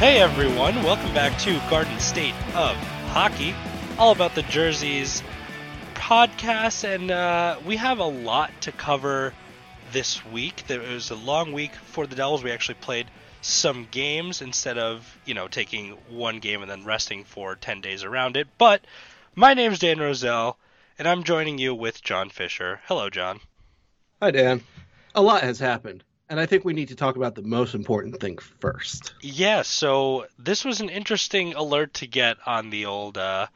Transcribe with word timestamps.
Hey 0.00 0.18
everyone, 0.18 0.76
welcome 0.76 1.12
back 1.12 1.38
to 1.40 1.60
Garden 1.68 1.98
State 2.00 2.32
of 2.54 2.74
Hockey, 3.08 3.54
all 3.98 4.12
about 4.12 4.34
the 4.34 4.40
jerseys 4.40 5.22
podcast, 5.92 6.84
and 6.84 7.10
uh, 7.10 7.58
we 7.66 7.76
have 7.76 7.98
a 7.98 8.06
lot 8.06 8.50
to 8.62 8.72
cover 8.72 9.34
this 9.92 10.24
week. 10.24 10.64
There 10.66 10.80
was 10.80 11.10
a 11.10 11.16
long 11.16 11.52
week 11.52 11.74
for 11.74 12.06
the 12.06 12.16
Devils. 12.16 12.42
We 12.42 12.50
actually 12.50 12.76
played 12.76 13.08
some 13.42 13.88
games 13.90 14.40
instead 14.40 14.78
of 14.78 15.18
you 15.26 15.34
know 15.34 15.48
taking 15.48 15.90
one 16.08 16.38
game 16.38 16.62
and 16.62 16.70
then 16.70 16.86
resting 16.86 17.24
for 17.24 17.54
ten 17.54 17.82
days 17.82 18.02
around 18.02 18.38
it. 18.38 18.48
But 18.56 18.80
my 19.34 19.52
name's 19.52 19.80
Dan 19.80 19.98
Roselle, 19.98 20.58
and 20.98 21.06
I'm 21.06 21.24
joining 21.24 21.58
you 21.58 21.74
with 21.74 22.02
John 22.02 22.30
Fisher. 22.30 22.80
Hello, 22.86 23.10
John. 23.10 23.40
Hi, 24.22 24.30
Dan. 24.30 24.62
A 25.14 25.20
lot 25.20 25.42
has 25.42 25.58
happened, 25.58 26.04
and 26.30 26.38
I 26.38 26.46
think 26.46 26.64
we 26.64 26.72
need 26.72 26.88
to 26.88 26.96
talk 26.96 27.16
about 27.16 27.34
the 27.34 27.42
most 27.42 27.74
important 27.74 28.20
thing 28.20 28.38
first. 28.38 29.12
Yeah, 29.20 29.62
so 29.62 30.26
this 30.38 30.64
was 30.64 30.80
an 30.80 30.88
interesting 30.88 31.54
alert 31.54 31.92
to 31.94 32.06
get 32.06 32.38
on 32.46 32.70
the 32.70 32.86
old 32.86 33.18
uh, 33.18 33.48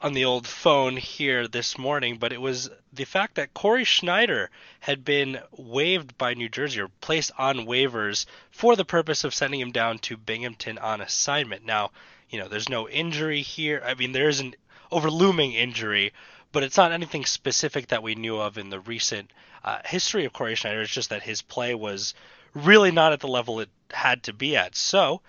on 0.00 0.14
the 0.14 0.24
old 0.24 0.46
phone 0.46 0.96
here 0.96 1.46
this 1.46 1.78
morning, 1.78 2.16
but 2.16 2.32
it 2.32 2.40
was 2.40 2.70
the 2.92 3.04
fact 3.04 3.36
that 3.36 3.54
Cory 3.54 3.84
Schneider 3.84 4.50
had 4.80 5.04
been 5.04 5.38
waived 5.56 6.18
by 6.18 6.34
New 6.34 6.48
Jersey 6.48 6.80
or 6.80 6.88
placed 7.00 7.30
on 7.38 7.66
waivers 7.66 8.26
for 8.50 8.74
the 8.74 8.84
purpose 8.84 9.22
of 9.22 9.34
sending 9.34 9.60
him 9.60 9.70
down 9.70 9.98
to 10.00 10.16
Binghamton 10.16 10.78
on 10.78 11.00
assignment. 11.00 11.64
Now, 11.64 11.92
you 12.30 12.40
know, 12.40 12.48
there's 12.48 12.68
no 12.68 12.88
injury 12.88 13.42
here. 13.42 13.80
I 13.86 13.94
mean, 13.94 14.10
there 14.10 14.28
is 14.28 14.40
an 14.40 14.54
overlooming 14.90 15.52
injury, 15.52 16.12
but 16.52 16.62
it's 16.62 16.76
not 16.76 16.92
anything 16.92 17.24
specific 17.24 17.88
that 17.88 18.02
we 18.02 18.14
knew 18.14 18.38
of 18.38 18.58
in 18.58 18.70
the 18.70 18.80
recent 18.80 19.32
uh, 19.64 19.78
history 19.84 20.24
of 20.26 20.32
Cory 20.32 20.54
Schneider. 20.54 20.82
It's 20.82 20.92
just 20.92 21.10
that 21.10 21.22
his 21.22 21.42
play 21.42 21.74
was 21.74 22.14
really 22.54 22.90
not 22.90 23.12
at 23.12 23.20
the 23.20 23.28
level 23.28 23.60
it 23.60 23.70
had 23.90 24.22
to 24.24 24.32
be 24.32 24.56
at. 24.56 24.76
So, 24.76 25.22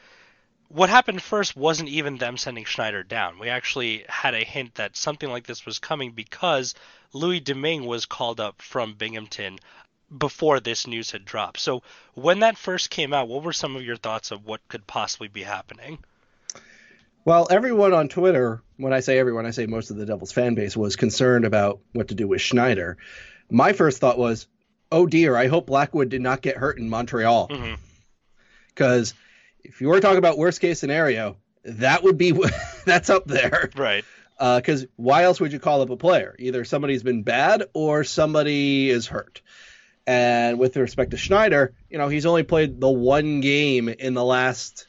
what 0.68 0.90
happened 0.90 1.22
first 1.22 1.56
wasn't 1.56 1.90
even 1.90 2.18
them 2.18 2.36
sending 2.36 2.66
Schneider 2.66 3.04
down. 3.04 3.40
We 3.40 3.50
actually 3.50 4.06
had 4.10 4.34
a 4.34 4.44
hint 4.44 4.76
that 4.76 4.98
something 4.98 5.30
like 5.30 5.46
this 5.46 5.66
was 5.66 5.80
coming 5.80 6.12
because 6.12 6.74
Louis 7.14 7.40
Domingue 7.40 7.86
was 7.86 8.06
called 8.06 8.40
up 8.40 8.62
from 8.62 8.96
Binghamton 8.96 9.60
before 10.18 10.60
this 10.60 10.88
news 10.88 11.12
had 11.12 11.26
dropped. 11.26 11.60
So, 11.60 11.84
when 12.16 12.40
that 12.40 12.58
first 12.58 12.90
came 12.90 13.14
out, 13.14 13.28
what 13.28 13.44
were 13.44 13.54
some 13.54 13.76
of 13.76 13.86
your 13.86 13.98
thoughts 13.98 14.32
of 14.32 14.46
what 14.46 14.68
could 14.68 14.88
possibly 14.88 15.28
be 15.28 15.44
happening? 15.44 16.00
Well, 17.26 17.48
everyone 17.50 17.94
on 17.94 18.10
Twitter, 18.10 18.62
when 18.78 18.92
I 18.92 19.00
say 19.00 19.18
everyone, 19.18 19.46
I 19.46 19.52
say 19.52 19.66
most 19.66 19.92
of 19.92 19.98
the 19.98 20.06
Devils 20.06 20.32
fan 20.32 20.56
base, 20.56 20.76
was 20.76 20.96
concerned 20.96 21.46
about 21.46 21.80
what 21.94 22.10
to 22.10 22.16
do 22.16 22.28
with 22.28 22.42
Schneider. 22.42 22.98
My 23.50 23.74
first 23.74 24.00
thought 24.00 24.18
was, 24.18 24.48
oh 24.92 25.06
dear, 25.06 25.36
I 25.36 25.48
hope 25.48 25.68
Blackwood 25.68 26.10
did 26.10 26.22
not 26.22 26.42
get 26.42 26.58
hurt 26.58 26.78
in 26.78 26.90
Montreal. 26.90 27.48
Mhm. 27.48 27.78
Because 28.68 29.14
if 29.64 29.80
you 29.80 29.88
were 29.88 30.02
talking 30.02 30.18
about 30.18 30.38
worst 30.38 30.60
case 30.60 30.80
scenario, 30.80 31.38
that 31.64 32.04
would 32.04 32.18
be 32.18 32.34
that's 32.86 33.10
up 33.10 33.26
there. 33.26 33.70
Right. 33.76 34.04
Because 34.38 34.86
why 34.98 35.24
else 35.24 35.40
would 35.40 35.54
you 35.54 35.60
call 35.60 35.82
up 35.82 35.90
a 35.90 35.96
player? 35.96 36.36
Either 36.40 36.66
somebody's 36.66 37.04
been 37.04 37.24
bad 37.24 37.64
or 37.74 38.04
somebody 38.04 38.90
is 38.90 39.08
hurt. 39.08 39.42
And 40.06 40.60
with 40.60 40.76
respect 40.76 41.12
to 41.12 41.18
Schneider, 41.18 41.74
you 41.90 41.98
know, 41.98 42.10
he's 42.10 42.26
only 42.26 42.44
played 42.44 42.82
the 42.82 42.90
one 42.90 43.40
game 43.40 43.88
in 43.88 44.14
the 44.14 44.24
last 44.24 44.86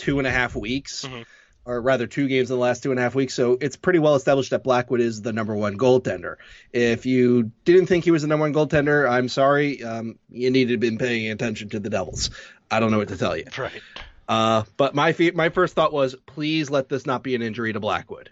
two 0.00 0.18
and 0.18 0.26
a 0.26 0.30
half 0.30 0.56
weeks, 0.56 1.04
Mhm. 1.04 1.24
or 1.64 1.80
rather, 1.80 2.06
two 2.06 2.26
games 2.26 2.50
in 2.50 2.56
the 2.56 2.60
last 2.60 2.82
two 2.82 2.90
and 2.90 2.98
a 2.98 3.02
half 3.02 3.14
weeks. 3.14 3.34
So 3.34 3.58
it's 3.60 3.76
pretty 3.76 3.98
well 3.98 4.14
established 4.16 4.50
that 4.50 4.64
Blackwood 4.64 5.00
is 5.00 5.22
the 5.22 5.32
number 5.32 5.54
one 5.54 5.76
goaltender. 5.78 6.36
If 6.72 7.06
you 7.06 7.52
didn't 7.64 7.86
think 7.86 8.04
he 8.04 8.10
was 8.10 8.22
the 8.22 8.28
number 8.28 8.48
one 8.48 8.54
goaltender, 8.54 9.08
I'm 9.08 9.28
sorry. 9.28 9.82
Um, 9.84 10.18
you 10.30 10.50
needed 10.50 10.68
to 10.68 10.72
have 10.74 10.80
been 10.80 10.98
paying 10.98 11.30
attention 11.30 11.68
to 11.70 11.78
the 11.80 11.90
Devils. 11.90 12.30
I 12.70 12.80
don't 12.80 12.90
know 12.90 12.98
what 12.98 13.08
to 13.08 13.16
tell 13.16 13.36
you. 13.36 13.44
Right. 13.58 13.82
Uh, 14.28 14.62
but 14.76 14.94
my 14.94 15.12
fe- 15.12 15.32
my 15.32 15.48
first 15.48 15.74
thought 15.74 15.92
was, 15.92 16.14
please 16.26 16.70
let 16.70 16.88
this 16.88 17.04
not 17.04 17.22
be 17.22 17.34
an 17.34 17.42
injury 17.42 17.72
to 17.72 17.80
Blackwood. 17.80 18.30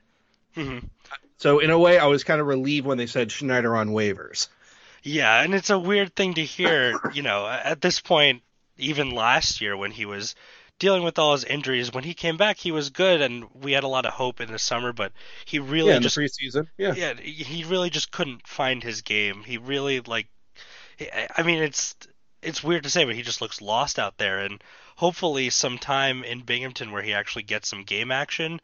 Mhm. 0.57 0.89
So 1.39 1.59
in 1.61 1.71
a 1.71 1.79
way, 1.79 1.99
I 1.99 2.07
was 2.07 2.25
kind 2.25 2.41
of 2.41 2.47
relieved 2.47 2.87
when 2.87 2.99
they 2.99 3.07
said 3.07 3.31
Schneider 3.31 3.77
on 3.77 3.89
waivers. 3.91 4.49
Yeah, 5.03 5.43
and 5.43 5.55
it's 5.55 5.71
a 5.71 5.79
weird 5.79 6.15
thing 6.17 6.35
to 6.35 6.45
hear, 6.45 6.99
you 7.15 7.23
know, 7.23 7.47
at 7.47 7.81
this 7.81 8.01
point, 8.01 8.43
even 8.79 9.11
last 9.11 9.61
year 9.61 9.77
when 9.77 9.91
he 9.93 10.05
was 10.05 10.35
dealing 10.79 11.03
with 11.03 11.19
all 11.19 11.33
his 11.33 11.45
injuries, 11.45 11.93
when 11.93 12.05
he 12.05 12.15
came 12.15 12.37
back, 12.37 12.59
he 12.59 12.73
was 12.73 12.91
good, 12.91 13.21
and 13.21 13.47
we 13.55 13.73
had 13.73 13.85
a 13.85 13.89
lot 13.89 14.07
of 14.07 14.13
hope 14.13 14.41
in 14.41 14.51
the 14.51 14.59
summer, 14.59 14.93
but 14.93 15.13
he 15.45 15.59
really 15.59 15.91
yeah, 15.91 15.97
in 15.97 16.03
just 16.03 16.17
the 16.17 16.23
preseason. 16.23 16.69
Yeah. 16.77 16.95
yeah, 16.95 17.15
he 17.15 17.65
really 17.65 17.91
just 17.91 18.11
couldn't 18.11 18.47
find 18.47 18.83
his 18.83 19.03
game. 19.03 19.43
He 19.45 19.59
really 19.59 20.01
like, 20.01 20.29
I 21.37 21.43
mean, 21.43 21.63
it's 21.63 21.97
it's 22.43 22.63
weird 22.63 22.85
to 22.85 22.91
say, 22.91 23.05
but 23.05 23.15
he 23.15 23.23
just 23.23 23.41
looks 23.41 23.61
lost 23.61 23.99
out 23.99 24.19
there. 24.19 24.39
And 24.41 24.63
hopefully, 24.97 25.51
some 25.51 25.79
time 25.79 26.25
in 26.25 26.41
Binghamton 26.41 26.93
where 26.93 27.03
he 27.03 27.13
actually 27.13 27.43
gets 27.43 27.69
some 27.69 27.83
game 27.83 28.11
action 28.11 28.61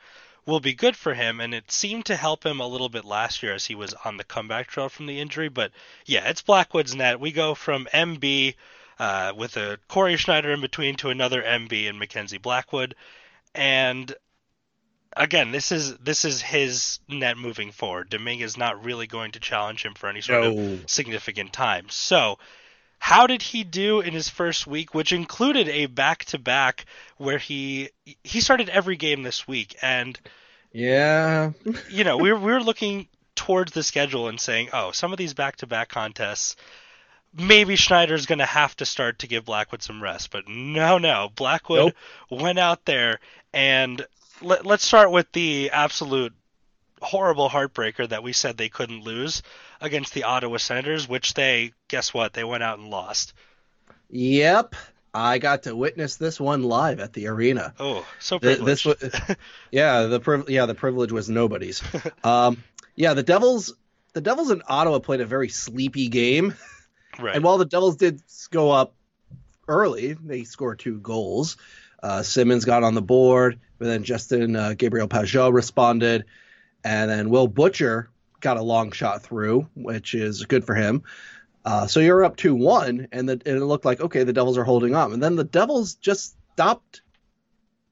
will 0.47 0.61
be 0.61 0.75
good 0.75 0.97
for 0.97 1.15
him. 1.15 1.41
And 1.41 1.55
it 1.55 1.71
seemed 1.71 2.07
to 2.07 2.17
help 2.17 2.45
him 2.45 2.61
a 2.61 2.67
little 2.67 2.89
bit 2.89 3.05
last 3.05 3.43
year 3.43 3.55
as 3.55 3.67
he 3.67 3.75
was 3.75 3.95
on 4.05 4.17
the 4.17 4.25
comeback 4.25 4.69
trail 4.69 4.89
from 4.89 5.07
the 5.07 5.21
injury. 5.21 5.49
But 5.49 5.73
yeah, 6.07 6.29
it's 6.29 6.43
Blackwood's 6.43 6.95
net. 6.95 7.21
We 7.21 7.33
go 7.33 7.55
from 7.55 7.89
MB. 7.93 8.55
Uh, 8.99 9.32
with 9.37 9.56
a 9.56 9.78
Cory 9.88 10.16
Schneider 10.16 10.53
in 10.53 10.60
between 10.60 10.94
to 10.97 11.10
another 11.10 11.43
MB 11.43 11.88
and 11.88 11.99
Mackenzie 11.99 12.38
Blackwood, 12.38 12.94
and 13.55 14.15
again, 15.16 15.53
this 15.53 15.72
is 15.72 15.97
this 15.99 16.25
is 16.25 16.41
his 16.43 17.00
net 17.09 17.37
moving 17.37 17.72
forward. 17.72 18.10
Domingue 18.10 18.41
is 18.41 18.56
not 18.56 18.84
really 18.84 19.06
going 19.06 19.33
to 19.33 19.41
challenge 19.41 19.84
him 19.84 19.94
for 19.94 20.09
any 20.09 20.21
sort 20.21 20.43
No. 20.44 20.59
of 20.59 20.91
significant 20.91 21.53
time. 21.53 21.87
So, 21.88 22.38
how 22.99 23.27
did 23.27 23.43
he 23.43 23.65
do 23.65 24.00
in 24.00 24.12
his 24.12 24.28
first 24.28 24.66
week, 24.66 24.94
which 24.94 25.12
included 25.12 25.69
a 25.69 25.87
back-to-back 25.87 26.84
where 27.16 27.38
he 27.38 27.91
he 28.22 28.41
started 28.41 28.69
every 28.69 28.97
game 28.97 29.22
this 29.22 29.47
week, 29.49 29.77
and 29.83 30.19
Yeah. 30.72 31.50
you 31.91 32.04
know 32.04 32.16
we 32.16 32.33
were, 32.33 32.38
we 32.38 32.53
were 32.53 32.62
looking 32.62 33.09
towards 33.34 33.72
the 33.72 33.83
schedule 33.83 34.28
and 34.28 34.41
saying, 34.41 34.69
oh, 34.72 34.93
some 34.93 35.10
of 35.12 35.19
these 35.19 35.34
back-to-back 35.34 35.88
contests. 35.88 36.54
Maybe 37.37 37.77
Schneider's 37.77 38.27
going 38.27 38.39
to 38.39 38.47
have 38.47 38.77
to 38.77 38.87
start 38.87 39.21
to 39.21 39.27
give 39.27 39.45
Blackwood 39.45 39.83
some 39.83 40.03
rest, 40.03 40.31
but 40.31 40.49
no, 40.49 40.99
no. 40.99 41.31
Blackwood 41.34 41.95
went 42.31 42.59
out 42.59 42.84
there 42.84 43.19
and 43.53 44.06
let, 44.41 44.65
let's 44.65 44.84
start 44.84 45.11
with 45.11 45.31
the 45.33 45.71
absolute 45.71 46.33
horrible 47.03 47.49
heartbreaker 47.49 48.09
that 48.09 48.22
we 48.22 48.33
said 48.33 48.56
they 48.56 48.69
couldn't 48.69 49.03
lose 49.03 49.43
against 49.81 50.15
the 50.15 50.25
Ottawa 50.25 50.56
Senators, 50.56 51.09
which 51.09 51.34
they 51.34 51.72
guess 51.89 52.15
what 52.15 52.33
they 52.33 52.45
went 52.45 52.62
out 52.62 52.78
and 52.78 52.89
lost. 52.89 53.34
Yep. 54.11 54.75
I 55.15 55.39
got 55.39 55.62
to 55.65 55.77
witness 55.77 56.16
this 56.16 56.41
one 56.41 56.65
live 56.65 56.99
at 56.99 57.12
the 57.12 57.28
arena. 57.28 57.72
Oh, 57.78 58.05
so 58.19 58.41
privileged. 58.41 58.66
this 58.66 58.84
was, 58.84 59.37
yeah, 59.71 60.03
the 60.03 60.19
priv- 60.19 60.51
yeah 60.51 60.66
the 60.66 60.75
privilege 60.75 61.12
was 61.12 61.31
nobody's. 61.31 61.83
um, 62.25 62.62
yeah, 62.97 63.15
the 63.15 63.22
Devils, 63.22 63.75
the 64.12 64.21
Devils 64.21 64.51
in 64.51 64.62
Ottawa 64.69 64.99
played 64.99 65.21
a 65.21 65.27
very 65.27 65.49
sleepy 65.49 66.09
game, 66.09 66.54
right. 67.19 67.34
and 67.34 67.45
while 67.45 67.59
the 67.59 67.65
Devils 67.65 67.97
did 67.97 68.22
go 68.51 68.71
up 68.71 68.95
early, 69.69 70.13
they 70.15 70.45
scored 70.45 70.78
two 70.78 70.99
goals. 70.99 71.57
Uh, 72.03 72.22
Simmonds 72.22 72.65
got 72.65 72.83
on 72.83 72.95
the 72.95 73.03
board, 73.03 73.59
but 73.78 73.87
then 73.87 74.05
Justin 74.05 74.57
uh, 74.57 74.75
Gabriel 74.77 75.09
Pageau 75.09 75.53
responded, 75.53 76.25
and 76.84 77.11
then 77.11 77.31
Will 77.31 77.49
Butcher 77.49 78.11
got 78.41 78.59
a 78.59 78.63
long 78.63 78.93
shot 78.93 79.22
through, 79.22 79.69
which 79.75 80.15
is 80.15 80.45
good 80.45 80.65
for 80.65 80.75
him. 80.75 81.03
Uh, 81.65 81.87
so 81.87 82.01
you're 82.01 82.25
up 82.25 82.37
two 82.37 82.55
one, 82.55 83.09
and, 83.11 83.28
and 83.31 83.47
it 83.47 83.65
looked 83.65 83.87
like 83.87 84.01
okay, 84.01 84.22
the 84.22 84.34
Devils 84.34 84.59
are 84.59 84.65
holding 84.65 84.95
on, 84.95 85.13
and 85.13 85.22
then 85.22 85.37
the 85.37 85.45
Devils 85.45 85.95
just 85.95 86.37
stopped 86.53 87.01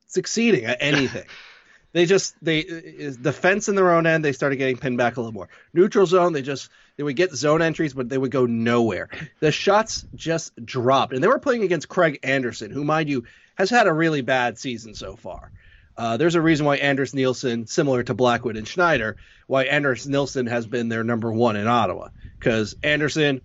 succeeding 0.09 0.67
at 0.67 0.77
anything. 0.81 1.25
they 1.93 2.05
just 2.07 2.35
they 2.43 2.59
is 2.59 3.17
defense 3.17 3.69
in 3.69 3.75
their 3.75 3.93
own 3.93 4.07
end. 4.07 4.25
They 4.25 4.33
started 4.33 4.57
getting 4.57 4.77
pinned 4.77 4.99
back 4.99 5.17
a 5.17 5.21
little 5.21 5.33
more. 5.33 5.49
Neutral 5.73 6.07
zone, 6.07 6.33
they 6.33 6.43
just 6.43 6.71
they 6.97 7.03
would 7.03 7.17
get 7.17 7.33
zone 7.35 7.63
entries, 7.63 7.95
but 7.95 8.09
they 8.09 8.19
would 8.19 8.31
go 8.31 8.47
nowhere. 8.47 9.09
The 9.41 9.51
shots 9.53 10.05
just 10.15 10.53
dropped, 10.65 11.13
and 11.13 11.23
they 11.23 11.29
were 11.29 11.39
playing 11.39 11.63
against 11.63 11.89
Craig 11.89 12.19
Anderson, 12.23 12.71
who, 12.71 12.85
mind 12.85 13.09
you, 13.09 13.25
has 13.57 13.71
had 13.71 13.87
a 13.87 13.93
really 13.93 14.21
bad 14.21 14.59
season 14.59 14.95
so 14.95 15.17
far. 15.17 15.51
Uh, 15.97 16.17
there's 16.17 16.35
a 16.35 16.41
reason 16.41 16.65
why 16.65 16.77
Anders 16.77 17.15
Nilsson, 17.15 17.67
similar 17.67 18.03
to 18.03 18.15
Blackwood 18.15 18.57
and 18.57 18.67
Schneider, 18.67 19.17
why 19.47 19.65
Anders 19.65 20.09
Nilsson 20.09 20.47
has 20.47 20.67
been 20.67 20.89
their 20.89 21.05
number 21.05 21.31
one 21.31 21.57
in 21.57 21.67
Ottawa. 21.67 22.09
Because 22.39 22.75
Anderson, 22.83 23.43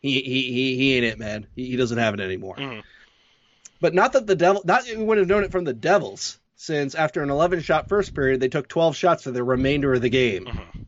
he 0.00 0.20
he 0.22 0.42
he, 0.52 0.76
he 0.76 0.96
ain't 0.96 1.04
it, 1.04 1.18
man. 1.18 1.46
He, 1.54 1.66
he 1.66 1.76
doesn't 1.76 1.98
have 1.98 2.14
it 2.14 2.20
anymore. 2.20 2.56
Mhm. 2.56 2.82
But 3.80 3.94
not 3.94 4.12
that 4.14 4.26
the 4.26 4.34
devil, 4.36 4.62
not 4.64 4.86
that 4.86 4.96
we 4.96 5.04
would 5.04 5.18
have 5.18 5.28
known 5.28 5.44
it 5.44 5.52
from 5.52 5.64
the 5.64 5.74
Devils, 5.74 6.38
since 6.56 6.94
after 6.94 7.22
an 7.22 7.30
11 7.30 7.60
shot 7.60 7.88
first 7.88 8.14
period, 8.14 8.40
they 8.40 8.48
took 8.48 8.68
12 8.68 8.96
shots 8.96 9.22
for 9.24 9.30
the 9.30 9.44
remainder 9.44 9.92
of 9.92 10.00
the 10.00 10.08
game. 10.08 10.46
Mhm. 10.46 10.86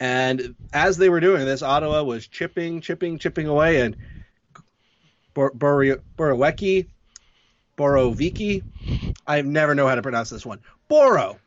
And 0.00 0.54
as 0.72 0.96
they 0.96 1.08
were 1.08 1.20
doing 1.20 1.44
this, 1.44 1.62
Ottawa 1.62 2.02
was 2.02 2.26
chipping, 2.26 2.80
chipping, 2.80 3.18
chipping 3.18 3.46
away, 3.48 3.80
and 3.80 3.96
Bor- 5.34 5.52
Bor- 5.54 6.00
Borowiecki, 6.16 6.86
I 9.26 9.42
never 9.42 9.74
know 9.74 9.86
how 9.86 9.94
to 9.94 10.02
pronounce 10.02 10.30
this 10.30 10.46
one. 10.46 10.60
Boro, 10.88 11.38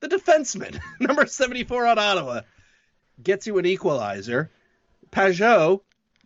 the 0.00 0.08
defenseman, 0.08 0.80
number 1.00 1.26
74 1.26 1.86
on 1.86 1.98
Ottawa, 1.98 2.40
gets 3.22 3.46
you 3.46 3.58
an 3.58 3.66
equalizer. 3.66 4.50
Pageau 5.10 5.80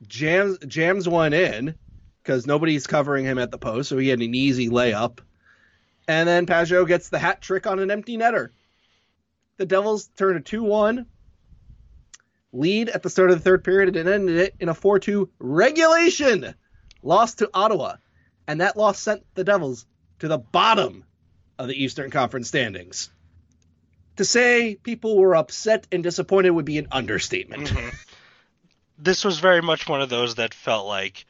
jams 0.07 0.59
jams 0.67 1.09
one 1.09 1.33
in 1.33 1.75
because 2.23 2.47
nobody's 2.47 2.87
covering 2.87 3.25
him 3.25 3.39
at 3.39 3.51
the 3.51 3.59
post, 3.59 3.89
so 3.89 3.99
he 3.99 4.09
had 4.09 4.21
an 4.21 4.35
easy 4.35 4.69
layup. 4.69 5.19
And 6.09 6.29
then 6.29 6.47
Pageau 6.47 6.87
gets 6.87 7.09
the 7.09 7.19
hat 7.19 7.41
trick 7.41 7.67
on 7.67 7.79
an 7.79 7.91
empty 7.91 8.17
netter. 8.17 8.51
The 9.59 9.67
Devils 9.67 10.09
turn 10.17 10.37
a 10.37 10.41
2 10.41 10.63
1 10.63 11.07
lead 12.53 12.89
at 12.89 13.03
the 13.03 13.11
start 13.11 13.31
of 13.31 13.39
the 13.39 13.45
third 13.45 13.65
period 13.65 13.97
and 13.97 14.09
ended 14.09 14.37
it 14.37 14.55
in 14.61 14.69
a 14.69 14.75
4 14.75 14.99
2 14.99 15.31
regulation 15.39 16.55
loss 17.03 17.35
to 17.37 17.51
Ottawa. 17.55 17.97
And 18.47 18.61
that 18.61 18.77
loss 18.77 18.99
sent 18.99 19.23
the 19.35 19.45
Devils 19.45 19.87
to 20.19 20.29
the 20.29 20.39
bottom 20.39 21.05
of 21.59 21.69
the 21.69 21.83
Eastern 21.83 22.11
Conference 22.11 22.49
standings. 22.49 23.11
To 24.17 24.25
say 24.25 24.75
people 24.75 25.17
were 25.17 25.37
upset 25.37 25.87
and 25.93 26.03
disappointed 26.03 26.51
would 26.51 26.65
be 26.65 26.79
an 26.79 26.89
understatement. 26.91 27.69
Mhm. 27.69 27.95
This 28.99 29.25
was 29.25 29.39
very 29.39 29.63
much 29.63 29.89
one 29.89 30.03
of 30.03 30.11
those 30.11 30.35
that 30.35 30.53
felt 30.53 30.87
like, 30.87 31.25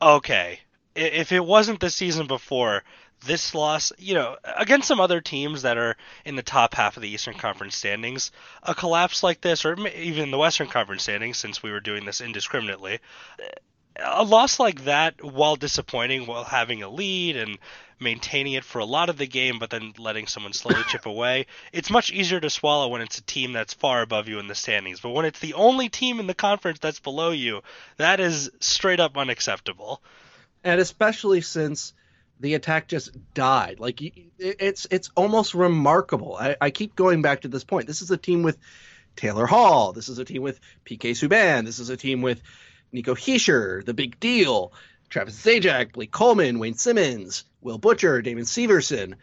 okay, 0.00 0.60
if 0.94 1.32
it 1.32 1.44
wasn't 1.44 1.80
the 1.80 1.90
season 1.90 2.26
before, 2.26 2.82
this 3.24 3.54
loss, 3.54 3.92
you 3.98 4.14
know, 4.14 4.36
against 4.56 4.88
some 4.88 5.00
other 5.00 5.20
teams 5.20 5.62
that 5.62 5.76
are 5.76 5.96
in 6.24 6.36
the 6.36 6.42
top 6.42 6.74
half 6.74 6.96
of 6.96 7.02
the 7.02 7.08
Eastern 7.08 7.34
Conference 7.34 7.76
standings, 7.76 8.30
a 8.62 8.74
collapse 8.74 9.22
like 9.22 9.40
this, 9.40 9.64
or 9.64 9.76
even 9.88 10.30
the 10.30 10.38
Western 10.38 10.68
Conference 10.68 11.02
standings, 11.02 11.38
since 11.38 11.62
we 11.62 11.70
were 11.70 11.80
doing 11.80 12.04
this 12.04 12.20
indiscriminately, 12.20 13.00
a 14.02 14.24
loss 14.24 14.58
like 14.58 14.84
that, 14.84 15.22
while 15.22 15.56
disappointing, 15.56 16.26
while 16.26 16.44
having 16.44 16.82
a 16.82 16.88
lead 16.88 17.36
and 17.36 17.58
maintaining 17.98 18.54
it 18.54 18.64
for 18.64 18.78
a 18.78 18.84
lot 18.84 19.10
of 19.10 19.18
the 19.18 19.26
game, 19.26 19.58
but 19.58 19.68
then 19.68 19.92
letting 19.98 20.26
someone 20.26 20.54
slowly 20.54 20.82
chip 20.88 21.04
away, 21.06 21.46
it's 21.72 21.90
much 21.90 22.10
easier 22.10 22.40
to 22.40 22.48
swallow 22.48 22.88
when 22.88 23.02
it's 23.02 23.18
a 23.18 23.22
team 23.22 23.52
that's 23.52 23.74
far 23.74 24.00
above 24.00 24.28
you 24.28 24.38
in 24.38 24.46
the 24.46 24.54
standings. 24.54 25.00
But 25.00 25.10
when 25.10 25.26
it's 25.26 25.40
the 25.40 25.54
only 25.54 25.88
team 25.90 26.18
in 26.18 26.26
the 26.26 26.34
conference 26.34 26.78
that's 26.78 27.00
below 27.00 27.30
you, 27.30 27.60
that 27.98 28.20
is 28.20 28.50
straight 28.60 29.00
up 29.00 29.18
unacceptable. 29.18 30.00
and 30.64 30.80
especially 30.80 31.42
since 31.42 31.92
the 32.40 32.54
attack 32.54 32.88
just 32.88 33.10
died. 33.34 33.78
Like 33.78 34.00
it's 34.38 34.86
it's 34.90 35.10
almost 35.14 35.54
remarkable. 35.54 36.36
I, 36.36 36.56
I 36.60 36.70
keep 36.70 36.96
going 36.96 37.22
back 37.22 37.42
to 37.42 37.48
this 37.48 37.64
point. 37.64 37.86
This 37.86 38.02
is 38.02 38.10
a 38.10 38.16
team 38.16 38.42
with 38.42 38.58
Taylor 39.14 39.46
Hall. 39.46 39.92
This 39.92 40.08
is 40.08 40.18
a 40.18 40.24
team 40.24 40.42
with 40.42 40.58
PK 40.86 41.10
Subban. 41.10 41.66
This 41.66 41.78
is 41.78 41.90
a 41.90 41.96
team 41.96 42.22
with 42.22 42.42
Nico 42.92 43.14
Hischier, 43.14 43.84
the 43.84 43.94
big 43.94 44.18
deal, 44.18 44.72
Travis 45.10 45.40
Zajac, 45.40 45.92
Blake 45.92 46.10
Coleman, 46.10 46.58
Wayne 46.58 46.74
Simmonds, 46.74 47.44
Will 47.60 47.78
Butcher, 47.78 48.22
Damon 48.22 48.44
Severson. 48.44 49.14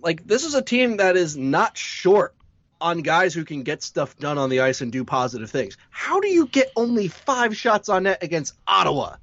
Like 0.00 0.26
this 0.26 0.44
is 0.44 0.54
a 0.54 0.62
team 0.62 0.98
that 0.98 1.16
is 1.16 1.36
not 1.36 1.76
short 1.76 2.34
on 2.80 3.02
guys 3.02 3.34
who 3.34 3.44
can 3.44 3.62
get 3.64 3.82
stuff 3.82 4.16
done 4.18 4.38
on 4.38 4.50
the 4.50 4.60
ice 4.60 4.80
and 4.80 4.92
do 4.92 5.04
positive 5.04 5.50
things. 5.50 5.76
How 5.90 6.20
do 6.20 6.28
you 6.28 6.46
get 6.46 6.72
only 6.76 7.08
five 7.08 7.56
shots 7.56 7.88
on 7.88 8.04
net 8.04 8.22
against 8.22 8.54
Ottawa 8.66 9.16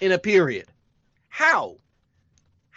in 0.00 0.12
a 0.12 0.18
period? 0.18 0.66
How? 1.28 1.76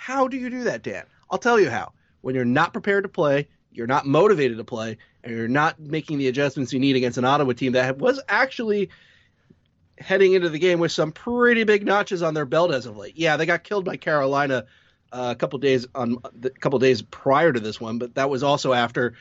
How 0.01 0.27
do 0.27 0.35
you 0.35 0.49
do 0.49 0.63
that, 0.63 0.81
Dan? 0.81 1.03
I'll 1.29 1.37
tell 1.37 1.59
you 1.59 1.69
how. 1.69 1.91
When 2.21 2.33
you're 2.33 2.43
not 2.43 2.73
prepared 2.73 3.03
to 3.03 3.07
play, 3.07 3.49
you're 3.71 3.85
not 3.85 4.07
motivated 4.07 4.57
to 4.57 4.63
play, 4.63 4.97
and 5.23 5.31
you're 5.31 5.47
not 5.47 5.79
making 5.79 6.17
the 6.17 6.27
adjustments 6.27 6.73
you 6.73 6.79
need 6.79 6.95
against 6.95 7.19
an 7.19 7.23
Ottawa 7.23 7.53
team 7.53 7.73
that 7.73 7.99
was 7.99 8.19
actually 8.27 8.89
heading 9.99 10.33
into 10.33 10.49
the 10.49 10.57
game 10.57 10.79
with 10.79 10.91
some 10.91 11.11
pretty 11.11 11.65
big 11.65 11.85
notches 11.85 12.23
on 12.23 12.33
their 12.33 12.47
belt 12.47 12.73
as 12.73 12.87
of 12.87 12.97
late. 12.97 13.15
Yeah, 13.15 13.37
they 13.37 13.45
got 13.45 13.63
killed 13.63 13.85
by 13.85 13.97
Carolina 13.97 14.65
uh, 15.11 15.33
a 15.33 15.35
couple 15.35 15.59
days 15.59 15.85
on 15.93 16.17
a 16.43 16.49
couple 16.49 16.79
days 16.79 17.03
prior 17.03 17.53
to 17.53 17.59
this 17.59 17.79
one, 17.79 17.99
but 17.99 18.15
that 18.15 18.27
was 18.27 18.41
also 18.41 18.73
after 18.73 19.13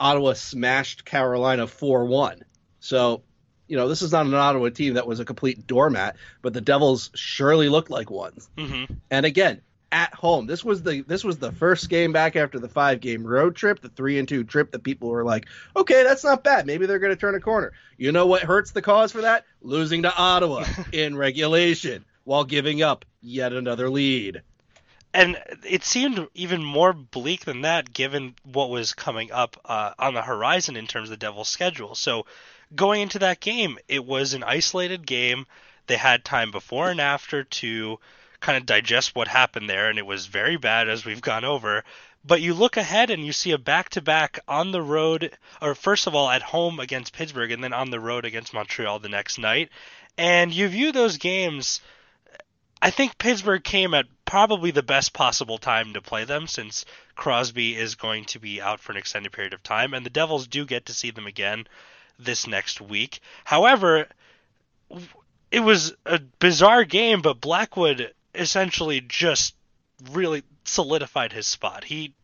Ottawa 0.00 0.32
smashed 0.32 1.04
Carolina 1.04 1.68
4-1. 1.68 2.40
So, 2.80 3.22
you 3.68 3.76
know, 3.76 3.86
this 3.86 4.02
is 4.02 4.10
not 4.10 4.26
an 4.26 4.34
Ottawa 4.34 4.70
team 4.70 4.94
that 4.94 5.06
was 5.06 5.20
a 5.20 5.24
complete 5.24 5.68
doormat, 5.68 6.16
but 6.42 6.52
the 6.52 6.60
Devils 6.60 7.12
surely 7.14 7.68
looked 7.68 7.90
like 7.90 8.10
one. 8.10 8.32
hmm 8.58 8.86
And 9.08 9.24
again, 9.24 9.60
at 9.92 10.14
home. 10.14 10.46
This 10.46 10.64
was 10.64 10.82
the 10.82 11.02
this 11.02 11.24
was 11.24 11.38
the 11.38 11.52
first 11.52 11.88
game 11.88 12.12
back 12.12 12.36
after 12.36 12.58
the 12.58 12.68
five 12.68 13.00
game 13.00 13.26
road 13.26 13.56
trip, 13.56 13.80
the 13.80 13.88
three 13.88 14.18
and 14.18 14.28
two 14.28 14.44
trip 14.44 14.70
that 14.72 14.82
people 14.82 15.08
were 15.08 15.24
like, 15.24 15.46
okay, 15.76 16.02
that's 16.02 16.24
not 16.24 16.44
bad. 16.44 16.66
Maybe 16.66 16.86
they're 16.86 16.98
going 16.98 17.14
to 17.14 17.20
turn 17.20 17.34
a 17.34 17.40
corner. 17.40 17.72
You 17.96 18.12
know 18.12 18.26
what 18.26 18.42
hurts 18.42 18.70
the 18.70 18.82
cause 18.82 19.12
for 19.12 19.22
that? 19.22 19.44
Losing 19.62 20.02
to 20.02 20.16
Ottawa 20.16 20.64
in 20.92 21.16
regulation 21.16 22.04
while 22.24 22.44
giving 22.44 22.82
up 22.82 23.04
yet 23.20 23.52
another 23.52 23.90
lead. 23.90 24.42
And 25.12 25.36
it 25.68 25.84
seemed 25.84 26.28
even 26.34 26.62
more 26.62 26.92
bleak 26.92 27.44
than 27.44 27.62
that, 27.62 27.92
given 27.92 28.36
what 28.44 28.70
was 28.70 28.94
coming 28.94 29.32
up 29.32 29.60
uh, 29.64 29.92
on 29.98 30.14
the 30.14 30.22
horizon 30.22 30.76
in 30.76 30.86
terms 30.86 31.08
of 31.08 31.18
the 31.18 31.26
Devils' 31.26 31.48
schedule. 31.48 31.96
So, 31.96 32.26
going 32.76 33.02
into 33.02 33.18
that 33.18 33.40
game, 33.40 33.78
it 33.88 34.04
was 34.04 34.34
an 34.34 34.44
isolated 34.44 35.04
game. 35.04 35.46
They 35.88 35.96
had 35.96 36.24
time 36.24 36.52
before 36.52 36.90
and 36.90 37.00
after 37.00 37.42
to 37.42 37.98
kind 38.40 38.56
of 38.56 38.66
digest 38.66 39.14
what 39.14 39.28
happened 39.28 39.68
there, 39.68 39.88
and 39.88 39.98
it 39.98 40.06
was 40.06 40.26
very 40.26 40.56
bad 40.56 40.88
as 40.88 41.04
we've 41.04 41.20
gone 41.20 41.44
over. 41.44 41.84
But 42.24 42.42
you 42.42 42.52
look 42.52 42.76
ahead 42.76 43.10
and 43.10 43.24
you 43.24 43.32
see 43.32 43.52
a 43.52 43.58
back 43.58 43.90
to 43.90 44.02
back 44.02 44.40
on 44.46 44.72
the 44.72 44.82
road, 44.82 45.36
or 45.62 45.74
first 45.74 46.06
of 46.06 46.14
all 46.14 46.28
at 46.28 46.42
home 46.42 46.78
against 46.80 47.14
Pittsburgh, 47.14 47.50
and 47.50 47.64
then 47.64 47.72
on 47.72 47.90
the 47.90 48.00
road 48.00 48.24
against 48.24 48.52
Montreal 48.52 48.98
the 48.98 49.08
next 49.08 49.38
night. 49.38 49.70
And 50.18 50.52
you 50.52 50.68
view 50.68 50.92
those 50.92 51.16
games. 51.16 51.80
I 52.82 52.90
think 52.90 53.18
Pittsburgh 53.18 53.64
came 53.64 53.94
at 53.94 54.06
probably 54.24 54.70
the 54.70 54.82
best 54.82 55.12
possible 55.12 55.58
time 55.58 55.94
to 55.94 56.02
play 56.02 56.24
them 56.24 56.46
since 56.46 56.84
Crosby 57.16 57.76
is 57.76 57.94
going 57.94 58.24
to 58.26 58.38
be 58.38 58.60
out 58.60 58.80
for 58.80 58.92
an 58.92 58.98
extended 58.98 59.32
period 59.32 59.54
of 59.54 59.62
time, 59.62 59.94
and 59.94 60.04
the 60.04 60.10
Devils 60.10 60.46
do 60.46 60.64
get 60.64 60.86
to 60.86 60.94
see 60.94 61.10
them 61.10 61.26
again 61.26 61.66
this 62.18 62.46
next 62.46 62.80
week. 62.80 63.20
However, 63.44 64.08
it 65.50 65.60
was 65.60 65.94
a 66.06 66.18
bizarre 66.38 66.84
game, 66.84 67.22
but 67.22 67.40
Blackwood 67.40 68.12
essentially 68.34 69.00
just 69.00 69.54
really 70.12 70.42
solidified 70.64 71.32
his 71.32 71.46
spot. 71.46 71.84
He 71.84 72.14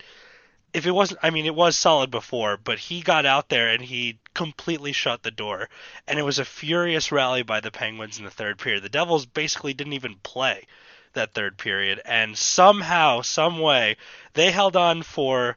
if 0.73 0.87
it 0.87 0.93
wasn't 0.93 1.21
I 1.23 1.31
mean 1.31 1.47
it 1.47 1.55
was 1.55 1.77
solid 1.77 2.11
before, 2.11 2.57
but 2.57 2.79
he 2.79 3.01
got 3.01 3.27
out 3.27 3.49
there 3.49 3.69
and 3.69 3.83
he 3.83 4.19
completely 4.35 4.93
shut 4.93 5.23
the 5.23 5.31
door. 5.31 5.69
And 6.07 6.19
it 6.19 6.23
was 6.23 6.39
a 6.39 6.45
furious 6.45 7.11
rally 7.13 7.43
by 7.43 7.61
the 7.61 7.71
Penguins 7.71 8.19
in 8.19 8.25
the 8.25 8.31
third 8.31 8.59
period. 8.59 8.83
The 8.83 8.89
Devils 8.89 9.27
basically 9.27 9.75
didn't 9.75 9.95
even 9.95 10.17
play 10.23 10.67
that 11.15 11.35
third 11.35 11.57
period 11.57 12.01
and 12.05 12.37
somehow, 12.37 13.23
some 13.23 13.59
way, 13.59 13.97
they 14.35 14.51
held 14.51 14.77
on 14.77 15.03
for 15.03 15.57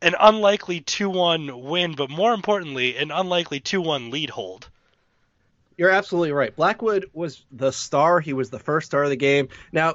an 0.00 0.14
unlikely 0.20 0.80
2-1 0.80 1.62
win, 1.62 1.94
but 1.94 2.10
more 2.10 2.32
importantly, 2.32 2.96
an 2.96 3.10
unlikely 3.10 3.60
2-1 3.60 4.12
lead 4.12 4.30
hold. 4.30 4.68
You're 5.78 5.90
absolutely 5.90 6.32
right. 6.32 6.54
Blackwood 6.54 7.08
was 7.12 7.46
the 7.52 7.70
star. 7.70 8.18
He 8.18 8.32
was 8.32 8.50
the 8.50 8.58
first 8.58 8.86
star 8.86 9.04
of 9.04 9.10
the 9.10 9.16
game. 9.16 9.48
Now, 9.72 9.94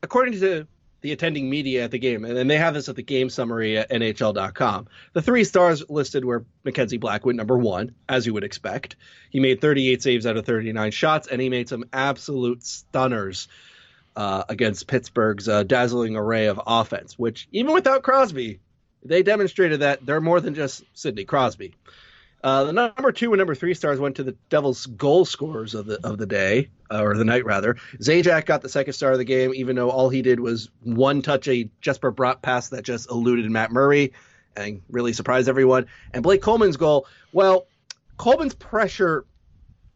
according 0.00 0.38
to 0.40 0.68
the 1.00 1.12
attending 1.12 1.50
media 1.50 1.82
at 1.82 1.90
the 1.90 1.98
game, 1.98 2.24
and 2.24 2.48
they 2.48 2.56
have 2.56 2.74
this 2.74 2.88
at 2.88 2.94
the 2.94 3.02
game 3.02 3.28
summary 3.28 3.76
at 3.76 3.90
NHL.com, 3.90 4.86
the 5.14 5.22
three 5.22 5.42
stars 5.42 5.82
listed 5.88 6.24
were 6.24 6.46
Mackenzie 6.64 6.96
Blackwood, 6.96 7.34
number 7.34 7.58
one, 7.58 7.96
as 8.08 8.24
you 8.24 8.34
would 8.34 8.44
expect. 8.44 8.94
He 9.28 9.40
made 9.40 9.60
38 9.60 10.00
saves 10.00 10.26
out 10.26 10.36
of 10.36 10.46
39 10.46 10.92
shots, 10.92 11.26
and 11.26 11.42
he 11.42 11.48
made 11.48 11.68
some 11.68 11.86
absolute 11.92 12.62
stunners 12.62 13.48
uh, 14.14 14.44
against 14.48 14.86
Pittsburgh's 14.86 15.48
uh, 15.48 15.64
dazzling 15.64 16.14
array 16.14 16.46
of 16.46 16.60
offense, 16.64 17.18
which, 17.18 17.48
even 17.50 17.74
without 17.74 18.04
Crosby, 18.04 18.60
they 19.04 19.24
demonstrated 19.24 19.80
that 19.80 20.06
they're 20.06 20.20
more 20.20 20.40
than 20.40 20.54
just 20.54 20.84
Sidney 20.94 21.24
Crosby. 21.24 21.74
Uh, 22.46 22.62
the 22.62 22.72
number 22.72 23.10
two 23.10 23.32
and 23.32 23.38
number 23.38 23.56
three 23.56 23.74
stars 23.74 23.98
went 23.98 24.14
to 24.14 24.22
the 24.22 24.36
Devils' 24.50 24.86
goal 24.86 25.24
scorers 25.24 25.74
of 25.74 25.86
the 25.86 25.98
of 26.06 26.16
the 26.16 26.26
day 26.26 26.70
uh, 26.92 27.02
or 27.02 27.16
the 27.16 27.24
night 27.24 27.44
rather. 27.44 27.74
Zajac 28.00 28.46
got 28.46 28.62
the 28.62 28.68
second 28.68 28.92
star 28.92 29.10
of 29.10 29.18
the 29.18 29.24
game, 29.24 29.52
even 29.52 29.74
though 29.74 29.90
all 29.90 30.10
he 30.10 30.22
did 30.22 30.38
was 30.38 30.70
one 30.80 31.22
touch 31.22 31.48
a 31.48 31.68
Jesper 31.80 32.12
Bratt 32.12 32.42
pass 32.42 32.68
that 32.68 32.84
just 32.84 33.10
eluded 33.10 33.50
Matt 33.50 33.72
Murray 33.72 34.12
and 34.56 34.80
really 34.88 35.12
surprised 35.12 35.48
everyone. 35.48 35.86
And 36.14 36.22
Blake 36.22 36.40
Coleman's 36.40 36.76
goal, 36.76 37.08
well, 37.32 37.66
Coleman's 38.16 38.54
pressure 38.54 39.24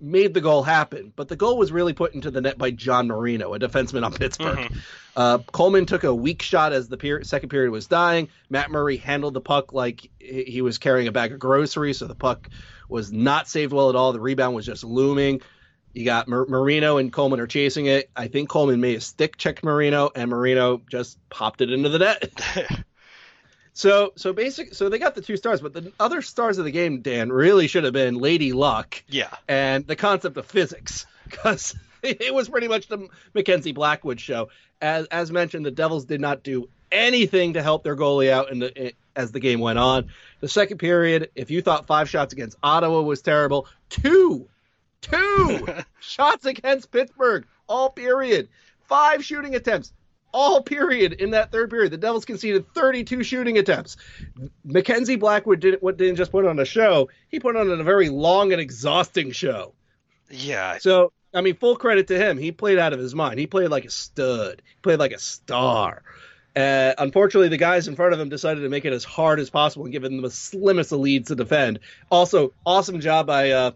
made 0.00 0.34
the 0.34 0.40
goal 0.40 0.62
happen, 0.62 1.12
but 1.16 1.28
the 1.28 1.36
goal 1.36 1.58
was 1.58 1.70
really 1.72 1.92
put 1.92 2.14
into 2.14 2.30
the 2.30 2.40
net 2.40 2.56
by 2.58 2.70
John 2.70 3.06
Marino, 3.08 3.52
a 3.54 3.58
defenseman 3.58 4.04
on 4.04 4.12
Pittsburgh. 4.12 4.58
Mhm. 4.58 4.76
Uh, 5.16 5.38
Coleman 5.52 5.86
took 5.86 6.04
a 6.04 6.14
weak 6.14 6.40
shot 6.42 6.72
as 6.72 6.88
the 6.88 6.96
per- 6.96 7.22
second 7.22 7.48
period 7.48 7.70
was 7.70 7.86
dying. 7.86 8.28
Matt 8.48 8.70
Murray 8.70 8.96
handled 8.96 9.34
the 9.34 9.40
puck 9.40 9.72
like 9.72 10.08
he 10.18 10.62
was 10.62 10.78
carrying 10.78 11.08
a 11.08 11.12
bag 11.12 11.32
of 11.32 11.38
groceries, 11.38 11.98
so 11.98 12.06
the 12.06 12.14
puck 12.14 12.48
was 12.88 13.12
not 13.12 13.48
saved 13.48 13.72
well 13.72 13.90
at 13.90 13.96
all. 13.96 14.12
The 14.12 14.20
rebound 14.20 14.54
was 14.56 14.66
just 14.66 14.84
looming. 14.84 15.40
You 15.92 16.04
got 16.04 16.28
Mar- 16.28 16.46
Marino 16.46 16.98
and 16.98 17.12
Coleman 17.12 17.40
are 17.40 17.46
chasing 17.48 17.86
it. 17.86 18.08
I 18.16 18.28
think 18.28 18.48
Coleman 18.48 18.80
may 18.80 18.92
have 18.92 19.02
stick 19.02 19.36
checked 19.36 19.64
Marino, 19.64 20.10
and 20.14 20.30
Marino 20.30 20.80
just 20.88 21.18
popped 21.30 21.60
it 21.60 21.72
into 21.72 21.88
the 21.88 21.98
net. 21.98 22.30
so, 23.80 24.12
so 24.14 24.34
basic. 24.34 24.74
So 24.74 24.90
they 24.90 24.98
got 24.98 25.14
the 25.14 25.22
two 25.22 25.38
stars, 25.38 25.62
but 25.62 25.72
the 25.72 25.90
other 25.98 26.20
stars 26.20 26.58
of 26.58 26.66
the 26.66 26.70
game, 26.70 27.00
Dan, 27.00 27.32
really 27.32 27.66
should 27.66 27.84
have 27.84 27.94
been 27.94 28.16
Lady 28.16 28.52
Luck 28.52 29.02
yeah. 29.08 29.34
and 29.48 29.86
the 29.86 29.96
concept 29.96 30.36
of 30.36 30.44
physics, 30.44 31.06
because 31.24 31.74
it 32.02 32.34
was 32.34 32.50
pretty 32.50 32.68
much 32.68 32.88
the 32.88 33.08
Mackenzie 33.32 33.72
Blackwood 33.72 34.20
show. 34.20 34.50
As 34.82 35.06
as 35.06 35.30
mentioned, 35.32 35.64
the 35.64 35.70
Devils 35.70 36.04
did 36.04 36.20
not 36.20 36.42
do 36.42 36.68
anything 36.92 37.54
to 37.54 37.62
help 37.62 37.82
their 37.82 37.96
goalie 37.96 38.30
out 38.30 38.50
in 38.50 38.58
the 38.58 38.78
eh, 38.78 38.90
as 39.16 39.32
the 39.32 39.40
game 39.40 39.60
went 39.60 39.78
on. 39.78 40.10
The 40.40 40.48
second 40.48 40.76
period, 40.76 41.30
if 41.34 41.50
you 41.50 41.62
thought 41.62 41.86
five 41.86 42.10
shots 42.10 42.34
against 42.34 42.58
Ottawa 42.62 43.00
was 43.00 43.22
terrible, 43.22 43.66
two, 43.88 44.46
two 45.00 45.66
shots 46.00 46.44
against 46.44 46.90
Pittsburgh, 46.90 47.46
all 47.66 47.88
period. 47.88 48.50
Five 48.88 49.24
shooting 49.24 49.54
attempts, 49.54 49.92
all 50.32 50.62
period 50.62 51.14
in 51.14 51.30
that 51.30 51.50
third 51.50 51.70
period. 51.70 51.92
The 51.92 51.98
Devils 51.98 52.24
conceded 52.24 52.72
32 52.74 53.22
shooting 53.22 53.58
attempts. 53.58 53.96
Mackenzie 54.64 55.16
Blackwood 55.16 55.60
didn't 55.60 55.82
what 55.82 55.96
didn't 55.96 56.16
just 56.16 56.32
put 56.32 56.46
on 56.46 56.58
a 56.58 56.64
show; 56.64 57.08
he 57.28 57.40
put 57.40 57.56
on 57.56 57.70
a 57.70 57.82
very 57.82 58.08
long 58.08 58.52
and 58.52 58.60
exhausting 58.60 59.32
show. 59.32 59.74
Yeah. 60.30 60.78
So 60.78 61.12
I 61.32 61.40
mean, 61.40 61.56
full 61.56 61.76
credit 61.76 62.08
to 62.08 62.18
him. 62.18 62.38
He 62.38 62.52
played 62.52 62.78
out 62.78 62.92
of 62.92 62.98
his 62.98 63.14
mind. 63.14 63.38
He 63.38 63.46
played 63.46 63.68
like 63.68 63.84
a 63.84 63.90
stud. 63.90 64.62
He 64.64 64.80
played 64.82 64.98
like 64.98 65.12
a 65.12 65.18
star. 65.18 66.02
Uh, 66.56 66.92
unfortunately, 66.98 67.48
the 67.48 67.56
guys 67.56 67.86
in 67.86 67.94
front 67.94 68.12
of 68.12 68.18
him 68.18 68.28
decided 68.28 68.62
to 68.62 68.68
make 68.68 68.84
it 68.84 68.92
as 68.92 69.04
hard 69.04 69.38
as 69.38 69.50
possible 69.50 69.84
and 69.84 69.92
give 69.92 70.02
them 70.02 70.20
the 70.20 70.30
slimmest 70.30 70.90
of 70.90 70.98
leads 70.98 71.28
to 71.28 71.36
defend. 71.36 71.78
Also, 72.10 72.52
awesome 72.66 73.00
job 73.00 73.26
by 73.26 73.50
uh, 73.50 73.70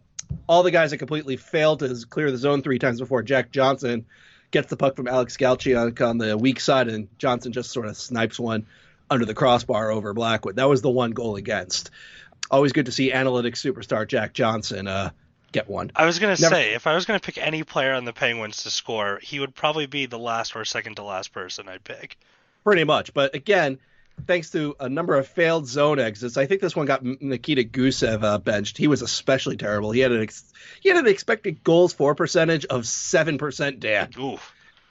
all 0.48 0.64
the 0.64 0.72
guys 0.72 0.90
that 0.90 0.98
completely 0.98 1.36
failed 1.36 1.78
to 1.80 2.04
clear 2.10 2.30
the 2.32 2.36
zone 2.36 2.62
three 2.62 2.80
times 2.80 2.98
before 2.98 3.22
Jack 3.22 3.52
Johnson 3.52 4.06
gets 4.54 4.68
the 4.70 4.76
puck 4.76 4.94
from 4.96 5.08
Alex 5.08 5.36
Galchenyuk 5.36 6.00
on 6.00 6.16
the 6.16 6.38
weak 6.38 6.60
side, 6.60 6.88
and 6.88 7.08
Johnson 7.18 7.52
just 7.52 7.72
sort 7.72 7.86
of 7.86 7.96
snipes 7.96 8.38
one 8.40 8.66
under 9.10 9.26
the 9.26 9.34
crossbar 9.34 9.90
over 9.90 10.14
Blackwood. 10.14 10.56
That 10.56 10.68
was 10.68 10.80
the 10.80 10.90
one 10.90 11.10
goal 11.10 11.34
against. 11.36 11.90
Always 12.50 12.72
good 12.72 12.86
to 12.86 12.92
see 12.92 13.10
analytics 13.10 13.56
superstar 13.56 14.06
Jack 14.06 14.32
Johnson 14.32 14.86
uh, 14.86 15.10
get 15.50 15.68
one. 15.68 15.90
I 15.96 16.06
was 16.06 16.20
gonna 16.20 16.36
Never- 16.38 16.54
say 16.54 16.74
if 16.74 16.86
I 16.86 16.94
was 16.94 17.04
gonna 17.04 17.18
pick 17.20 17.36
any 17.36 17.64
player 17.64 17.92
on 17.94 18.04
the 18.04 18.12
Penguins 18.12 18.62
to 18.62 18.70
score, 18.70 19.18
he 19.22 19.40
would 19.40 19.54
probably 19.56 19.86
be 19.86 20.06
the 20.06 20.18
last 20.20 20.54
or 20.54 20.64
second 20.64 20.94
to 20.96 21.02
last 21.02 21.32
person 21.32 21.68
I'd 21.68 21.82
pick. 21.84 22.16
pretty 22.62 22.84
much. 22.84 23.12
But 23.12 23.34
again, 23.34 23.78
thanks 24.26 24.50
to 24.50 24.74
a 24.80 24.88
number 24.88 25.16
of 25.16 25.26
failed 25.26 25.66
zone 25.66 25.98
exits, 25.98 26.36
I 26.36 26.46
think 26.46 26.60
this 26.60 26.76
one 26.76 26.86
got 26.86 27.02
Nikita 27.04 27.64
Gusev 27.64 28.22
uh, 28.22 28.38
benched. 28.38 28.78
He 28.78 28.88
was 28.88 29.02
especially 29.02 29.56
terrible. 29.56 29.90
He 29.90 30.00
had 30.00 30.12
an 30.12 30.22
ex- 30.22 30.52
he 30.80 30.88
had 30.88 30.98
an 30.98 31.06
expected 31.06 31.62
goals 31.64 31.92
for 31.92 32.14
percentage 32.14 32.64
of 32.66 32.86
seven 32.86 33.38
percent. 33.38 33.80
Dan, 33.80 34.10
Ooh. 34.18 34.38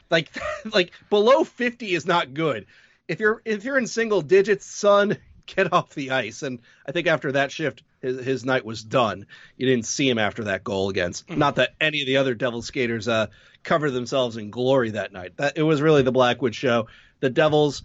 like 0.10 0.30
like 0.74 0.92
below 1.10 1.44
fifty 1.44 1.94
is 1.94 2.06
not 2.06 2.34
good. 2.34 2.65
If 3.08 3.20
you're 3.20 3.42
if 3.46 3.63
you're 3.63 3.77
in 3.77 3.88
single 3.88 4.22
digits, 4.22 4.65
son, 4.65 5.18
get 5.46 5.74
off 5.74 5.94
the 5.94 6.12
ice. 6.12 6.44
And 6.44 6.60
I 6.88 6.92
think 6.92 7.08
after 7.08 7.32
that 7.34 7.51
shift, 7.51 7.84
his, 8.01 8.24
his 8.24 8.46
night 8.46 8.65
was 8.65 8.84
done. 8.84 9.25
You 9.58 9.68
didn't 9.68 9.86
see 9.86 10.10
him 10.10 10.20
after 10.20 10.46
that 10.46 10.63
goal 10.63 10.89
against. 10.89 11.30
Not 11.30 11.56
that 11.56 11.75
any 11.80 12.01
of 12.01 12.08
the 12.08 12.18
other 12.18 12.36
Devil 12.36 12.62
skaters 12.62 13.08
uh, 13.08 13.27
covered 13.63 13.92
themselves 13.92 14.38
in 14.38 14.50
glory 14.50 14.92
that 14.92 15.13
night. 15.13 15.38
That 15.38 15.58
it 15.58 15.63
was 15.63 15.82
really 15.82 16.03
the 16.03 16.12
Blackwood 16.12 16.56
show. 16.56 16.88
The 17.20 17.30
Devils 17.30 17.84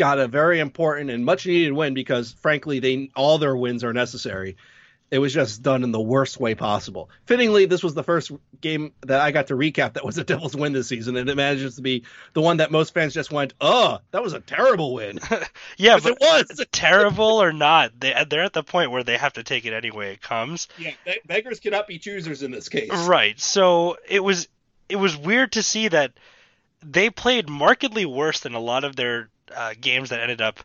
got 0.00 0.18
a 0.18 0.26
very 0.26 0.60
important 0.60 1.10
and 1.10 1.26
much 1.26 1.44
needed 1.44 1.74
win 1.74 1.92
because 1.92 2.32
frankly 2.32 2.80
they 2.80 3.10
all 3.14 3.36
their 3.36 3.54
wins 3.54 3.84
are 3.84 3.92
necessary. 3.92 4.56
It 5.10 5.18
was 5.18 5.34
just 5.34 5.62
done 5.62 5.82
in 5.82 5.90
the 5.90 6.00
worst 6.00 6.40
way 6.40 6.54
possible. 6.54 7.10
Fittingly, 7.26 7.66
this 7.66 7.82
was 7.82 7.94
the 7.94 8.02
first 8.02 8.30
game 8.62 8.92
that 9.02 9.20
I 9.20 9.30
got 9.30 9.48
to 9.48 9.54
recap 9.54 9.94
that 9.94 10.04
was 10.04 10.16
a 10.16 10.24
Devils 10.24 10.56
win 10.56 10.72
this 10.72 10.86
season, 10.86 11.16
and 11.16 11.28
it 11.28 11.34
manages 11.36 11.76
to 11.76 11.82
be 11.82 12.04
the 12.32 12.40
one 12.40 12.58
that 12.58 12.70
most 12.70 12.94
fans 12.94 13.12
just 13.12 13.30
went, 13.30 13.52
"Oh, 13.60 13.98
that 14.12 14.22
was 14.22 14.32
a 14.32 14.40
terrible 14.40 14.94
win." 14.94 15.18
yeah, 15.76 15.98
but 16.02 16.12
it 16.12 16.18
was. 16.20 16.64
terrible 16.72 17.42
or 17.42 17.52
not, 17.52 17.92
they 17.98 18.14
they're 18.30 18.44
at 18.44 18.52
the 18.54 18.62
point 18.62 18.92
where 18.92 19.02
they 19.02 19.18
have 19.18 19.34
to 19.34 19.42
take 19.42 19.66
it 19.66 19.74
any 19.74 19.90
way 19.90 20.12
it 20.12 20.22
comes. 20.22 20.68
Yeah, 20.78 20.92
be- 21.04 21.20
beggars 21.26 21.60
cannot 21.60 21.88
be 21.88 21.98
choosers 21.98 22.42
in 22.42 22.52
this 22.52 22.70
case. 22.70 22.90
Right. 22.90 23.38
So 23.38 23.98
it 24.08 24.24
was 24.24 24.48
it 24.88 24.96
was 24.96 25.14
weird 25.16 25.52
to 25.52 25.62
see 25.62 25.88
that 25.88 26.12
they 26.82 27.10
played 27.10 27.50
markedly 27.50 28.06
worse 28.06 28.40
than 28.40 28.54
a 28.54 28.60
lot 28.60 28.84
of 28.84 28.96
their 28.96 29.28
uh, 29.54 29.74
games 29.80 30.10
that 30.10 30.20
ended 30.20 30.40
up 30.40 30.60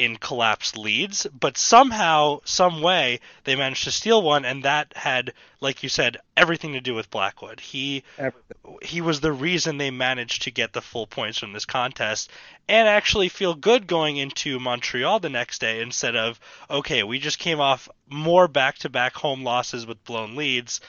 in 0.00 0.16
collapsed 0.16 0.78
leads, 0.78 1.26
but 1.26 1.58
somehow, 1.58 2.40
some 2.44 2.80
way, 2.80 3.20
they 3.44 3.54
managed 3.54 3.84
to 3.84 3.90
steal 3.90 4.22
one, 4.22 4.46
and 4.46 4.64
that 4.64 4.90
had, 4.96 5.34
like 5.60 5.82
you 5.82 5.90
said, 5.90 6.16
everything 6.38 6.72
to 6.72 6.80
do 6.80 6.94
with 6.94 7.10
Blackwood. 7.10 7.60
He 7.60 8.02
Everything. 8.16 8.78
he 8.80 9.02
was 9.02 9.20
the 9.20 9.30
reason 9.30 9.76
they 9.76 9.90
managed 9.90 10.42
to 10.42 10.50
get 10.50 10.72
the 10.72 10.80
full 10.80 11.06
points 11.06 11.36
from 11.36 11.52
this 11.52 11.66
contest 11.66 12.30
and 12.66 12.88
actually 12.88 13.28
feel 13.28 13.54
good 13.54 13.86
going 13.86 14.16
into 14.16 14.58
Montreal 14.58 15.20
the 15.20 15.28
next 15.28 15.60
day 15.60 15.82
instead 15.82 16.16
of 16.16 16.40
okay, 16.70 17.02
we 17.02 17.18
just 17.18 17.38
came 17.38 17.60
off 17.60 17.86
more 18.08 18.48
back-to-back 18.48 19.14
home 19.14 19.44
losses 19.44 19.84
with 19.84 20.02
blown 20.04 20.34
leads. 20.34 20.80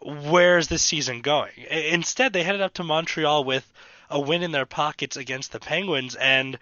Where's 0.00 0.68
this 0.68 0.82
season 0.82 1.20
going? 1.20 1.52
Instead, 1.70 2.32
they 2.32 2.44
headed 2.44 2.62
up 2.62 2.72
to 2.74 2.84
Montreal 2.84 3.44
with 3.44 3.70
a 4.10 4.20
win 4.20 4.42
in 4.42 4.52
their 4.52 4.66
pockets 4.66 5.16
against 5.16 5.52
the 5.52 5.60
Penguins 5.60 6.14
and 6.14 6.58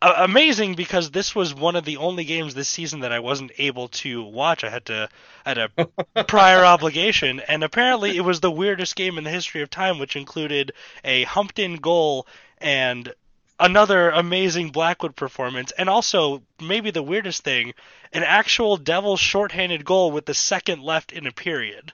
uh, 0.00 0.14
amazing 0.18 0.74
because 0.74 1.10
this 1.10 1.34
was 1.34 1.54
one 1.54 1.74
of 1.74 1.84
the 1.84 1.96
only 1.96 2.24
games 2.24 2.54
this 2.54 2.68
season 2.68 3.00
that 3.00 3.12
I 3.12 3.18
wasn't 3.18 3.50
able 3.58 3.88
to 3.88 4.22
watch. 4.22 4.62
I 4.62 4.70
had 4.70 4.84
to 4.86 5.08
I 5.44 5.48
had 5.48 5.58
a 5.58 6.24
prior 6.24 6.64
obligation, 6.64 7.40
and 7.40 7.64
apparently 7.64 8.16
it 8.16 8.20
was 8.20 8.40
the 8.40 8.50
weirdest 8.50 8.94
game 8.94 9.18
in 9.18 9.24
the 9.24 9.30
history 9.30 9.60
of 9.60 9.70
time, 9.70 9.98
which 9.98 10.14
included 10.14 10.72
a 11.04 11.24
humped-in 11.24 11.76
goal 11.76 12.26
and 12.58 13.12
another 13.58 14.10
amazing 14.10 14.70
Blackwood 14.70 15.16
performance, 15.16 15.72
and 15.72 15.88
also 15.88 16.42
maybe 16.60 16.92
the 16.92 17.02
weirdest 17.02 17.42
thing, 17.42 17.74
an 18.12 18.22
actual 18.22 18.76
Devils 18.76 19.20
shorthanded 19.20 19.84
goal 19.84 20.12
with 20.12 20.26
the 20.26 20.34
second 20.34 20.80
left 20.80 21.12
in 21.12 21.26
a 21.26 21.32
period. 21.32 21.92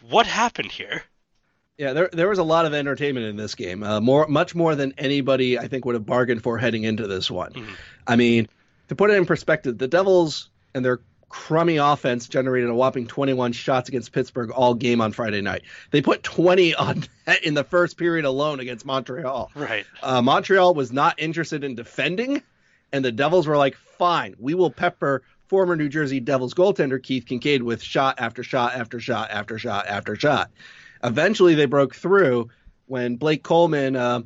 What 0.00 0.26
happened 0.26 0.72
here? 0.72 1.04
Yeah, 1.80 1.94
there 1.94 2.10
there 2.12 2.28
was 2.28 2.38
a 2.38 2.44
lot 2.44 2.66
of 2.66 2.74
entertainment 2.74 3.24
in 3.24 3.36
this 3.36 3.54
game. 3.54 3.82
Uh, 3.82 4.02
more, 4.02 4.26
much 4.28 4.54
more 4.54 4.74
than 4.74 4.92
anybody 4.98 5.58
I 5.58 5.66
think 5.66 5.86
would 5.86 5.94
have 5.94 6.04
bargained 6.04 6.42
for 6.42 6.58
heading 6.58 6.84
into 6.84 7.06
this 7.06 7.30
one. 7.30 7.54
I 8.06 8.16
mean, 8.16 8.48
to 8.88 8.94
put 8.94 9.08
it 9.08 9.14
in 9.14 9.24
perspective, 9.24 9.78
the 9.78 9.88
Devils 9.88 10.50
and 10.74 10.84
their 10.84 11.00
crummy 11.30 11.78
offense 11.78 12.28
generated 12.28 12.68
a 12.68 12.74
whopping 12.74 13.06
21 13.06 13.52
shots 13.52 13.88
against 13.88 14.12
Pittsburgh 14.12 14.50
all 14.50 14.74
game 14.74 15.00
on 15.00 15.12
Friday 15.12 15.40
night. 15.40 15.62
They 15.90 16.02
put 16.02 16.22
20 16.22 16.74
on 16.86 17.04
in 17.42 17.54
the 17.54 17.64
first 17.64 17.96
period 17.96 18.26
alone 18.26 18.60
against 18.60 18.84
Montreal. 18.84 19.50
Right. 19.54 19.86
Uh, 20.02 20.20
Montreal 20.20 20.74
was 20.74 20.92
not 20.92 21.18
interested 21.18 21.64
in 21.64 21.76
defending, 21.76 22.42
and 22.92 23.02
the 23.02 23.12
Devils 23.12 23.46
were 23.46 23.56
like, 23.56 23.74
"Fine, 23.96 24.36
we 24.38 24.52
will 24.52 24.70
pepper." 24.70 25.22
Former 25.48 25.74
New 25.74 25.88
Jersey 25.88 26.20
Devils 26.20 26.54
goaltender 26.54 27.02
Keith 27.02 27.24
Kinkaid 27.24 27.62
with 27.62 27.82
shot 27.82 28.20
after 28.20 28.44
shot 28.44 28.74
after 28.74 29.00
shot 29.00 29.32
after 29.32 29.58
shot 29.58 29.86
after 29.88 30.14
shot. 30.14 30.48
Eventually, 31.02 31.54
they 31.54 31.66
broke 31.66 31.94
through 31.94 32.50
when 32.86 33.16
Blake 33.16 33.42
Coleman 33.42 33.96
uh, 33.96 34.22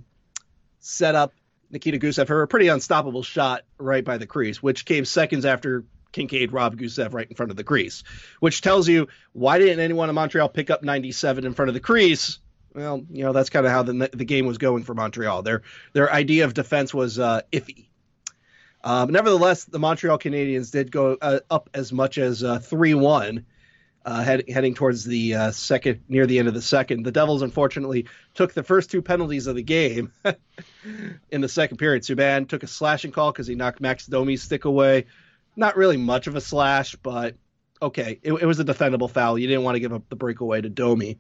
set 0.81 1.15
up 1.15 1.33
Nikita 1.71 1.99
Gusev 1.99 2.27
for 2.27 2.43
a 2.43 2.49
pretty 2.49 2.69
unstoppable 2.69 3.23
shot 3.23 3.63
right 3.79 4.05
by 4.05 4.19
the 4.19 4.27
crease, 4.27 4.63
which 4.63 4.85
came 4.85 5.05
seconds 5.05 5.45
after 5.45 5.85
Kinkaid 6.13 6.53
robbed 6.53 6.79
Gusev 6.79 7.13
right 7.13 7.29
in 7.29 7.35
front 7.35 7.51
of 7.51 7.57
the 7.57 7.65
crease, 7.65 8.05
which 8.41 8.61
tells 8.61 8.89
you 8.89 9.09
why 9.33 9.59
didn't 9.59 9.81
anyone 9.81 10.09
in 10.09 10.15
Montreal 10.15 10.49
pick 10.49 10.71
up 10.71 10.83
97 10.83 11.45
in 11.45 11.53
front 11.55 11.69
of 11.69 11.75
the 11.75 11.81
crease? 11.81 12.39
Well, 12.75 13.05
you 13.11 13.25
know 13.25 13.33
that's 13.33 13.51
kind 13.51 13.67
of 13.67 13.73
how 13.73 13.83
the 13.83 14.11
the 14.13 14.25
game 14.25 14.47
was 14.47 14.59
going 14.59 14.85
for 14.85 14.95
Montreal. 14.95 15.43
Their 15.43 15.63
their 15.93 16.13
idea 16.13 16.45
of 16.45 16.55
defense 16.55 16.93
was 16.93 17.19
uh, 17.19 17.43
iffy. 17.53 17.87
Um, 18.83 19.11
nevertheless, 19.13 19.65
the 19.65 19.79
Montreal 19.79 20.19
Canadiens 20.19 20.71
did 20.71 20.91
go 20.91 21.17
uh, 21.21 21.41
up 21.51 21.71
as 21.73 21.93
much 21.93 22.19
as 22.19 22.45
three 22.63 22.95
one 22.95 23.47
uh, 24.05 24.23
head, 24.23 24.45
heading 24.49 24.75
towards 24.75 25.05
the 25.05 25.35
uh, 25.35 25.51
second, 25.51 26.01
near 26.09 26.27
the 26.27 26.39
end 26.39 26.49
of 26.49 26.55
the 26.55 26.63
second. 26.63 27.05
The 27.05 27.13
Devils, 27.13 27.43
unfortunately, 27.43 28.07
took 28.35 28.53
the 28.53 28.63
first 28.63 28.91
two 28.91 29.03
penalties 29.03 29.47
of 29.47 29.57
the 29.57 29.63
game 29.63 30.13
in 31.31 31.41
the 31.41 31.49
second 31.49 31.79
period. 31.79 32.03
Subban 32.03 32.49
took 32.49 32.63
a 32.63 32.67
slashing 32.67 33.13
call 33.13 33.33
because 33.33 33.47
he 33.47 33.55
knocked 33.55 33.81
Max 33.81 34.07
Domi's 34.07 34.43
stick 34.43 34.65
away. 34.65 35.07
Not 35.57 35.77
really 35.77 35.97
much 35.97 36.27
of 36.27 36.37
a 36.37 36.41
slash, 36.41 36.97
but 36.97 37.37
okay, 37.81 38.19
it, 38.23 38.33
it 38.33 38.47
was 38.47 38.61
a 38.61 38.65
defendable 38.65 39.11
foul. 39.11 39.39
You 39.39 39.47
didn't 39.47 39.63
want 39.63 39.77
to 39.77 39.81
give 39.81 39.93
up 39.93 40.09
the 40.09 40.17
breakaway 40.17 40.61
to 40.61 40.69
Domi. 40.69 41.19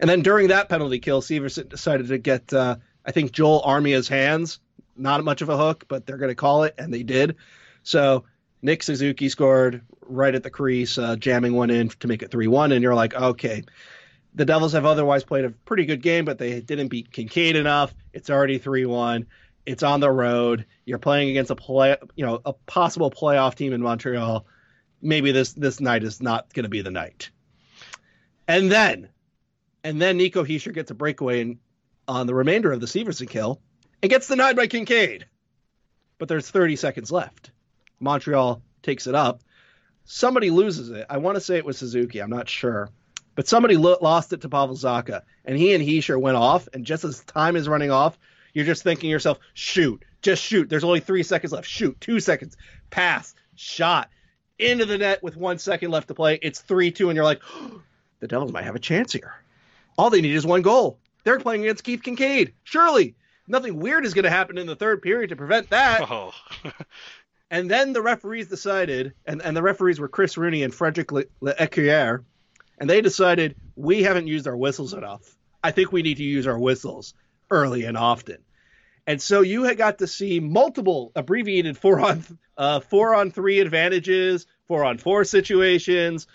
And 0.00 0.08
then 0.08 0.22
during 0.22 0.48
that 0.48 0.68
penalty 0.68 0.98
kill, 0.98 1.22
Severson 1.22 1.68
decided 1.68 2.08
to 2.08 2.18
get, 2.18 2.52
uh, 2.52 2.76
I 3.04 3.12
think, 3.12 3.32
Joel 3.32 3.62
Armia's 3.64 4.08
hands. 4.08 4.58
Not 4.96 5.24
much 5.24 5.40
of 5.40 5.48
a 5.48 5.56
hook, 5.56 5.84
but 5.88 6.04
they're 6.04 6.18
going 6.18 6.30
to 6.30 6.34
call 6.34 6.64
it, 6.64 6.74
and 6.76 6.92
they 6.92 7.02
did. 7.02 7.36
So 7.82 8.24
Nick 8.62 8.82
Suzuki 8.82 9.28
scored 9.28 9.82
right 10.02 10.34
at 10.34 10.42
the 10.42 10.50
crease, 10.50 10.98
uh, 10.98 11.16
jamming 11.16 11.54
one 11.54 11.70
in 11.70 11.88
to 11.88 12.08
make 12.08 12.22
it 12.22 12.30
3 12.30 12.46
1. 12.46 12.72
And 12.72 12.82
you're 12.82 12.94
like, 12.94 13.14
okay, 13.14 13.62
the 14.34 14.44
Devils 14.44 14.72
have 14.72 14.86
otherwise 14.86 15.24
played 15.24 15.44
a 15.44 15.50
pretty 15.50 15.86
good 15.86 16.02
game, 16.02 16.24
but 16.24 16.38
they 16.38 16.60
didn't 16.60 16.88
beat 16.88 17.10
Kinkaid 17.10 17.54
enough. 17.54 17.94
It's 18.12 18.30
already 18.30 18.58
3 18.58 18.86
1. 18.86 19.26
It's 19.66 19.82
on 19.82 20.00
the 20.00 20.10
road. 20.10 20.66
You're 20.84 20.98
playing 20.98 21.30
against 21.30 21.50
a 21.50 21.56
play, 21.56 21.96
you 22.16 22.26
know, 22.26 22.40
a 22.44 22.52
possible 22.52 23.10
playoff 23.10 23.54
team 23.54 23.72
in 23.72 23.82
Montreal. 23.82 24.46
Maybe 25.02 25.32
this 25.32 25.52
this 25.52 25.80
night 25.80 26.02
is 26.02 26.20
not 26.20 26.52
going 26.52 26.64
to 26.64 26.70
be 26.70 26.82
the 26.82 26.90
night. 26.90 27.30
And 28.48 28.70
then 28.70 29.08
And 29.84 30.00
then 30.00 30.16
Nico 30.16 30.44
Hischier 30.44 30.74
gets 30.74 30.90
a 30.90 30.94
breakaway 30.94 31.40
in, 31.40 31.58
on 32.08 32.26
the 32.26 32.34
remainder 32.34 32.72
of 32.72 32.80
the 32.80 32.86
Severson 32.86 33.28
kill 33.28 33.60
and 34.02 34.10
gets 34.10 34.28
denied 34.28 34.56
by 34.56 34.66
Kinkaid. 34.66 35.24
But 36.18 36.28
there's 36.28 36.50
30 36.50 36.76
seconds 36.76 37.10
left. 37.10 37.50
Montreal 38.00 38.62
takes 38.82 39.06
it 39.06 39.14
up. 39.14 39.42
Somebody 40.04 40.50
loses 40.50 40.90
it. 40.90 41.06
I 41.08 41.18
want 41.18 41.36
to 41.36 41.40
say 41.40 41.56
it 41.56 41.64
was 41.64 41.78
Suzuki. 41.78 42.18
I'm 42.18 42.30
not 42.30 42.48
sure. 42.48 42.90
But 43.36 43.46
somebody 43.46 43.76
lo- 43.76 43.98
lost 44.00 44.32
it 44.32 44.40
to 44.40 44.48
Pavel 44.48 44.76
Zacha, 44.76 45.22
and 45.44 45.56
he 45.56 45.72
and 45.72 45.84
Hischier 45.84 46.20
went 46.20 46.36
off. 46.36 46.68
And 46.72 46.84
just 46.84 47.04
as 47.04 47.20
time 47.20 47.56
is 47.56 47.68
running 47.68 47.90
off, 47.90 48.18
you're 48.52 48.64
just 48.64 48.82
thinking 48.82 49.08
to 49.08 49.12
yourself, 49.12 49.38
shoot, 49.54 50.04
just 50.22 50.42
shoot. 50.42 50.68
There's 50.68 50.84
only 50.84 51.00
three 51.00 51.22
seconds 51.22 51.52
left. 51.52 51.68
Shoot, 51.68 52.00
two 52.00 52.18
seconds, 52.18 52.56
pass, 52.90 53.34
shot, 53.54 54.10
into 54.58 54.84
the 54.84 54.98
net 54.98 55.22
with 55.22 55.36
one 55.36 55.58
second 55.58 55.90
left 55.90 56.08
to 56.08 56.14
play. 56.14 56.38
It's 56.42 56.60
3 56.60 56.90
2, 56.90 57.08
and 57.08 57.16
you're 57.16 57.24
like, 57.24 57.40
oh, 57.54 57.80
the 58.20 58.26
Devils 58.26 58.52
might 58.52 58.64
have 58.64 58.74
a 58.74 58.80
chance 58.80 59.12
here. 59.12 59.34
All 59.96 60.10
they 60.10 60.20
need 60.20 60.34
is 60.34 60.46
one 60.46 60.62
goal. 60.62 60.98
They're 61.24 61.38
playing 61.38 61.62
against 61.62 61.84
Keith 61.84 62.02
Kinkaid. 62.02 62.52
Surely 62.64 63.14
nothing 63.46 63.78
weird 63.78 64.04
is 64.04 64.14
going 64.14 64.24
to 64.24 64.30
happen 64.30 64.58
in 64.58 64.66
the 64.66 64.76
third 64.76 65.02
period 65.02 65.30
to 65.30 65.36
prevent 65.36 65.70
that. 65.70 66.00
Oh. 66.10 66.32
and 67.50 67.70
then 67.70 67.92
the 67.92 68.02
referees 68.02 68.48
decided, 68.48 69.14
and, 69.26 69.42
and 69.42 69.56
the 69.56 69.62
referees 69.62 69.98
were 69.98 70.08
Chris 70.08 70.38
Rooney 70.38 70.62
and 70.62 70.72
Frederick 70.72 71.10
Le- 71.10 71.24
Lecuyer, 71.42 72.24
and 72.78 72.88
they 72.88 73.00
decided 73.00 73.56
we 73.76 74.02
haven't 74.02 74.28
used 74.28 74.46
our 74.46 74.56
whistles 74.56 74.94
enough. 74.94 75.36
I 75.62 75.72
think 75.72 75.92
we 75.92 76.02
need 76.02 76.18
to 76.18 76.24
use 76.24 76.46
our 76.46 76.58
whistles 76.58 77.14
early 77.50 77.84
and 77.84 77.96
often. 77.96 78.38
And 79.06 79.20
so 79.20 79.40
you 79.40 79.64
had 79.64 79.76
got 79.76 79.98
to 79.98 80.06
see 80.06 80.40
multiple 80.40 81.10
abbreviated 81.16 81.76
four 81.76 82.00
on 82.00 82.24
uh, 82.56 82.80
four 82.80 83.14
on 83.14 83.30
three 83.30 83.60
advantages, 83.60 84.46
four 84.68 84.84
on 84.84 84.98
four 84.98 85.24
situations, 85.24 86.28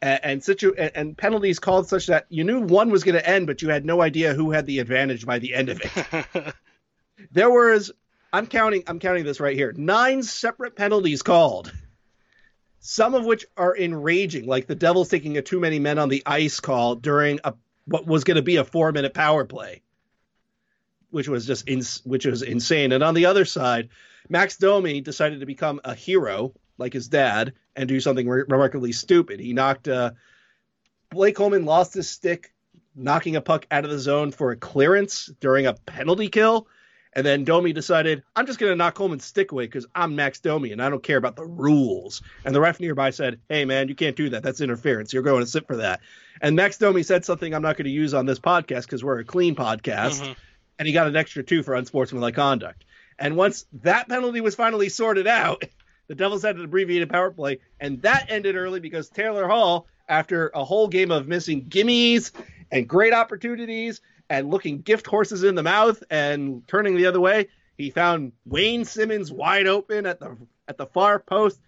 and 0.00 0.20
and, 0.24 0.44
situ- 0.44 0.74
and 0.74 1.16
penalties 1.16 1.58
called 1.58 1.88
such 1.88 2.06
that 2.06 2.26
you 2.30 2.44
knew 2.44 2.60
one 2.60 2.90
was 2.90 3.04
going 3.04 3.16
to 3.16 3.28
end, 3.28 3.46
but 3.46 3.62
you 3.62 3.68
had 3.68 3.84
no 3.84 4.00
idea 4.00 4.32
who 4.32 4.52
had 4.52 4.64
the 4.66 4.78
advantage 4.78 5.26
by 5.26 5.38
the 5.38 5.54
end 5.54 5.68
of 5.68 5.82
it. 5.82 6.54
there 7.32 7.50
was 7.50 7.92
I'm 8.34 8.48
counting 8.48 8.82
I'm 8.88 8.98
counting 8.98 9.24
this 9.24 9.38
right 9.38 9.56
here 9.56 9.72
nine 9.76 10.24
separate 10.24 10.74
penalties 10.74 11.22
called 11.22 11.72
some 12.80 13.14
of 13.14 13.24
which 13.24 13.46
are 13.56 13.74
enraging, 13.74 14.46
like 14.46 14.66
the 14.66 14.74
Devils 14.74 15.08
taking 15.08 15.38
a 15.38 15.42
too 15.42 15.60
many 15.60 15.78
men 15.78 16.00
on 16.00 16.08
the 16.08 16.22
ice 16.26 16.58
call 16.58 16.96
during 16.96 17.38
a 17.44 17.54
what 17.84 18.06
was 18.06 18.24
going 18.24 18.34
to 18.34 18.42
be 18.42 18.56
a 18.56 18.64
four 18.64 18.90
minute 18.90 19.14
power 19.14 19.44
play, 19.44 19.82
which 21.10 21.28
was 21.28 21.46
just 21.46 21.68
in, 21.68 21.80
which 22.02 22.26
was 22.26 22.42
insane. 22.42 22.90
And 22.90 23.04
on 23.04 23.14
the 23.14 23.26
other 23.26 23.44
side, 23.44 23.90
Max 24.28 24.56
Domi 24.56 25.00
decided 25.00 25.38
to 25.38 25.46
become 25.46 25.80
a 25.84 25.94
hero 25.94 26.54
like 26.76 26.92
his 26.92 27.06
dad 27.06 27.52
and 27.76 27.88
do 27.88 28.00
something 28.00 28.28
re- 28.28 28.44
remarkably 28.48 28.90
stupid. 28.90 29.38
He 29.38 29.52
knocked 29.52 29.86
uh, 29.86 30.10
Blake 31.10 31.36
Coleman 31.36 31.66
lost 31.66 31.94
his 31.94 32.10
stick, 32.10 32.52
knocking 32.96 33.36
a 33.36 33.40
puck 33.40 33.64
out 33.70 33.84
of 33.84 33.92
the 33.92 33.98
zone 33.98 34.32
for 34.32 34.50
a 34.50 34.56
clearance 34.56 35.30
during 35.40 35.66
a 35.66 35.74
penalty 35.74 36.28
kill. 36.28 36.66
And 37.14 37.24
then 37.24 37.44
Domi 37.44 37.72
decided, 37.72 38.24
I'm 38.34 38.46
just 38.46 38.58
going 38.58 38.72
to 38.72 38.76
knock 38.76 38.94
Coleman's 38.94 39.24
stick 39.24 39.52
away 39.52 39.66
because 39.66 39.86
I'm 39.94 40.16
Max 40.16 40.40
Domi 40.40 40.72
and 40.72 40.82
I 40.82 40.90
don't 40.90 41.02
care 41.02 41.16
about 41.16 41.36
the 41.36 41.46
rules. 41.46 42.22
And 42.44 42.54
the 42.54 42.60
ref 42.60 42.80
nearby 42.80 43.10
said, 43.10 43.38
Hey, 43.48 43.64
man, 43.64 43.88
you 43.88 43.94
can't 43.94 44.16
do 44.16 44.30
that. 44.30 44.42
That's 44.42 44.60
interference. 44.60 45.12
You're 45.12 45.22
going 45.22 45.44
to 45.44 45.50
sit 45.50 45.66
for 45.66 45.76
that. 45.76 46.00
And 46.40 46.56
Max 46.56 46.78
Domi 46.78 47.04
said 47.04 47.24
something 47.24 47.54
I'm 47.54 47.62
not 47.62 47.76
going 47.76 47.84
to 47.84 47.90
use 47.90 48.14
on 48.14 48.26
this 48.26 48.40
podcast 48.40 48.82
because 48.82 49.04
we're 49.04 49.20
a 49.20 49.24
clean 49.24 49.54
podcast. 49.54 50.22
Mm-hmm. 50.22 50.32
And 50.78 50.88
he 50.88 50.92
got 50.92 51.06
an 51.06 51.14
extra 51.14 51.44
two 51.44 51.62
for 51.62 51.74
unsportsmanlike 51.74 52.34
conduct. 52.34 52.84
And 53.16 53.36
once 53.36 53.66
that 53.84 54.08
penalty 54.08 54.40
was 54.40 54.56
finally 54.56 54.88
sorted 54.88 55.28
out, 55.28 55.62
the 56.08 56.16
Devils 56.16 56.42
had 56.42 56.56
an 56.56 56.64
abbreviated 56.64 57.10
power 57.10 57.30
play. 57.30 57.60
And 57.78 58.02
that 58.02 58.26
ended 58.28 58.56
early 58.56 58.80
because 58.80 59.08
Taylor 59.08 59.46
Hall, 59.46 59.86
after 60.08 60.48
a 60.48 60.64
whole 60.64 60.88
game 60.88 61.12
of 61.12 61.28
missing 61.28 61.66
gimmies 61.66 62.32
and 62.72 62.88
great 62.88 63.14
opportunities, 63.14 64.00
and 64.38 64.50
looking 64.50 64.80
gift 64.80 65.06
horses 65.06 65.44
in 65.44 65.54
the 65.54 65.62
mouth 65.62 66.02
and 66.10 66.66
turning 66.66 66.96
the 66.96 67.06
other 67.06 67.20
way. 67.20 67.48
He 67.78 67.90
found 67.90 68.32
Wayne 68.44 68.84
Simmonds 68.84 69.32
wide 69.32 69.66
open 69.66 70.06
at 70.06 70.20
the 70.20 70.36
at 70.68 70.76
the 70.76 70.86
far 70.86 71.18
post. 71.18 71.60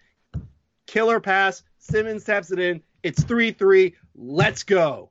Killer 0.87 1.20
pass. 1.20 1.62
Simmonds 1.79 2.24
taps 2.24 2.50
it 2.50 2.59
in. 2.59 2.83
It's 3.02 3.22
3 3.22 3.52
3. 3.52 3.94
Let's 4.14 4.62
go. 4.62 5.11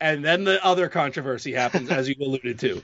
And 0.00 0.24
then 0.24 0.44
the 0.44 0.62
other 0.64 0.88
controversy 0.88 1.52
happens, 1.52 1.90
as 1.90 2.08
you 2.08 2.16
alluded 2.20 2.58
to. 2.60 2.82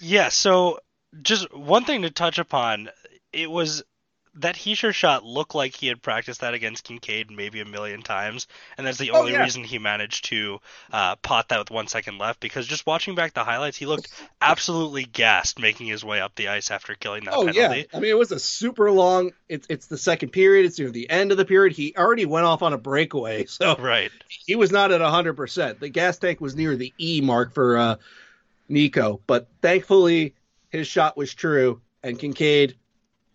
Yeah. 0.00 0.28
So, 0.28 0.80
just 1.22 1.54
one 1.54 1.84
thing 1.84 2.02
to 2.02 2.10
touch 2.10 2.38
upon 2.38 2.88
it 3.32 3.50
was 3.50 3.82
that 4.38 4.56
Hischier 4.56 4.92
shot 4.94 5.24
looked 5.24 5.54
like 5.54 5.74
he 5.74 5.86
had 5.88 6.02
practiced 6.02 6.40
that 6.40 6.54
against 6.54 6.86
Kinkaid 6.86 7.30
maybe 7.30 7.60
a 7.60 7.64
million 7.64 8.02
times, 8.02 8.46
and 8.76 8.86
that's 8.86 8.98
the 8.98 9.10
Oh, 9.12 9.20
only 9.20 9.32
yeah. 9.32 9.42
reason 9.42 9.64
he 9.64 9.78
managed 9.78 10.26
to 10.26 10.60
uh, 10.92 11.16
pot 11.16 11.48
that 11.48 11.58
with 11.58 11.70
one 11.70 11.86
second 11.86 12.18
left. 12.18 12.40
Because 12.40 12.66
just 12.66 12.86
watching 12.86 13.14
back 13.14 13.34
the 13.34 13.44
highlights, 13.44 13.76
he 13.76 13.86
looked 13.86 14.08
absolutely 14.40 15.04
gassed 15.04 15.58
making 15.58 15.86
his 15.86 16.04
way 16.04 16.20
up 16.20 16.34
the 16.36 16.48
ice 16.48 16.70
after 16.70 16.94
killing 16.94 17.24
that 17.24 17.34
Oh 17.34 17.44
penalty. 17.44 17.58
yeah, 17.58 17.82
I 17.92 18.00
mean 18.00 18.10
it 18.10 18.18
was 18.18 18.32
a 18.32 18.38
super 18.38 18.90
long. 18.90 19.32
It's 19.48 19.66
it's 19.70 19.86
the 19.86 19.98
second 19.98 20.30
period. 20.30 20.66
It's 20.66 20.78
near 20.78 20.90
the 20.90 21.08
end 21.10 21.32
of 21.32 21.38
the 21.38 21.44
period. 21.44 21.74
He 21.76 21.94
already 21.96 22.26
went 22.26 22.46
off 22.46 22.62
on 22.62 22.72
a 22.72 22.78
breakaway, 22.78 23.44
so 23.46 23.76
Right. 23.76 24.12
he 24.28 24.56
was 24.56 24.70
not 24.72 24.92
at 24.92 25.00
hundred 25.00 25.34
percent. 25.34 25.80
The 25.80 25.88
gas 25.88 26.18
tank 26.18 26.40
was 26.40 26.54
near 26.56 26.76
the 26.76 26.92
E 26.98 27.20
mark 27.20 27.54
for 27.54 27.76
uh, 27.76 27.96
Nico, 28.68 29.20
but 29.26 29.48
thankfully 29.62 30.34
his 30.70 30.86
shot 30.86 31.16
was 31.16 31.34
true. 31.34 31.80
And 32.02 32.18
Kinkaid, 32.18 32.74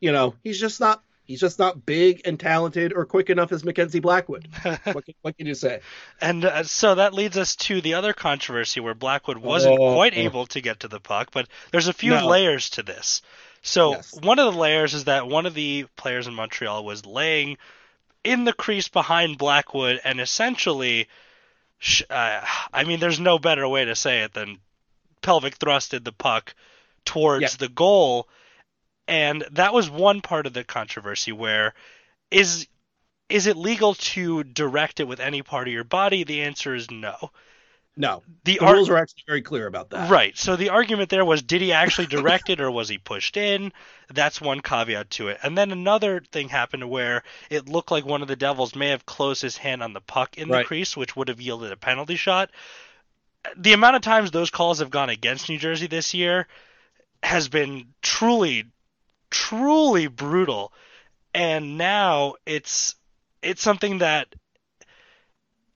you 0.04 0.12
know, 0.12 0.36
he's 0.44 0.60
just 0.60 0.80
not 0.82 1.02
he's 1.26 1.40
just 1.40 1.58
not 1.58 1.86
big 1.86 2.22
and 2.26 2.38
talented 2.38 2.92
or 2.94 3.06
quick 3.06 3.30
enough 3.30 3.54
as 3.54 3.64
Mackenzie 3.64 4.02
Blackwood. 4.02 4.50
what, 4.84 5.06
can, 5.06 5.16
what 5.22 5.38
can 5.38 5.48
you 5.48 5.56
say? 5.56 5.80
And 6.20 6.44
uh, 6.44 6.64
so 6.64 6.96
that 6.96 7.14
leads 7.14 7.38
us 7.38 7.56
to 7.68 7.80
the 7.80 7.94
other 7.94 8.12
controversy 8.12 8.82
where 8.82 8.94
Blackwood 8.94 9.38
wasn't 9.38 9.80
Oh. 9.80 9.94
quite 9.94 10.18
able 10.18 10.46
to 10.48 10.60
get 10.60 10.82
to 10.82 10.90
the 10.90 11.00
puck, 11.00 11.30
but 11.32 11.48
there's 11.72 11.88
a 11.88 11.94
few 11.94 12.12
No. 12.12 12.28
layers 12.28 12.70
to 12.72 12.84
this. 12.84 13.22
So 13.62 13.92
Yes. 13.92 14.20
one 14.22 14.40
of 14.40 14.54
the 14.54 14.60
layers 14.60 14.94
is 14.94 15.06
that 15.06 15.28
one 15.28 15.46
of 15.46 15.54
the 15.54 15.86
players 15.96 16.28
in 16.28 16.34
Montreal 16.34 16.84
was 16.84 17.06
laying 17.06 17.58
in 18.26 18.44
the 18.44 18.52
crease 18.52 18.90
behind 18.90 19.38
Blackwood 19.38 20.02
and 20.04 20.20
essentially 20.20 21.08
uh, 22.10 22.42
I 22.74 22.84
mean, 22.84 23.00
there's 23.00 23.20
no 23.20 23.40
better 23.40 23.68
way 23.68 23.86
to 23.86 23.96
say 23.96 24.24
it 24.24 24.34
than 24.34 24.58
pelvic 25.22 25.58
thrusted 25.60 26.04
the 26.04 26.12
puck 26.12 26.54
towards 27.06 27.42
Yeah. 27.44 27.50
the 27.60 27.70
goal. 27.70 28.28
And 29.08 29.46
that 29.52 29.74
was 29.74 29.90
one 29.90 30.22
part 30.22 30.46
of 30.48 30.54
the 30.54 30.64
controversy 30.64 31.32
where 31.32 31.74
is 32.32 32.68
is 33.30 33.48
it 33.48 33.58
legal 33.58 33.96
to 33.96 34.44
direct 34.44 35.00
it 35.00 35.08
with 35.08 35.20
any 35.20 35.42
part 35.42 35.68
of 35.68 35.74
your 35.74 35.84
body? 35.84 36.24
The 36.24 36.44
answer 36.44 36.76
is 36.76 36.92
no. 36.92 37.32
No, 37.96 38.24
The, 38.44 38.58
the 38.58 38.66
ar- 38.66 38.74
rules 38.74 38.90
are 38.90 38.98
actually 38.98 39.24
very 39.28 39.44
clear 39.44 39.68
about 39.68 39.92
that. 39.92 40.10
Right. 40.10 40.36
So 40.36 40.56
the 40.56 40.70
argument 40.70 41.10
there 41.10 41.24
was 41.24 41.44
did 41.44 41.62
he 41.62 41.74
actually 41.74 42.08
direct 42.08 42.50
it 42.50 42.60
or 42.60 42.72
was 42.72 42.90
he 42.90 42.98
pushed 42.98 43.38
in? 43.38 43.72
That's 44.12 44.42
one 44.42 44.62
caveat 44.62 45.12
to 45.12 45.28
it. 45.28 45.38
And 45.44 45.56
then 45.56 45.72
another 45.72 46.22
thing 46.32 46.50
happened 46.50 46.90
where 46.90 47.22
it 47.52 47.70
looked 47.70 47.92
like 47.92 48.04
one 48.04 48.24
of 48.24 48.28
the 48.28 48.36
Devils 48.36 48.76
may 48.76 48.90
have 48.90 49.06
closed 49.06 49.44
his 49.44 49.58
hand 49.58 49.84
on 49.84 49.94
the 49.94 50.02
puck 50.02 50.40
in 50.40 50.48
the 50.48 50.64
crease, 50.64 50.98
which 50.98 51.16
would 51.16 51.28
have 51.28 51.40
yielded 51.40 51.72
a 51.72 51.78
penalty 51.78 52.16
shot. 52.16 52.50
The 53.58 53.74
amount 53.74 53.96
of 53.96 54.02
times 54.02 54.32
those 54.32 54.50
calls 54.50 54.80
have 54.80 54.90
gone 54.90 55.10
against 55.10 55.48
New 55.50 55.60
Jersey 55.60 55.86
this 55.86 56.16
year 56.16 56.48
has 57.22 57.48
been 57.48 57.94
truly, 58.02 58.66
truly 59.34 60.08
brutal. 60.08 60.72
And 61.34 61.78
now 61.78 62.36
it's 62.46 62.96
it's 63.42 63.62
something 63.62 63.98
that 63.98 64.28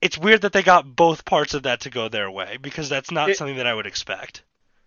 it's 0.00 0.16
weird 0.16 0.42
that 0.42 0.52
they 0.52 0.62
got 0.62 0.94
both 0.96 1.24
parts 1.24 1.54
of 1.54 1.64
that 1.64 1.80
to 1.80 1.90
go 1.90 2.08
their 2.08 2.30
way 2.30 2.56
because 2.60 2.88
that's 2.88 3.10
not 3.10 3.30
It- 3.30 3.36
something 3.36 3.56
that 3.56 3.66
I 3.66 3.74
would 3.74 3.86
expect. 3.86 4.42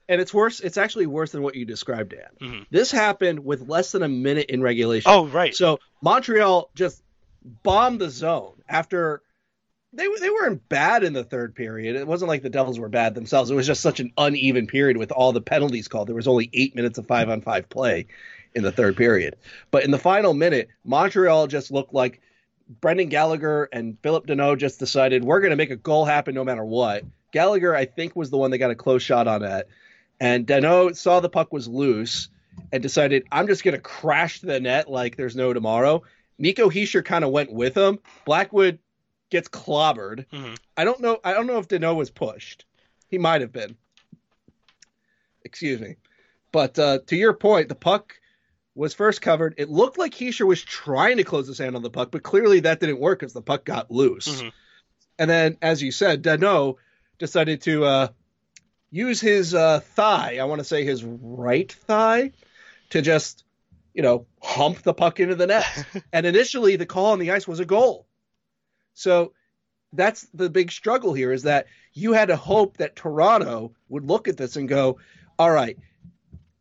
And 0.10 0.20
it's 0.20 0.34
worse. 0.34 0.60
It's 0.60 0.78
actually 0.78 1.06
worse 1.06 1.32
than 1.32 1.42
what 1.42 1.56
you 1.56 1.64
described, 1.66 2.12
Dan. 2.12 2.50
Mhm. 2.52 2.66
This 2.70 2.92
happened 2.92 3.46
with 3.46 3.70
less 3.70 3.92
than 3.94 4.04
a 4.04 4.10
minute 4.10 4.50
in 4.50 4.62
regulation. 4.62 5.10
Oh, 5.10 5.26
right. 5.28 5.56
So 5.56 5.80
Montreal 6.02 6.70
just 6.76 7.02
bombed 7.64 8.02
the 8.02 8.10
zone 8.10 8.62
after 8.68 9.22
they 9.94 10.08
they 10.20 10.30
weren't 10.30 10.68
bad 10.70 11.04
in 11.04 11.14
the 11.14 11.24
third 11.24 11.56
period. 11.56 11.96
It 11.96 12.08
wasn't 12.08 12.30
like 12.30 12.42
the 12.44 12.50
Devils 12.50 12.80
were 12.80 12.90
bad 12.90 13.14
themselves. 13.16 13.52
It 13.52 13.56
was 13.56 13.68
just 13.68 13.82
such 13.82 14.00
an 14.00 14.12
uneven 14.18 14.68
period 14.68 14.98
with 14.98 15.12
all 15.12 15.32
the 15.34 15.42
penalties 15.42 15.88
called. 15.90 16.08
There 16.08 16.16
was 16.16 16.28
only 16.28 16.50
eight 16.54 16.76
minutes 16.76 16.98
of 16.98 17.08
five 17.08 17.30
on 17.30 17.42
five 17.42 17.70
play 17.70 18.08
in 18.56 18.64
the 18.64 18.72
third 18.72 18.98
period. 18.98 19.36
But 19.72 19.84
in 19.84 19.92
the 19.92 19.98
final 19.98 20.34
minute, 20.34 20.70
Montreal 20.84 21.48
just 21.48 21.72
looked 21.72 21.94
like 21.94 22.22
Brendan 22.80 23.10
Gallagher 23.10 23.70
and 23.72 23.98
Phillip 24.02 24.28
Danault 24.28 24.58
just 24.58 24.80
decided 24.80 25.24
we're 25.24 25.40
going 25.42 25.52
to 25.52 25.56
make 25.58 25.72
a 25.72 25.76
goal 25.76 26.06
happen 26.06 26.36
no 26.36 26.44
matter 26.44 26.64
what. 26.64 27.04
Gallagher, 27.32 27.76
I 27.76 27.86
think, 27.86 28.16
was 28.16 28.30
the 28.30 28.38
one 28.38 28.52
that 28.52 28.58
got 28.58 28.72
a 28.72 28.76
close 28.76 29.04
shot 29.04 29.28
on 29.28 29.42
that. 29.42 29.68
And 30.20 30.46
Danault 30.46 30.96
saw 30.96 31.20
the 31.20 31.30
puck 31.30 31.52
was 31.52 31.68
loose 31.68 32.30
and 32.72 32.84
decided, 32.84 33.26
I'm 33.32 33.48
just 33.48 33.64
going 33.64 33.76
to 33.76 33.82
crash 33.82 34.40
the 34.42 34.60
net 34.60 34.90
like 34.90 35.16
there's 35.16 35.36
no 35.36 35.54
tomorrow. 35.54 36.04
Nico 36.38 36.70
Hischier 36.70 37.04
kind 37.04 37.24
of 37.24 37.32
went 37.32 37.52
with 37.52 37.76
him. 37.76 38.00
Blackwood 38.26 38.80
gets 39.30 39.48
clobbered. 39.48 40.26
Mhm. 40.32 40.58
I 40.76 40.84
don't 40.84 41.00
know. 41.00 41.20
I 41.24 41.34
don't 41.34 41.48
know 41.48 41.58
if 41.58 41.68
Danault 41.68 41.96
was 41.96 42.10
pushed. 42.10 42.66
He 43.08 43.18
might 43.18 43.42
have 43.42 43.52
been. 43.54 43.78
Excuse 45.44 45.80
me. 45.82 45.96
But 46.52 46.78
uh, 46.78 47.00
to 47.08 47.16
your 47.16 47.34
point, 47.34 47.70
the 47.70 47.76
puck 47.76 48.20
was 48.74 48.94
first 48.94 49.22
covered. 49.22 49.56
It 49.58 49.70
looked 49.70 49.98
like 49.98 50.14
Hischier 50.14 50.48
was 50.48 50.62
trying 50.62 51.18
to 51.18 51.24
close 51.24 51.48
his 51.48 51.58
hand 51.58 51.76
on 51.76 51.82
the 51.82 51.90
puck, 51.90 52.10
but 52.12 52.24
clearly 52.24 52.62
that 52.62 52.80
didn't 52.80 53.00
work 53.00 53.20
because 53.20 53.34
the 53.34 53.42
puck 53.42 53.66
got 53.66 53.92
loose. 53.92 54.42
Mhm. 54.42 54.52
And 55.20 55.30
then, 55.30 55.58
as 55.62 55.84
you 55.84 55.92
said, 55.92 56.24
Danault 56.24 56.78
decided 57.20 57.62
to 57.64 57.86
uh, 57.86 58.08
use 58.90 59.22
his 59.22 59.54
uh, 59.54 59.82
thigh, 59.82 60.38
I 60.40 60.46
want 60.46 60.60
to 60.60 60.66
say 60.66 60.84
his 60.84 61.04
right 61.04 61.72
thigh, 61.72 62.32
to 62.92 63.02
just, 63.02 63.44
you 63.94 64.02
know, 64.02 64.26
hump 64.42 64.82
the 64.82 64.94
puck 64.94 65.20
into 65.20 65.36
the 65.36 65.48
net. 65.48 65.66
and 66.14 66.26
initially, 66.26 66.76
the 66.76 66.86
call 66.86 67.08
on 67.08 67.20
the 67.20 67.32
ice 67.32 67.48
was 67.48 67.60
a 67.60 67.66
goal. 67.66 68.08
So 68.94 69.34
that's 69.94 70.28
the 70.34 70.50
big 70.50 70.72
struggle 70.72 71.14
here 71.14 71.32
is 71.32 71.44
that 71.44 71.68
you 71.94 72.14
had 72.14 72.30
to 72.30 72.36
hope 72.38 72.78
that 72.78 72.96
Toronto 72.96 73.74
would 73.90 74.06
look 74.06 74.28
at 74.28 74.38
this 74.38 74.56
and 74.56 74.68
go, 74.68 75.00
all 75.38 75.52
right, 75.52 75.78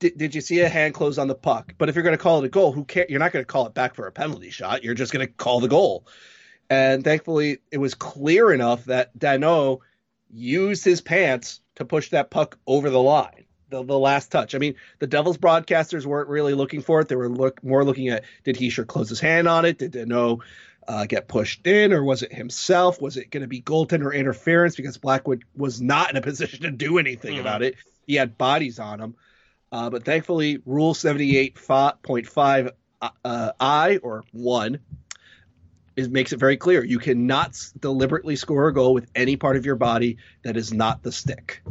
did, 0.00 0.18
did 0.18 0.34
you 0.34 0.40
see 0.40 0.60
a 0.60 0.68
hand 0.68 0.94
close 0.94 1.16
on 1.18 1.28
the 1.28 1.34
puck? 1.34 1.74
But 1.78 1.88
if 1.88 1.94
you're 1.94 2.02
going 2.02 2.16
to 2.16 2.22
call 2.22 2.42
it 2.42 2.46
a 2.46 2.48
goal, 2.48 2.72
who 2.72 2.84
care? 2.84 3.06
You're 3.08 3.20
not 3.20 3.32
going 3.32 3.44
to 3.44 3.46
call 3.46 3.66
it 3.66 3.74
back 3.74 3.94
for 3.94 4.06
a 4.06 4.12
penalty 4.12 4.50
shot. 4.50 4.82
You're 4.82 4.94
just 4.94 5.12
going 5.12 5.26
to 5.26 5.32
call 5.32 5.60
the 5.60 5.68
goal. 5.68 6.06
And 6.68 7.04
thankfully, 7.04 7.58
it 7.70 7.78
was 7.78 7.94
clear 7.94 8.52
enough 8.52 8.84
that 8.86 9.16
Danault 9.18 9.80
used 10.32 10.84
his 10.84 11.00
pants 11.00 11.60
to 11.76 11.84
push 11.84 12.10
that 12.10 12.30
puck 12.30 12.58
over 12.66 12.90
the 12.90 13.00
line. 13.00 13.44
The, 13.70 13.84
the 13.84 13.98
last 13.98 14.32
touch. 14.32 14.54
I 14.56 14.58
mean, 14.58 14.74
the 14.98 15.06
Devils 15.06 15.38
broadcasters 15.38 16.04
weren't 16.04 16.28
really 16.28 16.54
looking 16.54 16.80
for 16.82 17.00
it. 17.00 17.08
They 17.08 17.14
were 17.14 17.28
look 17.28 17.62
more 17.62 17.84
looking 17.84 18.08
at 18.08 18.24
did 18.42 18.56
he 18.56 18.68
sure 18.68 18.84
close 18.84 19.08
his 19.08 19.20
hand 19.20 19.46
on 19.46 19.64
it? 19.64 19.78
Did 19.78 19.92
Danault 19.92 20.40
uh, 20.88 21.06
get 21.06 21.28
pushed 21.28 21.64
in, 21.68 21.92
or 21.92 22.02
was 22.02 22.22
it 22.22 22.32
himself? 22.32 23.00
Was 23.00 23.16
it 23.16 23.30
going 23.30 23.42
to 23.42 23.46
be 23.48 23.62
goaltender 23.62 24.12
interference 24.12 24.74
because 24.74 24.98
Blackwood 24.98 25.44
was 25.54 25.80
not 25.80 26.10
in 26.10 26.16
a 26.16 26.20
position 26.30 26.62
to 26.62 26.70
do 26.72 26.98
anything 26.98 27.36
Mhm. 27.36 27.40
about 27.40 27.62
it? 27.62 27.76
He 28.08 28.16
had 28.16 28.36
bodies 28.36 28.80
on 28.80 29.00
him. 29.00 29.14
Uh, 29.72 29.90
but 29.90 30.04
thankfully, 30.04 30.60
Rule 30.66 30.94
78.5 30.94 32.70
uh, 33.24 33.52
I 33.58 33.96
or 33.98 34.24
1 34.32 34.78
is 35.96 36.08
makes 36.08 36.32
it 36.32 36.38
very 36.38 36.56
clear. 36.56 36.84
You 36.84 36.98
cannot 36.98 37.50
s- 37.50 37.72
deliberately 37.78 38.36
score 38.36 38.68
a 38.68 38.74
goal 38.74 38.94
with 38.94 39.08
any 39.14 39.36
part 39.36 39.56
of 39.56 39.64
your 39.66 39.76
body 39.76 40.18
that 40.42 40.56
is 40.56 40.72
not 40.72 41.02
the 41.02 41.12
stick. 41.12 41.62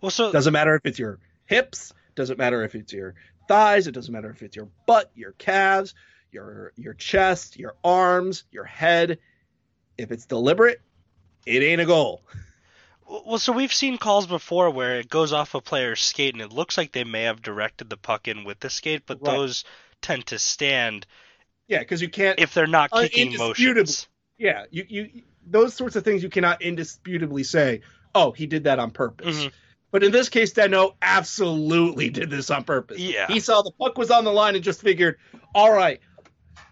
Well, 0.00 0.10
so 0.10 0.32
Doesn't 0.32 0.52
matter 0.52 0.74
if 0.74 0.82
it's 0.84 0.98
your 0.98 1.18
hips, 1.46 1.92
doesn't 2.14 2.38
matter 2.38 2.62
if 2.64 2.74
it's 2.74 2.92
your 2.92 3.14
thighs, 3.48 3.86
it 3.86 3.92
doesn't 3.92 4.12
matter 4.12 4.30
if 4.30 4.42
it's 4.42 4.56
your 4.56 4.68
butt, 4.86 5.10
your 5.14 5.32
calves, 5.32 5.94
your 6.32 6.72
your 6.76 6.94
chest, 6.94 7.58
your 7.58 7.74
arms, 7.82 8.44
your 8.50 8.64
head. 8.64 9.18
If 9.96 10.10
it's 10.12 10.26
deliberate, 10.26 10.80
it 11.46 11.62
ain't 11.62 11.80
a 11.80 11.86
goal. 11.86 12.22
Well, 13.08 13.38
so 13.38 13.52
we've 13.52 13.72
seen 13.72 13.98
calls 13.98 14.26
before 14.26 14.70
where 14.70 14.98
it 14.98 15.08
goes 15.08 15.32
off 15.32 15.54
a 15.54 15.60
player's 15.60 16.00
skate 16.00 16.34
and 16.34 16.42
it 16.42 16.52
looks 16.52 16.76
like 16.76 16.92
they 16.92 17.04
may 17.04 17.22
have 17.22 17.40
directed 17.42 17.88
the 17.88 17.96
puck 17.96 18.26
in 18.28 18.44
with 18.44 18.60
the 18.60 18.70
skate, 18.70 19.02
but 19.06 19.18
Right. 19.20 19.32
those 19.32 19.64
tend 20.02 20.26
to 20.26 20.38
stand 20.38 21.06
Yeah, 21.68 21.80
because 21.80 22.02
you 22.02 22.08
can't 22.08 22.38
if 22.38 22.54
they're 22.54 22.66
not 22.66 22.90
kicking 22.92 23.36
motions. 23.36 24.08
Yeah, 24.38 24.64
you, 24.70 24.86
you 24.88 25.22
those 25.46 25.74
sorts 25.74 25.96
of 25.96 26.04
things 26.04 26.22
you 26.22 26.28
cannot 26.28 26.62
indisputably 26.62 27.44
say, 27.44 27.80
oh, 28.14 28.32
he 28.32 28.46
did 28.46 28.64
that 28.64 28.78
on 28.78 28.90
purpose. 28.90 29.44
Mhm. 29.44 29.52
But 29.92 30.02
in 30.02 30.10
this 30.12 30.28
case, 30.28 30.52
Danault 30.52 30.94
absolutely 31.00 32.10
did 32.10 32.28
this 32.28 32.50
on 32.50 32.64
purpose. 32.64 32.98
Yeah. 32.98 33.28
He 33.28 33.40
saw 33.40 33.62
the 33.62 33.70
puck 33.70 33.96
was 33.96 34.10
on 34.10 34.24
the 34.24 34.32
line 34.32 34.54
and 34.56 34.64
just 34.64 34.82
figured, 34.82 35.18
all 35.54 35.72
right, 35.72 36.00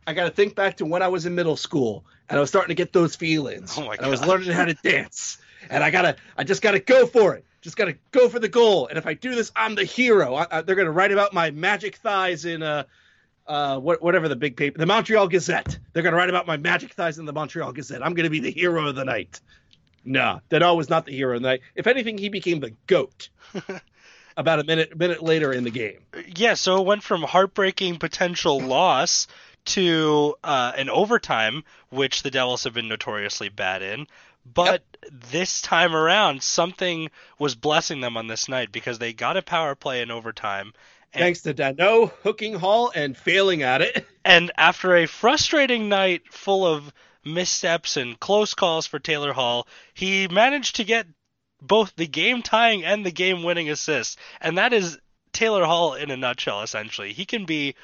I 0.07 0.13
got 0.15 0.25
to 0.25 0.31
think 0.31 0.55
back 0.57 0.79
to 0.79 0.85
when 0.85 1.01
I 1.03 1.09
was 1.09 1.25
in 1.25 1.35
middle 1.35 1.57
school 1.57 2.05
and 2.29 2.37
I 2.37 2.41
was 2.41 2.51
starting 2.51 2.69
to 2.69 2.75
get 2.75 2.93
those 2.93 3.15
feelings. 3.17 3.77
Oh 3.79 3.87
my 3.87 3.95
and 3.95 4.05
I 4.05 4.09
was 4.09 4.25
learning 4.27 4.51
how 4.51 4.65
to 4.65 4.75
dance. 4.75 5.39
And 5.71 5.83
I 5.83 5.91
gotta, 5.91 6.17
I 6.37 6.45
just 6.45 6.63
gotta 6.63 6.81
go 6.81 7.07
for 7.07 7.35
it. 7.35 7.45
Just 7.61 7.77
gotta 7.77 7.97
go 8.13 8.29
for 8.29 8.39
the 8.39 8.49
goal. 8.49 8.89
And 8.89 8.99
if 8.99 9.07
I 9.07 9.15
do 9.15 9.35
this, 9.35 9.51
I'm 9.57 9.75
the 9.75 9.85
hero. 9.85 10.35
I, 10.35 10.47
I, 10.51 10.61
they're 10.63 10.77
gonna 10.77 10.91
write 10.91 11.13
about 11.13 11.33
my 11.33 11.51
magic 11.51 11.97
thighs 11.97 12.45
in 12.45 12.63
uh, 12.63 12.85
uh, 13.47 13.79
what, 13.79 14.03
whatever 14.03 14.29
the 14.29 14.37
big 14.37 14.57
paper, 14.57 14.79
the 14.79 14.87
Montreal 14.87 15.29
Gazette. 15.29 15.79
They're 15.93 16.03
gonna 16.03 16.17
write 16.17 16.31
about 16.31 16.47
my 16.47 16.57
magic 16.57 16.93
thighs 16.93 17.19
in 17.19 17.25
the 17.25 17.33
Montreal 17.33 17.73
Gazette. 17.73 18.05
I'm 18.05 18.15
gonna 18.15 18.31
be 18.31 18.41
the 18.41 18.51
hero 18.51 18.89
of 18.89 18.95
the 18.95 19.05
night. 19.05 19.41
No, 20.05 20.41
Danault 20.51 20.77
was 20.77 20.91
not 20.91 21.07
the 21.07 21.13
hero 21.13 21.37
of 21.37 21.43
the 21.43 21.49
night. 21.49 21.61
If 21.75 21.87
anything, 21.87 22.19
he 22.19 22.29
became 22.29 22.61
the 22.61 22.75
goat. 22.87 23.31
about 24.37 24.59
a 24.59 24.65
minute, 24.65 24.97
minute 24.97 25.23
later 25.23 25.53
in 25.53 25.65
the 25.65 25.71
game. 25.71 26.01
Yeah, 26.37 26.55
so 26.55 26.81
it 26.81 26.87
went 26.87 27.03
from 27.03 27.23
heartbreaking 27.23 27.99
potential 27.99 28.61
loss 28.61 29.27
to 29.67 30.35
uh, 30.45 30.73
an 30.77 30.91
overtime, 30.91 31.65
which 31.91 32.23
the 32.23 32.31
Devils 32.31 32.65
have 32.65 32.75
been 32.75 32.89
notoriously 32.89 33.49
bad 33.49 33.83
in. 33.83 34.07
But 34.45 34.85
this 35.11 35.61
time 35.63 35.95
around, 35.95 36.43
something 36.43 37.11
was 37.39 37.55
blessing 37.55 38.01
them 38.01 38.17
on 38.17 38.27
this 38.27 38.49
night 38.49 38.73
because 38.73 38.99
they 38.99 39.13
got 39.13 39.37
a 39.37 39.43
power 39.43 39.75
play 39.75 40.03
in 40.03 40.11
overtime. 40.11 40.73
And, 41.13 41.23
Thanks 41.23 41.43
to 41.43 41.55
Danault 41.55 42.13
hooking 42.23 42.55
Hall 42.55 42.93
and 42.95 43.17
failing 43.17 43.63
at 43.63 43.81
it. 43.81 44.07
and 44.25 44.51
after 44.57 44.97
a 44.97 45.07
frustrating 45.07 45.89
night 45.89 46.33
full 46.33 46.67
of 46.67 46.93
missteps 47.25 47.97
and 47.97 48.19
close 48.21 48.55
calls 48.55 48.87
for 48.87 48.99
Taylor 48.99 49.33
Hall, 49.33 49.67
he 49.95 50.29
managed 50.29 50.77
to 50.77 50.85
get 50.85 51.07
both 51.63 51.95
the 51.97 52.07
game 52.07 52.43
tying 52.43 52.85
and 52.85 53.07
the 53.07 53.13
game 53.13 53.43
winning 53.43 53.71
assist. 53.71 54.19
And 54.41 54.59
that 54.59 54.73
is 54.73 54.99
Taylor 55.33 55.65
Hall 55.65 55.95
in 55.95 56.11
a 56.11 56.17
nutshell, 56.17 56.63
essentially. 56.63 57.13
He 57.13 57.25
can 57.25 57.47
be 57.47 57.75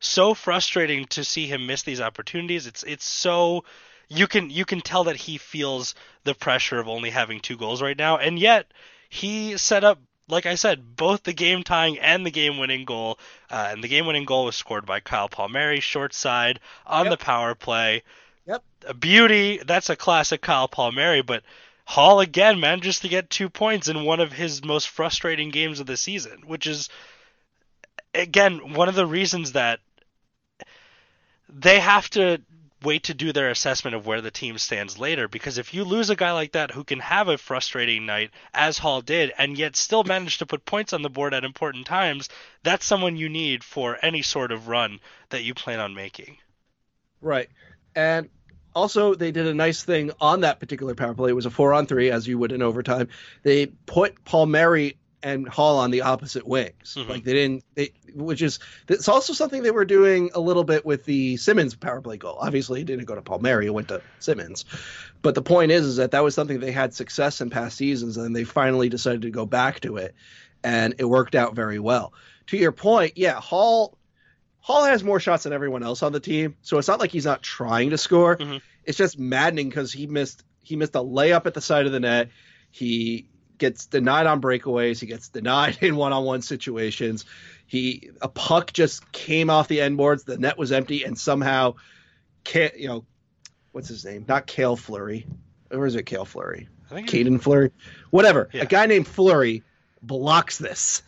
so 0.00 0.34
frustrating 0.34 1.06
to 1.06 1.24
see 1.24 1.46
him 1.46 1.66
miss 1.66 1.82
these 1.82 2.00
opportunities. 2.00 2.66
It's 2.66 2.82
it's 2.82 3.04
so 3.04 3.64
you 4.10 4.26
can 4.26 4.50
you 4.50 4.64
can 4.64 4.80
tell 4.82 5.04
that 5.04 5.16
he 5.16 5.38
feels 5.38 5.94
the 6.24 6.34
pressure 6.34 6.78
of 6.78 6.88
only 6.88 7.10
having 7.10 7.40
two 7.40 7.56
goals 7.56 7.80
right 7.80 7.96
now, 7.96 8.18
and 8.18 8.38
yet 8.38 8.66
he 9.08 9.56
set 9.56 9.84
up 9.84 9.98
like 10.28 10.46
I 10.46 10.54
said, 10.54 10.96
both 10.96 11.24
the 11.24 11.32
game 11.32 11.64
tying 11.64 11.98
and 11.98 12.24
the 12.24 12.30
game 12.30 12.58
winning 12.58 12.84
goal. 12.84 13.18
Uh, 13.50 13.70
and 13.70 13.82
the 13.82 13.88
game 13.88 14.06
winning 14.06 14.24
goal 14.24 14.44
was 14.44 14.54
scored 14.54 14.86
by 14.86 15.00
Kyle 15.00 15.28
Palmieri, 15.28 15.80
short 15.80 16.14
side 16.14 16.60
on 16.86 17.06
Yep. 17.06 17.18
the 17.18 17.24
power 17.24 17.54
play. 17.56 18.04
Yep. 18.46 18.62
A 18.86 18.94
beauty. 18.94 19.58
That's 19.58 19.90
a 19.90 19.96
classic 19.96 20.40
Kyle 20.40 20.68
Palmieri, 20.68 21.22
but 21.22 21.42
Hall 21.84 22.20
again 22.20 22.60
manages 22.60 23.00
to 23.00 23.08
get 23.08 23.30
two 23.30 23.48
points 23.48 23.88
in 23.88 24.04
one 24.04 24.20
of 24.20 24.32
his 24.32 24.64
most 24.64 24.88
frustrating 24.88 25.50
games 25.50 25.80
of 25.80 25.86
the 25.86 25.96
season, 25.96 26.42
which 26.46 26.68
is 26.68 26.88
again 28.14 28.74
one 28.74 28.88
of 28.88 28.94
the 28.94 29.06
reasons 29.06 29.52
that 29.52 29.80
they 31.48 31.80
have 31.80 32.08
to 32.10 32.40
wait 32.82 33.04
to 33.04 33.14
do 33.14 33.32
their 33.32 33.50
assessment 33.50 33.94
of 33.94 34.06
where 34.06 34.20
the 34.20 34.30
team 34.30 34.58
stands 34.58 34.98
later 34.98 35.28
because 35.28 35.58
if 35.58 35.74
you 35.74 35.84
lose 35.84 36.10
a 36.10 36.16
guy 36.16 36.32
like 36.32 36.52
that 36.52 36.70
who 36.70 36.84
can 36.84 37.00
have 37.00 37.28
a 37.28 37.38
frustrating 37.38 38.06
night 38.06 38.30
as 38.54 38.78
Hall 38.78 39.00
did 39.00 39.32
and 39.36 39.58
yet 39.58 39.76
still 39.76 40.04
manage 40.04 40.38
to 40.38 40.46
put 40.46 40.64
points 40.64 40.92
on 40.92 41.02
the 41.02 41.10
board 41.10 41.34
at 41.34 41.44
important 41.44 41.86
times 41.86 42.28
that's 42.62 42.84
someone 42.84 43.16
you 43.16 43.28
need 43.28 43.62
for 43.64 43.98
any 44.02 44.22
sort 44.22 44.52
of 44.52 44.68
run 44.68 45.00
that 45.30 45.44
you 45.44 45.54
plan 45.54 45.80
on 45.80 45.94
making 45.94 46.36
Right. 47.20 47.48
And 47.94 48.28
also, 48.74 49.14
they 49.14 49.32
did 49.32 49.46
a 49.46 49.54
nice 49.54 49.82
thing 49.82 50.12
on 50.20 50.40
that 50.40 50.60
particular 50.60 50.94
power 50.94 51.14
play. 51.14 51.30
It 51.30 51.34
was 51.34 51.46
a 51.46 51.50
four 51.50 51.74
on 51.74 51.86
three, 51.86 52.10
as 52.10 52.26
you 52.26 52.38
would 52.38 52.52
in 52.52 52.62
overtime. 52.62 53.08
They 53.42 53.66
put 53.66 54.24
Palmieri 54.24 54.96
and 55.22 55.48
Hall 55.48 55.78
on 55.78 55.90
the 55.90 56.02
opposite 56.02 56.46
wings. 56.46 56.96
Mhm. 56.96 57.08
Like 57.08 57.24
they 57.24 57.32
didn't, 57.32 57.64
they, 57.74 57.92
which 58.14 58.42
is, 58.42 58.58
it's 58.88 59.08
also 59.08 59.32
something 59.32 59.62
they 59.62 59.70
were 59.70 59.84
doing 59.84 60.30
a 60.34 60.40
little 60.40 60.64
bit 60.64 60.84
with 60.86 61.04
the 61.04 61.36
Simmonds 61.36 61.74
power 61.74 62.00
play 62.00 62.16
goal. 62.16 62.38
Obviously, 62.40 62.80
it 62.80 62.86
didn't 62.86 63.04
go 63.04 63.14
to 63.14 63.22
Palmieri, 63.22 63.66
it 63.66 63.74
went 63.74 63.88
to 63.88 64.00
Simmonds. 64.18 64.64
But 65.22 65.34
the 65.34 65.42
point 65.42 65.72
is, 65.72 65.84
is 65.84 65.96
that 65.96 66.12
that 66.12 66.24
was 66.24 66.34
something 66.34 66.60
they 66.60 66.72
had 66.72 66.94
success 66.94 67.40
in 67.40 67.50
past 67.50 67.76
seasons, 67.76 68.16
and 68.16 68.34
they 68.34 68.44
finally 68.44 68.88
decided 68.88 69.22
to 69.22 69.30
go 69.30 69.44
back 69.44 69.80
to 69.80 69.98
it, 69.98 70.14
and 70.64 70.94
it 70.98 71.04
worked 71.04 71.34
out 71.34 71.54
very 71.54 71.78
well. 71.78 72.14
To 72.48 72.56
your 72.56 72.72
point, 72.72 73.12
yeah, 73.16 73.40
Hall 73.40 73.96
Hall 74.62 74.84
has 74.84 75.02
more 75.02 75.20
shots 75.20 75.44
than 75.44 75.52
everyone 75.52 75.82
else 75.82 76.02
on 76.02 76.12
the 76.12 76.20
team, 76.20 76.56
so 76.62 76.78
it's 76.78 76.88
not 76.88 77.00
like 77.00 77.10
he's 77.10 77.24
not 77.24 77.42
trying 77.42 77.90
to 77.90 77.98
score. 77.98 78.36
Mhm. 78.36 78.60
It's 78.84 78.98
just 78.98 79.18
maddening 79.18 79.68
because 79.68 79.92
he 79.92 80.06
missed 80.06 80.42
he 80.62 80.76
missed 80.76 80.94
a 80.94 81.00
layup 81.00 81.46
at 81.46 81.54
the 81.54 81.60
side 81.60 81.86
of 81.86 81.92
the 81.92 82.00
net. 82.00 82.28
He 82.70 83.26
gets 83.60 83.86
denied 83.86 84.26
on 84.26 84.40
breakaways. 84.40 84.98
He 84.98 85.06
gets 85.06 85.28
denied 85.28 85.78
in 85.82 85.94
one-on-one 85.94 86.42
situations. 86.42 87.24
He 87.66 88.10
a 88.20 88.28
puck 88.28 88.72
just 88.72 89.12
came 89.12 89.48
off 89.48 89.68
the 89.68 89.80
end 89.80 89.96
boards. 89.96 90.24
The 90.24 90.38
net 90.38 90.58
was 90.58 90.72
empty, 90.72 91.04
and 91.04 91.16
somehow, 91.16 91.74
Ka- 92.44 92.70
you 92.76 92.88
know, 92.88 93.04
what's 93.70 93.86
his 93.86 94.04
name? 94.04 94.24
Not 94.26 94.48
Cale 94.48 94.74
Fleury. 94.74 95.26
Or 95.70 95.86
is 95.86 95.94
it 95.94 96.02
Cale 96.06 96.24
Fleury? 96.24 96.68
I 96.90 96.94
think 96.94 97.08
Caden 97.08 97.40
Fleury, 97.40 97.70
whatever. 98.10 98.48
Yeah. 98.52 98.62
A 98.62 98.66
guy 98.66 98.86
named 98.86 99.06
Fleury 99.06 99.62
blocks 100.02 100.58
this. 100.58 101.04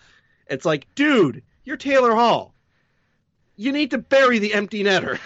It's 0.47 0.65
like, 0.65 0.87
dude, 0.95 1.43
you're 1.65 1.77
Taylor 1.77 2.15
Hall. 2.15 2.55
You 3.57 3.73
need 3.73 3.91
to 3.91 3.99
bury 3.99 4.39
the 4.39 4.55
empty 4.55 4.85
netter, 4.85 5.19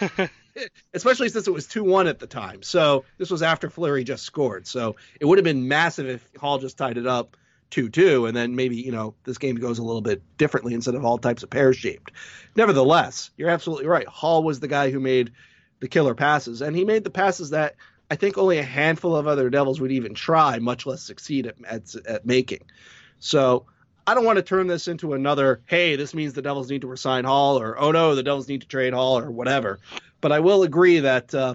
especially 0.95 1.29
since 1.29 1.47
it 1.47 1.53
was 1.53 1.67
2 1.67 1.85
1 1.85 2.07
at 2.07 2.19
the 2.19 2.27
time. 2.27 2.63
So 2.63 3.05
this 3.19 3.31
was 3.31 3.43
after 3.43 3.71
Fleury 3.71 4.05
just 4.05 4.25
scored. 4.25 4.67
So 4.67 4.97
it 5.21 5.25
would 5.25 5.39
have 5.39 5.45
been 5.45 5.69
massive 5.69 6.09
if 6.09 6.29
Hall 6.39 6.59
just 6.59 6.79
tied 6.79 6.99
it 6.99 7.07
up 7.07 7.37
2 7.71 7.89
2, 7.89 8.27
and 8.27 8.37
then 8.37 8.57
maybe, 8.57 8.77
you 8.77 8.93
know, 8.93 9.15
this 9.25 9.39
game 9.39 9.57
goes 9.57 9.79
a 9.79 9.83
little 9.83 10.01
bit 10.01 10.23
differently 10.39 10.75
instead 10.75 10.95
of 10.95 11.05
all 11.05 11.19
types 11.19 11.43
of 11.43 11.51
pear 11.51 11.73
shaped. 11.73 12.13
Nevertheless, 12.55 13.31
you're 13.37 13.51
absolutely 13.51 13.87
right. 13.87 14.07
Hall 14.07 14.43
was 14.43 14.61
the 14.61 14.69
guy 14.69 14.91
who 14.91 15.01
made 15.01 15.33
the 15.81 15.89
killer 15.89 16.15
passes, 16.15 16.63
and 16.63 16.77
he 16.77 16.85
made 16.85 17.05
the 17.05 17.11
passes 17.11 17.51
that 17.51 17.77
I 18.11 18.15
think 18.15 18.39
only 18.39 18.59
a 18.59 18.63
handful 18.63 19.17
of 19.17 19.27
other 19.27 19.51
Devils 19.51 19.81
would 19.81 19.91
even 19.91 20.15
try, 20.15 20.59
much 20.59 20.87
less 20.87 21.03
succeed 21.03 21.47
at, 21.47 21.57
at, 21.67 21.95
at 22.07 22.27
making. 22.27 22.63
So 23.19 23.67
I 24.07 24.15
don't 24.15 24.25
want 24.25 24.37
to 24.37 24.43
turn 24.43 24.69
this 24.69 24.87
into 24.87 25.15
another, 25.15 25.63
hey, 25.67 25.97
this 25.97 26.15
means 26.15 26.33
the 26.33 26.43
Devils 26.43 26.71
need 26.71 26.83
to 26.83 26.87
resign 26.87 27.25
Hall, 27.25 27.59
or 27.59 27.79
oh 27.79 27.91
no, 27.91 28.15
the 28.15 28.23
Devils 28.23 28.49
need 28.49 28.61
to 28.61 28.69
trade 28.69 28.93
Hall, 28.93 29.19
or 29.19 29.31
whatever. 29.31 29.81
But 30.21 30.33
I 30.33 30.41
will 30.41 30.63
agree 30.63 31.01
that 31.01 31.35
uh, 31.35 31.55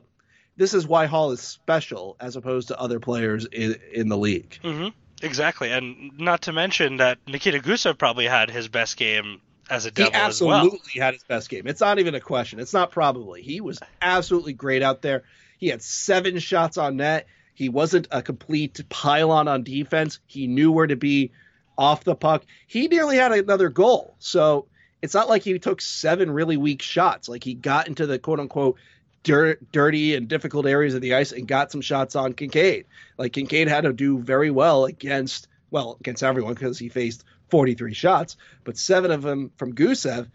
this 0.57 0.73
is 0.73 0.87
why 0.87 1.05
Hall 1.07 1.31
is 1.31 1.41
special 1.41 2.15
as 2.19 2.35
opposed 2.35 2.67
to 2.69 2.79
other 2.79 2.99
players 2.99 3.45
in, 3.45 3.75
in 3.93 4.09
the 4.09 4.17
league. 4.17 4.57
hmm 4.61 4.87
Exactly, 5.23 5.69
and 5.71 6.17
not 6.17 6.41
to 6.43 6.51
mention 6.51 6.97
that 6.97 7.19
Nikita 7.27 7.59
Gusev 7.59 7.99
probably 7.99 8.25
had 8.25 8.49
his 8.49 8.67
best 8.67 8.97
game 8.97 9.39
as 9.69 9.85
a 9.85 9.89
He 9.89 9.93
devil 9.93 10.15
as 10.15 10.41
well. 10.41 10.57
absolutely 10.65 10.99
had 10.99 11.13
his 11.13 11.23
best 11.23 11.47
game. 11.47 11.67
It's 11.67 11.79
not 11.81 11.99
even 11.99 12.15
a 12.15 12.19
question. 12.19 12.59
It's 12.59 12.73
not 12.73 12.89
probably. 12.89 13.43
He 13.43 13.61
was 13.61 13.77
absolutely 14.01 14.53
great 14.53 14.81
out 14.81 15.03
there. 15.03 15.21
He 15.59 15.67
had 15.67 15.83
seven 15.83 16.39
shots 16.39 16.79
on 16.79 16.97
net. 16.97 17.27
He 17.53 17.69
wasn't 17.69 18.07
a 18.09 18.23
complete 18.23 18.81
pylon 18.89 19.47
on 19.47 19.61
defense. 19.63 20.19
He 20.25 20.47
knew 20.47 20.71
where 20.71 20.87
to 20.87 20.95
be 20.95 21.31
off 21.77 22.03
the 22.03 22.15
puck. 22.15 22.43
He 22.65 22.87
nearly 22.87 23.17
had 23.17 23.31
another 23.31 23.69
goal. 23.69 24.15
So 24.17 24.65
it's 25.01 25.13
not 25.13 25.29
like 25.29 25.43
he 25.43 25.57
took 25.59 25.81
seven 25.81 26.31
really 26.31 26.57
weak 26.57 26.81
shots. 26.81 27.27
Like 27.29 27.43
he 27.43 27.53
got 27.53 27.87
into 27.87 28.05
the 28.05 28.19
quote 28.19 28.39
unquote 28.39 28.77
dirt, 29.23 29.71
dirty 29.71 30.15
and 30.15 30.27
difficult 30.27 30.65
areas 30.65 30.93
of 30.93 31.01
the 31.01 31.15
ice 31.15 31.31
and 31.31 31.47
got 31.47 31.71
some 31.71 31.81
shots 31.81 32.15
on 32.15 32.33
Kinkaid. 32.33 32.85
Like 33.17 33.33
Kinkaid 33.33 33.67
had 33.67 33.81
to 33.81 33.93
do 33.93 34.19
very 34.19 34.51
well 34.51 34.85
against, 34.85 35.47
well, 35.69 35.97
against 35.99 36.23
everyone 36.23 36.53
because 36.53 36.79
he 36.79 36.89
faced 36.89 37.23
43 37.49 37.93
shots, 37.93 38.37
but 38.63 38.77
seven 38.77 39.11
of 39.11 39.21
them 39.21 39.51
from 39.57 39.73
Gusev, 39.73 40.29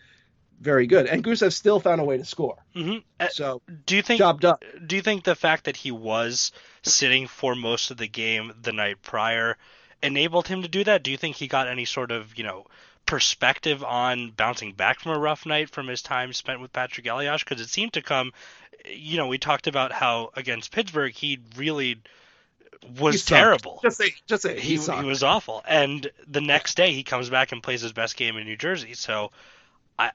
very 0.60 0.86
good. 0.86 1.06
And 1.06 1.22
Gusev 1.24 1.52
still 1.52 1.80
found 1.80 2.00
a 2.00 2.04
way 2.04 2.16
to 2.18 2.24
score. 2.24 2.56
hmm 2.74 2.98
So 3.30 3.62
Do 3.86 3.96
you 3.96 4.02
think 4.02 4.18
job 4.18 4.40
done. 4.40 4.58
do 4.86 4.96
you 4.96 5.02
think 5.02 5.24
the 5.24 5.34
fact 5.34 5.64
that 5.64 5.76
he 5.76 5.90
was 5.90 6.52
sitting 6.82 7.26
for 7.26 7.54
most 7.54 7.90
of 7.90 7.96
the 7.96 8.08
game 8.08 8.52
the 8.62 8.72
night 8.72 9.02
prior 9.02 9.56
enabled 10.02 10.48
him 10.48 10.62
to 10.62 10.68
do 10.68 10.84
that? 10.84 11.02
Do 11.02 11.10
you 11.10 11.16
think 11.16 11.36
he 11.36 11.46
got 11.46 11.68
any 11.68 11.84
sort 11.84 12.10
of, 12.10 12.36
you 12.38 12.44
know, 12.44 12.66
perspective 13.06 13.82
on 13.82 14.30
bouncing 14.30 14.72
back 14.72 15.00
from 15.00 15.12
a 15.12 15.18
rough 15.18 15.46
night 15.46 15.70
from 15.70 15.86
his 15.86 16.02
time 16.02 16.32
spent 16.32 16.60
with 16.60 16.72
Patrick 16.72 17.06
Elias? 17.06 17.42
Because 17.42 17.60
it 17.60 17.70
seemed 17.70 17.94
to 17.94 18.02
come, 18.02 18.32
you 18.84 19.16
know, 19.16 19.28
we 19.28 19.38
talked 19.38 19.66
about 19.66 19.92
how 19.92 20.30
against 20.34 20.72
Pittsburgh 20.72 21.14
he 21.14 21.38
really 21.56 22.00
was 22.98 23.24
terrible. 23.24 23.80
Just 23.82 23.98
say, 23.98 24.14
just 24.26 24.42
say 24.42 24.60
he, 24.60 24.76
he, 24.76 24.92
he 24.92 25.04
was 25.04 25.22
awful. 25.22 25.62
And 25.66 26.10
the 26.28 26.40
next 26.40 26.76
day 26.76 26.92
he 26.92 27.02
comes 27.02 27.30
back 27.30 27.52
and 27.52 27.62
plays 27.62 27.80
his 27.80 27.92
best 27.92 28.16
game 28.16 28.36
in 28.36 28.44
New 28.44 28.56
Jersey. 28.56 28.94
So 28.94 29.30
I 29.98 30.10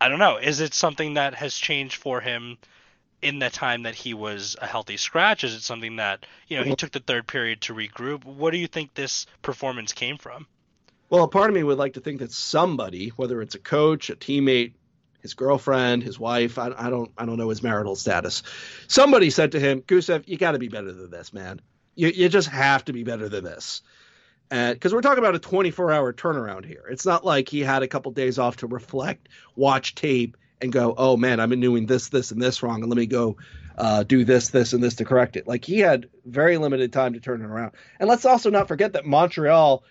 I 0.00 0.08
don't 0.08 0.18
know. 0.18 0.36
Is 0.36 0.60
it 0.60 0.74
something 0.74 1.14
that 1.14 1.34
has 1.34 1.54
changed 1.54 1.96
for 1.96 2.20
him 2.20 2.58
in 3.22 3.38
the 3.38 3.50
time 3.50 3.82
that 3.82 3.94
he 3.94 4.14
was 4.14 4.56
a 4.60 4.66
healthy 4.66 4.96
scratch? 4.96 5.44
Is 5.44 5.54
it 5.54 5.62
something 5.62 5.96
that, 5.96 6.24
you 6.48 6.56
know, 6.56 6.64
he 6.64 6.74
took 6.74 6.90
the 6.90 7.00
third 7.00 7.26
period 7.26 7.60
to 7.62 7.74
regroup? 7.74 8.24
What 8.24 8.52
do 8.52 8.58
you 8.58 8.66
think 8.66 8.94
this 8.94 9.26
performance 9.42 9.92
came 9.92 10.16
from? 10.16 10.46
Well, 11.10 11.24
a 11.24 11.28
part 11.28 11.50
of 11.50 11.56
me 11.56 11.64
would 11.64 11.76
like 11.76 11.94
to 11.94 12.00
think 12.00 12.20
that 12.20 12.32
somebody, 12.32 13.08
whether 13.16 13.42
it's 13.42 13.56
a 13.56 13.58
coach, 13.58 14.10
a 14.10 14.16
teammate, 14.16 14.74
his 15.20 15.34
girlfriend, 15.34 16.04
his 16.04 16.18
wife, 16.18 16.56
I, 16.56 16.72
I 16.76 16.88
don't, 16.88 17.10
I 17.18 17.26
don't 17.26 17.36
know 17.36 17.50
his 17.50 17.62
marital 17.62 17.96
status. 17.96 18.44
Somebody 18.86 19.30
said 19.30 19.52
to 19.52 19.60
him, 19.60 19.82
Gusev, 19.82 20.28
you 20.28 20.38
got 20.38 20.52
to 20.52 20.58
be 20.58 20.68
better 20.68 20.92
than 20.92 21.10
this, 21.10 21.32
man. 21.32 21.60
You, 21.96 22.08
you 22.08 22.28
just 22.28 22.48
have 22.48 22.84
to 22.86 22.92
be 22.92 23.02
better 23.02 23.28
than 23.28 23.44
this. 23.44 23.82
Because 24.48 24.94
we're 24.94 25.02
talking 25.02 25.18
about 25.18 25.34
a 25.34 25.40
24 25.40 25.92
hour 25.92 26.12
turnaround 26.12 26.64
here, 26.64 26.84
it's 26.90 27.06
not 27.06 27.24
like 27.24 27.48
he 27.48 27.60
had 27.60 27.82
a 27.82 27.88
couple 27.88 28.10
days 28.12 28.38
off 28.38 28.56
to 28.58 28.66
reflect, 28.66 29.28
watch 29.54 29.94
tape, 29.94 30.36
and 30.60 30.72
go, 30.72 30.94
oh 30.96 31.16
man, 31.16 31.40
I've 31.40 31.48
been 31.48 31.60
doing 31.60 31.86
this, 31.86 32.08
this, 32.08 32.30
and 32.30 32.42
this 32.42 32.62
wrong, 32.62 32.82
and 32.82 32.90
let 32.90 32.96
me 32.96 33.06
go 33.06 33.36
uh, 33.78 34.02
do 34.02 34.24
this, 34.24 34.48
this, 34.48 34.72
and 34.72 34.82
this 34.82 34.96
to 34.96 35.04
correct 35.04 35.36
it. 35.36 35.46
Like 35.46 35.64
he 35.64 35.78
had 35.78 36.08
very 36.24 36.56
limited 36.56 36.92
time 36.92 37.12
to 37.14 37.20
turn 37.20 37.42
it 37.42 37.46
around. 37.46 37.72
And 37.98 38.08
let's 38.08 38.24
also 38.24 38.50
not 38.50 38.68
forget 38.68 38.92
that 38.94 39.06
Montreal 39.06 39.84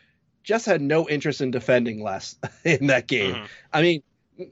just 0.50 0.66
had 0.66 0.82
no 0.82 1.08
interest 1.08 1.42
in 1.42 1.52
defending 1.52 2.02
less 2.02 2.36
in 2.64 2.88
that 2.88 3.06
game. 3.06 3.36
Mhm. 3.36 3.48
I 3.72 3.82
mean, 3.84 4.04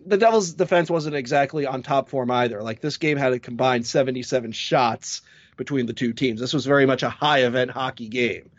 the 0.05 0.17
Devils' 0.17 0.53
defense 0.53 0.91
wasn't 0.91 1.15
exactly 1.15 1.65
on 1.65 1.81
top 1.81 2.09
form 2.09 2.29
either. 2.29 2.61
Like 2.61 2.81
this 2.81 2.97
game 2.97 3.17
had 3.17 3.33
a 3.33 3.39
combined 3.39 3.87
77 3.87 4.51
shots 4.51 5.23
between 5.55 5.87
the 5.87 5.93
two 5.93 6.13
teams. 6.13 6.39
This 6.39 6.53
was 6.53 6.67
very 6.67 6.85
much 6.85 7.01
a 7.01 7.09
high 7.09 7.45
event 7.45 7.71
hockey 7.71 8.09
game. 8.09 8.51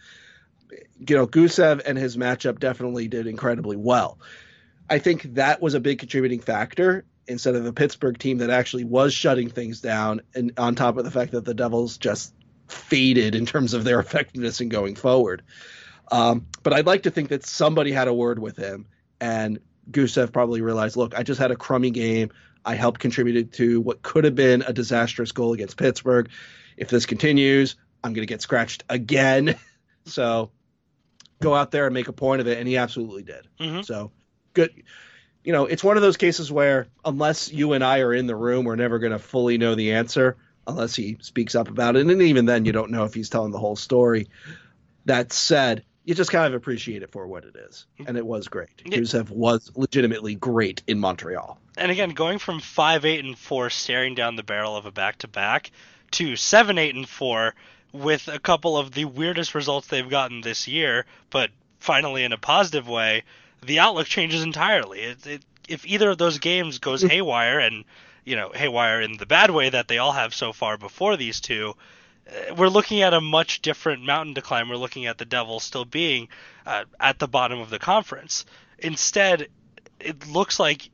You 0.98 1.14
know, 1.16 1.28
Gusev 1.28 1.80
and 1.86 1.96
his 1.96 2.16
matchup 2.16 2.58
definitely 2.58 3.06
did 3.06 3.28
incredibly 3.28 3.76
well. 3.76 4.18
I 4.90 4.98
think 4.98 5.34
that 5.34 5.62
was 5.62 5.74
a 5.74 5.80
big 5.80 6.00
contributing 6.00 6.40
factor 6.40 7.04
instead 7.28 7.54
of 7.54 7.62
the 7.62 7.72
Pittsburgh 7.72 8.18
team 8.18 8.38
that 8.38 8.50
actually 8.50 8.84
was 8.84 9.14
shutting 9.14 9.48
things 9.48 9.80
down, 9.80 10.22
and 10.34 10.52
on 10.58 10.74
top 10.74 10.96
of 10.96 11.04
the 11.04 11.10
fact 11.12 11.32
that 11.32 11.44
the 11.44 11.54
Devils 11.54 11.98
just 11.98 12.34
faded 12.66 13.36
in 13.36 13.46
terms 13.46 13.74
of 13.74 13.84
their 13.84 14.00
effectiveness 14.00 14.60
in 14.60 14.70
going 14.70 14.96
forward. 14.96 15.42
Um, 16.10 16.46
but 16.62 16.72
I'd 16.72 16.86
like 16.86 17.02
to 17.04 17.10
think 17.10 17.28
that 17.28 17.44
somebody 17.44 17.92
had 17.92 18.08
a 18.08 18.14
word 18.14 18.38
with 18.38 18.56
him, 18.56 18.86
and 19.20 19.58
Gusev 19.90 20.32
probably 20.32 20.60
realized, 20.60 20.96
look, 20.96 21.18
I 21.18 21.22
just 21.22 21.40
had 21.40 21.50
a 21.50 21.56
crummy 21.56 21.90
game. 21.90 22.30
I 22.64 22.74
helped 22.74 23.00
contributed 23.00 23.52
to 23.54 23.80
what 23.80 24.02
could 24.02 24.24
have 24.24 24.34
been 24.34 24.62
a 24.62 24.72
disastrous 24.72 25.32
goal 25.32 25.52
against 25.52 25.76
Pittsburgh. 25.76 26.28
If 26.76 26.88
this 26.90 27.06
continues, 27.06 27.76
I'm 28.04 28.12
going 28.12 28.26
to 28.26 28.32
get 28.32 28.42
scratched 28.42 28.84
again. 28.88 29.56
so 30.04 30.50
go 31.40 31.54
out 31.54 31.70
there 31.70 31.86
and 31.86 31.94
make 31.94 32.08
a 32.08 32.12
point 32.12 32.40
of 32.40 32.46
it, 32.48 32.58
and 32.58 32.68
he 32.68 32.76
absolutely 32.76 33.22
did. 33.22 33.48
Mhm. 33.60 33.84
So 33.84 34.12
good. 34.54 34.70
You 35.44 35.52
know, 35.52 35.66
it's 35.66 35.84
one 35.84 35.96
of 35.96 36.02
those 36.02 36.16
cases 36.16 36.52
where 36.52 36.88
unless 37.04 37.50
you 37.50 37.72
and 37.72 37.82
I 37.82 38.00
are 38.00 38.12
in 38.12 38.26
the 38.26 38.36
room, 38.36 38.64
we're 38.64 38.76
never 38.76 38.98
going 38.98 39.12
to 39.12 39.18
fully 39.18 39.56
know 39.56 39.74
the 39.74 39.92
answer 39.92 40.36
unless 40.66 40.94
he 40.94 41.16
speaks 41.20 41.54
up 41.54 41.68
about 41.68 41.96
it. 41.96 42.06
And 42.06 42.22
even 42.22 42.44
then, 42.44 42.64
you 42.64 42.72
don't 42.72 42.90
know 42.90 43.04
if 43.04 43.14
he's 43.14 43.30
telling 43.30 43.52
the 43.52 43.58
whole 43.58 43.76
story. 43.76 44.28
That 45.06 45.32
said, 45.32 45.84
you 46.08 46.14
just 46.14 46.30
kind 46.30 46.46
of 46.46 46.54
appreciate 46.54 47.02
it 47.02 47.10
for 47.10 47.26
what 47.26 47.44
it 47.44 47.54
is. 47.54 47.84
And 48.06 48.16
it 48.16 48.24
was 48.24 48.48
great. 48.48 48.70
Yeah. 48.82 49.22
Was 49.28 49.70
legitimately 49.76 50.36
great 50.36 50.82
in 50.86 50.98
Montreal. 50.98 51.58
And 51.76 51.92
again, 51.92 52.10
going 52.10 52.38
from 52.38 52.60
five 52.60 53.04
eight 53.04 53.22
and 53.26 53.36
four, 53.36 53.68
staring 53.68 54.14
down 54.14 54.36
the 54.36 54.42
barrel 54.42 54.74
of 54.74 54.86
a 54.86 54.90
back 54.90 55.18
to 55.18 55.28
back, 55.28 55.70
to 56.12 56.34
seven 56.34 56.78
eight 56.78 56.94
and 56.94 57.06
four, 57.06 57.54
with 57.92 58.26
a 58.26 58.38
couple 58.38 58.78
of 58.78 58.92
the 58.92 59.04
weirdest 59.04 59.54
results 59.54 59.88
they've 59.88 60.08
gotten 60.08 60.40
this 60.40 60.66
year, 60.66 61.04
but 61.28 61.50
finally 61.78 62.24
in 62.24 62.32
a 62.32 62.38
positive 62.38 62.88
way, 62.88 63.24
the 63.66 63.80
outlook 63.80 64.06
changes 64.06 64.42
entirely. 64.42 65.00
It, 65.00 65.26
it, 65.26 65.42
if 65.68 65.86
either 65.86 66.08
of 66.08 66.16
those 66.16 66.38
games 66.38 66.78
goes 66.78 67.04
mm. 67.04 67.10
haywire, 67.10 67.58
and 67.58 67.84
you 68.24 68.34
know 68.34 68.50
haywire 68.54 69.02
in 69.02 69.18
the 69.18 69.26
bad 69.26 69.50
way 69.50 69.68
that 69.68 69.88
they 69.88 69.98
all 69.98 70.12
have 70.12 70.32
so 70.32 70.54
far 70.54 70.78
before 70.78 71.18
these 71.18 71.42
two, 71.42 71.74
we're 72.56 72.68
looking 72.68 73.02
at 73.02 73.14
a 73.14 73.20
much 73.20 73.62
different 73.62 74.04
mountain 74.04 74.34
to 74.34 74.42
climb. 74.42 74.68
We're 74.68 74.76
looking 74.76 75.06
at 75.06 75.18
the 75.18 75.24
Devils 75.24 75.64
still 75.64 75.84
being 75.84 76.28
uh, 76.66 76.84
at 77.00 77.18
the 77.18 77.28
bottom 77.28 77.60
of 77.60 77.70
the 77.70 77.78
conference. 77.78 78.44
Instead, 78.78 79.48
it 80.00 80.28
looks 80.28 80.60
like 80.60 80.90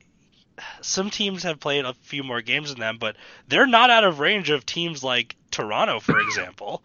some 0.81 1.09
teams 1.09 1.43
have 1.43 1.59
played 1.59 1.85
a 1.85 1.93
few 1.93 2.23
more 2.23 2.41
games 2.41 2.69
than 2.69 2.79
them, 2.79 2.97
but 2.99 3.15
they're 3.47 3.67
not 3.67 3.89
out 3.89 4.03
of 4.03 4.19
range 4.19 4.49
of 4.49 4.65
teams 4.65 5.03
like 5.03 5.35
Toronto, 5.51 5.99
for 5.99 6.19
example. 6.27 6.83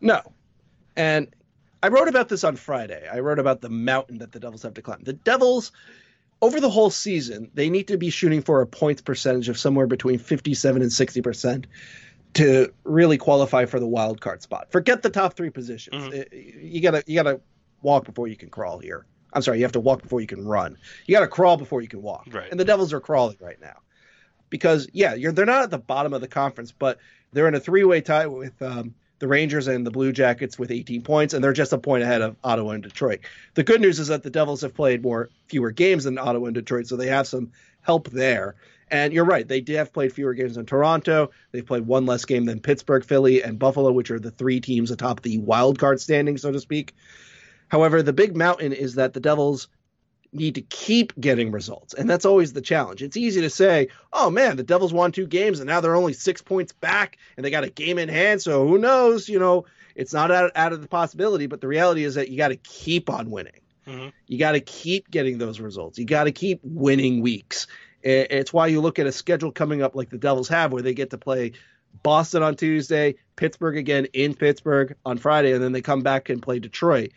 No. 0.00 0.20
And 0.96 1.28
I 1.82 1.88
wrote 1.88 2.08
about 2.08 2.28
this 2.28 2.44
on 2.44 2.56
Friday. 2.56 3.08
I 3.10 3.20
wrote 3.20 3.38
about 3.38 3.60
the 3.60 3.70
mountain 3.70 4.18
that 4.18 4.32
the 4.32 4.40
Devils 4.40 4.62
have 4.62 4.74
to 4.74 4.82
climb. 4.82 5.02
The 5.02 5.12
Devils, 5.12 5.72
over 6.42 6.60
the 6.60 6.70
whole 6.70 6.90
season, 6.90 7.50
they 7.54 7.70
need 7.70 7.88
to 7.88 7.96
be 7.96 8.10
shooting 8.10 8.42
for 8.42 8.60
a 8.60 8.66
points 8.66 9.00
percentage 9.00 9.48
of 9.48 9.58
somewhere 9.58 9.86
between 9.86 10.18
57 10.18 10.82
and 10.82 10.90
60% 10.90 11.64
to 12.34 12.72
really 12.84 13.18
qualify 13.18 13.64
for 13.64 13.80
the 13.80 13.86
wild 13.86 14.20
card 14.20 14.42
spot. 14.42 14.70
Forget 14.70 15.02
the 15.02 15.10
top 15.10 15.34
three 15.34 15.50
positions. 15.50 16.04
Mhm. 16.04 16.62
You 16.62 16.80
gotta 16.80 17.02
you 17.06 17.14
gotta 17.14 17.40
walk 17.82 18.04
before 18.04 18.28
you 18.28 18.36
can 18.36 18.50
crawl 18.50 18.78
here. 18.78 19.06
I'm 19.32 19.42
sorry, 19.42 19.58
you 19.58 19.64
have 19.64 19.72
to 19.72 19.80
walk 19.80 20.02
before 20.02 20.20
you 20.20 20.26
can 20.26 20.46
run. 20.46 20.76
You 21.06 21.14
gotta 21.14 21.28
crawl 21.28 21.56
before 21.56 21.82
you 21.82 21.88
can 21.88 22.02
walk. 22.02 22.26
Right. 22.30 22.50
And 22.50 22.58
the 22.58 22.64
Devils 22.64 22.92
are 22.92 23.00
crawling 23.00 23.36
right 23.40 23.60
now. 23.60 23.78
Because 24.50 24.88
yeah, 24.92 25.14
you're 25.14 25.32
they're 25.32 25.46
not 25.46 25.62
at 25.64 25.70
the 25.70 25.78
bottom 25.78 26.12
of 26.14 26.20
the 26.20 26.28
conference, 26.28 26.72
but 26.72 26.98
they're 27.32 27.48
in 27.48 27.54
a 27.54 27.60
three-way 27.60 28.00
tie 28.00 28.26
with 28.26 28.60
um, 28.62 28.94
the 29.18 29.28
Rangers 29.28 29.66
and 29.68 29.84
the 29.86 29.90
Blue 29.90 30.12
Jackets 30.12 30.58
with 30.58 30.70
18 30.70 31.02
points, 31.02 31.34
and 31.34 31.42
they're 31.44 31.52
just 31.52 31.72
a 31.72 31.78
point 31.78 32.02
ahead 32.02 32.22
of 32.22 32.36
Ottawa 32.44 32.70
and 32.70 32.82
Detroit. 32.82 33.20
The 33.54 33.64
good 33.64 33.80
news 33.80 33.98
is 33.98 34.08
that 34.08 34.22
the 34.22 34.30
Devils 34.30 34.62
have 34.62 34.74
played 34.74 35.02
more 35.02 35.28
fewer 35.48 35.70
games 35.70 36.04
than 36.04 36.16
Ottawa 36.18 36.46
and 36.46 36.54
Detroit, 36.54 36.86
so 36.86 36.96
they 36.96 37.08
have 37.08 37.26
some 37.26 37.50
help 37.82 38.08
there. 38.10 38.54
And 38.90 39.12
you're 39.12 39.24
right, 39.24 39.46
they 39.46 39.64
have 39.74 39.92
played 39.92 40.12
fewer 40.12 40.34
games 40.34 40.54
than 40.54 40.66
Toronto. 40.66 41.30
They've 41.52 41.66
played 41.66 41.86
one 41.86 42.06
less 42.06 42.24
game 42.24 42.44
than 42.44 42.60
Pittsburgh, 42.60 43.04
Philly, 43.04 43.42
and 43.42 43.58
Buffalo, 43.58 43.92
which 43.92 44.10
are 44.10 44.18
the 44.18 44.30
three 44.30 44.60
teams 44.60 44.90
atop 44.90 45.22
the 45.22 45.38
wild 45.38 45.78
card 45.78 46.00
standing, 46.00 46.38
so 46.38 46.52
to 46.52 46.60
speak. 46.60 46.94
However, 47.68 48.02
the 48.02 48.12
big 48.12 48.36
mountain 48.36 48.72
is 48.72 48.94
that 48.94 49.12
the 49.12 49.20
Devils 49.20 49.68
need 50.32 50.54
to 50.56 50.60
keep 50.62 51.18
getting 51.18 51.50
results. 51.50 51.94
And 51.94 52.08
that's 52.08 52.24
always 52.24 52.52
the 52.52 52.60
challenge. 52.60 53.02
It's 53.02 53.16
easy 53.16 53.40
to 53.40 53.50
say, 53.50 53.88
oh 54.12 54.30
man, 54.30 54.56
the 54.56 54.62
Devils 54.62 54.92
won 54.92 55.12
two 55.12 55.26
games 55.26 55.60
and 55.60 55.66
now 55.66 55.80
they're 55.80 55.96
only 55.96 56.12
six 56.12 56.42
points 56.42 56.72
back 56.72 57.16
and 57.36 57.44
they 57.44 57.50
got 57.50 57.64
a 57.64 57.70
game 57.70 57.98
in 57.98 58.08
hand. 58.08 58.42
So 58.42 58.66
who 58.68 58.78
knows? 58.78 59.28
You 59.28 59.38
know, 59.38 59.64
it's 59.94 60.12
not 60.12 60.30
out, 60.30 60.52
out 60.54 60.72
of 60.72 60.82
the 60.82 60.88
possibility. 60.88 61.46
But 61.46 61.60
the 61.60 61.68
reality 61.68 62.04
is 62.04 62.14
that 62.16 62.28
you 62.28 62.36
got 62.36 62.48
to 62.48 62.56
keep 62.56 63.08
on 63.10 63.30
winning. 63.30 63.60
Mhm. 63.86 64.12
You 64.26 64.38
got 64.38 64.52
to 64.52 64.60
keep 64.60 65.10
getting 65.10 65.38
those 65.38 65.60
results. 65.60 65.98
You 65.98 66.04
got 66.04 66.24
to 66.24 66.32
keep 66.32 66.60
winning 66.62 67.22
weeks. 67.22 67.66
It's 68.02 68.52
why 68.52 68.68
you 68.68 68.80
look 68.80 68.98
at 68.98 69.06
a 69.06 69.12
schedule 69.12 69.50
coming 69.52 69.82
up 69.82 69.94
like 69.94 70.10
the 70.10 70.18
Devils 70.18 70.48
have, 70.48 70.72
where 70.72 70.82
they 70.82 70.94
get 70.94 71.10
to 71.10 71.18
play 71.18 71.52
Boston 72.02 72.42
on 72.42 72.54
Tuesday, 72.54 73.16
Pittsburgh 73.36 73.76
again 73.76 74.06
in 74.12 74.34
Pittsburgh 74.34 74.94
on 75.04 75.18
Friday, 75.18 75.52
and 75.52 75.62
then 75.62 75.72
they 75.72 75.80
come 75.82 76.02
back 76.02 76.28
and 76.28 76.40
play 76.42 76.58
Detroit. 76.58 77.10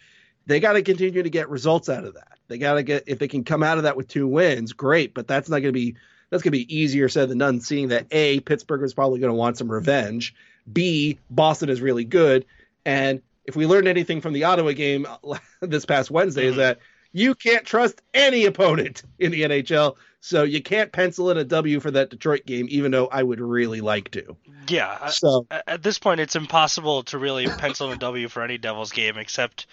They 0.47 0.59
got 0.59 0.73
to 0.73 0.81
continue 0.81 1.21
to 1.23 1.29
get 1.29 1.49
results 1.49 1.87
out 1.87 2.03
of 2.03 2.15
that. 2.15 2.39
They 2.47 2.57
got 2.57 2.73
to 2.73 2.83
get 2.83 3.03
if 3.07 3.19
they 3.19 3.27
can 3.27 3.43
come 3.43 3.63
out 3.63 3.77
of 3.77 3.83
that 3.83 3.95
with 3.95 4.07
two 4.07 4.27
wins, 4.27 4.73
great. 4.73 5.13
But 5.13 5.27
that's 5.27 5.49
not 5.49 5.59
going 5.59 5.73
to 5.73 5.79
be 5.79 5.95
that's 6.29 6.41
going 6.43 6.51
to 6.53 6.57
be 6.57 6.75
easier 6.75 7.09
said 7.09 7.29
than 7.29 7.37
done. 7.37 7.61
Seeing 7.61 7.89
that 7.89 8.07
a 8.11 8.39
Pittsburgh 8.41 8.83
is 8.83 8.93
probably 8.93 9.19
going 9.19 9.31
to 9.31 9.37
want 9.37 9.57
some 9.57 9.71
revenge, 9.71 10.33
b 10.71 11.19
Boston 11.29 11.69
is 11.69 11.79
really 11.81 12.05
good, 12.05 12.45
and 12.85 13.21
if 13.45 13.55
we 13.55 13.65
learned 13.65 13.87
anything 13.87 14.21
from 14.21 14.33
the 14.33 14.43
Ottawa 14.45 14.71
game 14.71 15.07
this 15.61 15.85
past 15.85 16.11
Wednesday, 16.11 16.43
Mm-hmm. 16.43 16.51
is 16.51 16.55
that 16.57 16.79
you 17.11 17.35
can't 17.35 17.65
trust 17.65 18.01
any 18.13 18.45
opponent 18.45 19.03
in 19.19 19.31
the 19.31 19.43
NHL. 19.43 19.95
So 20.19 20.43
you 20.43 20.61
can't 20.61 20.91
pencil 20.91 21.31
in 21.31 21.37
a 21.37 21.43
W 21.43 21.79
for 21.79 21.91
that 21.91 22.11
Detroit 22.11 22.45
game, 22.45 22.67
even 22.69 22.91
though 22.91 23.07
I 23.07 23.23
would 23.23 23.41
really 23.41 23.81
like 23.81 24.11
to. 24.11 24.37
Yeah. 24.67 25.07
So 25.07 25.47
at 25.49 25.81
this 25.81 25.97
point, 25.97 26.19
it's 26.19 26.35
impossible 26.35 27.03
to 27.03 27.17
really 27.17 27.47
pencil 27.47 27.87
in 27.87 27.97
a 27.97 27.99
W 27.99 28.27
for 28.27 28.43
any 28.43 28.57
Devils 28.59 28.91
game 28.91 29.17
except 29.17 29.65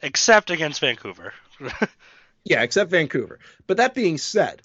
except 0.00 0.50
against 0.50 0.80
Vancouver. 0.80 1.34
Yeah, 2.44 2.62
except 2.62 2.90
Vancouver. 2.90 3.38
But 3.66 3.76
that 3.76 3.94
being 3.94 4.18
said, 4.18 4.62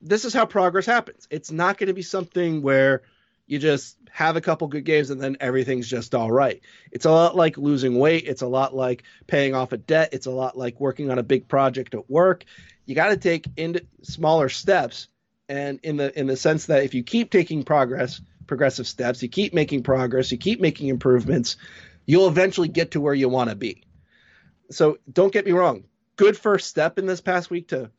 this 0.00 0.24
is 0.24 0.32
how 0.32 0.46
progress 0.46 0.86
happens. 0.86 1.26
It's 1.30 1.50
not 1.50 1.78
going 1.78 1.88
to 1.88 1.94
be 1.94 2.02
something 2.02 2.62
where 2.62 3.02
you 3.46 3.58
just 3.58 3.96
have 4.10 4.36
a 4.36 4.40
couple 4.40 4.66
good 4.68 4.84
games 4.84 5.10
and 5.10 5.20
then 5.20 5.36
everything's 5.40 5.88
just 5.88 6.14
all 6.14 6.30
right. 6.30 6.60
It's 6.90 7.04
a 7.04 7.10
lot 7.10 7.36
like 7.36 7.58
losing 7.58 7.98
weight. 7.98 8.24
It's 8.26 8.42
a 8.42 8.46
lot 8.46 8.74
like 8.74 9.04
paying 9.26 9.54
off 9.54 9.72
a 9.72 9.76
debt. 9.76 10.10
It's 10.12 10.26
a 10.26 10.30
lot 10.30 10.56
like 10.56 10.80
working 10.80 11.10
on 11.10 11.18
a 11.18 11.22
big 11.22 11.48
project 11.48 11.94
at 11.94 12.10
work. 12.10 12.44
You 12.86 12.94
got 12.94 13.08
to 13.08 13.16
take 13.16 13.46
into 13.56 13.84
smaller 14.02 14.48
steps, 14.48 15.08
and 15.48 15.80
in 15.82 15.96
the 15.96 16.16
in 16.18 16.26
the 16.26 16.36
sense 16.36 16.66
that 16.66 16.84
if 16.84 16.94
you 16.94 17.02
keep 17.02 17.30
taking 17.30 17.62
progress, 17.62 18.20
progressive 18.46 18.86
steps, 18.86 19.22
you 19.22 19.28
keep 19.28 19.54
making 19.54 19.82
progress, 19.82 20.30
you 20.32 20.38
keep 20.38 20.60
making 20.60 20.88
improvements, 20.88 21.56
you'll 22.04 22.28
eventually 22.28 22.68
get 22.68 22.92
to 22.92 23.00
where 23.00 23.14
you 23.14 23.28
want 23.28 23.50
to 23.50 23.56
be. 23.56 23.82
So 24.70 24.98
don't 25.12 25.32
get 25.32 25.46
me 25.46 25.52
wrong 25.52 25.84
good 26.16 26.36
first 26.36 26.68
step 26.68 26.98
in 26.98 27.06
this 27.06 27.20
past 27.20 27.50
week 27.50 27.68
to 27.68 27.90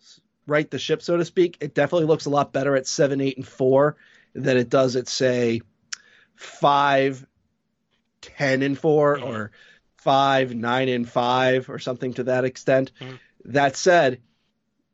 right 0.45 0.69
the 0.69 0.79
ship, 0.79 1.01
so 1.01 1.17
to 1.17 1.25
speak. 1.25 1.57
It 1.61 1.73
definitely 1.73 2.07
looks 2.07 2.25
a 2.25 2.31
lot 2.31 2.51
better 2.51 2.75
at 2.75 2.87
seven, 2.87 3.21
eight, 3.21 3.37
and 3.37 3.47
four 3.47 3.95
than 4.33 4.57
it 4.57 4.69
does 4.69 4.95
at 4.95 5.07
say 5.07 5.61
five, 6.35 7.25
ten, 8.21 8.61
and 8.61 8.77
4 8.77 9.19
or 9.19 9.51
five, 9.95 10.55
nine, 10.55 10.89
and 10.89 11.09
five, 11.09 11.69
or 11.69 11.79
something 11.79 12.13
to 12.13 12.23
that 12.23 12.45
extent. 12.45 12.91
Mhm. 13.01 13.19
That 13.45 13.75
said, 13.75 14.19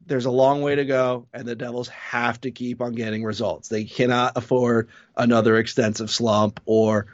there's 0.06 0.26
a 0.26 0.32
long 0.32 0.62
way 0.62 0.76
to 0.76 0.86
go, 0.86 1.28
and 1.34 1.48
the 1.48 1.56
Devils 1.56 1.88
have 1.89 2.41
to 2.41 2.52
keep 2.52 2.82
on 2.82 2.93
getting 2.93 3.24
results. 3.24 3.69
They 3.69 3.84
cannot 3.84 4.34
afford 4.36 4.89
another 5.15 5.58
extensive 5.58 6.10
slump 6.10 6.60
or 6.65 7.08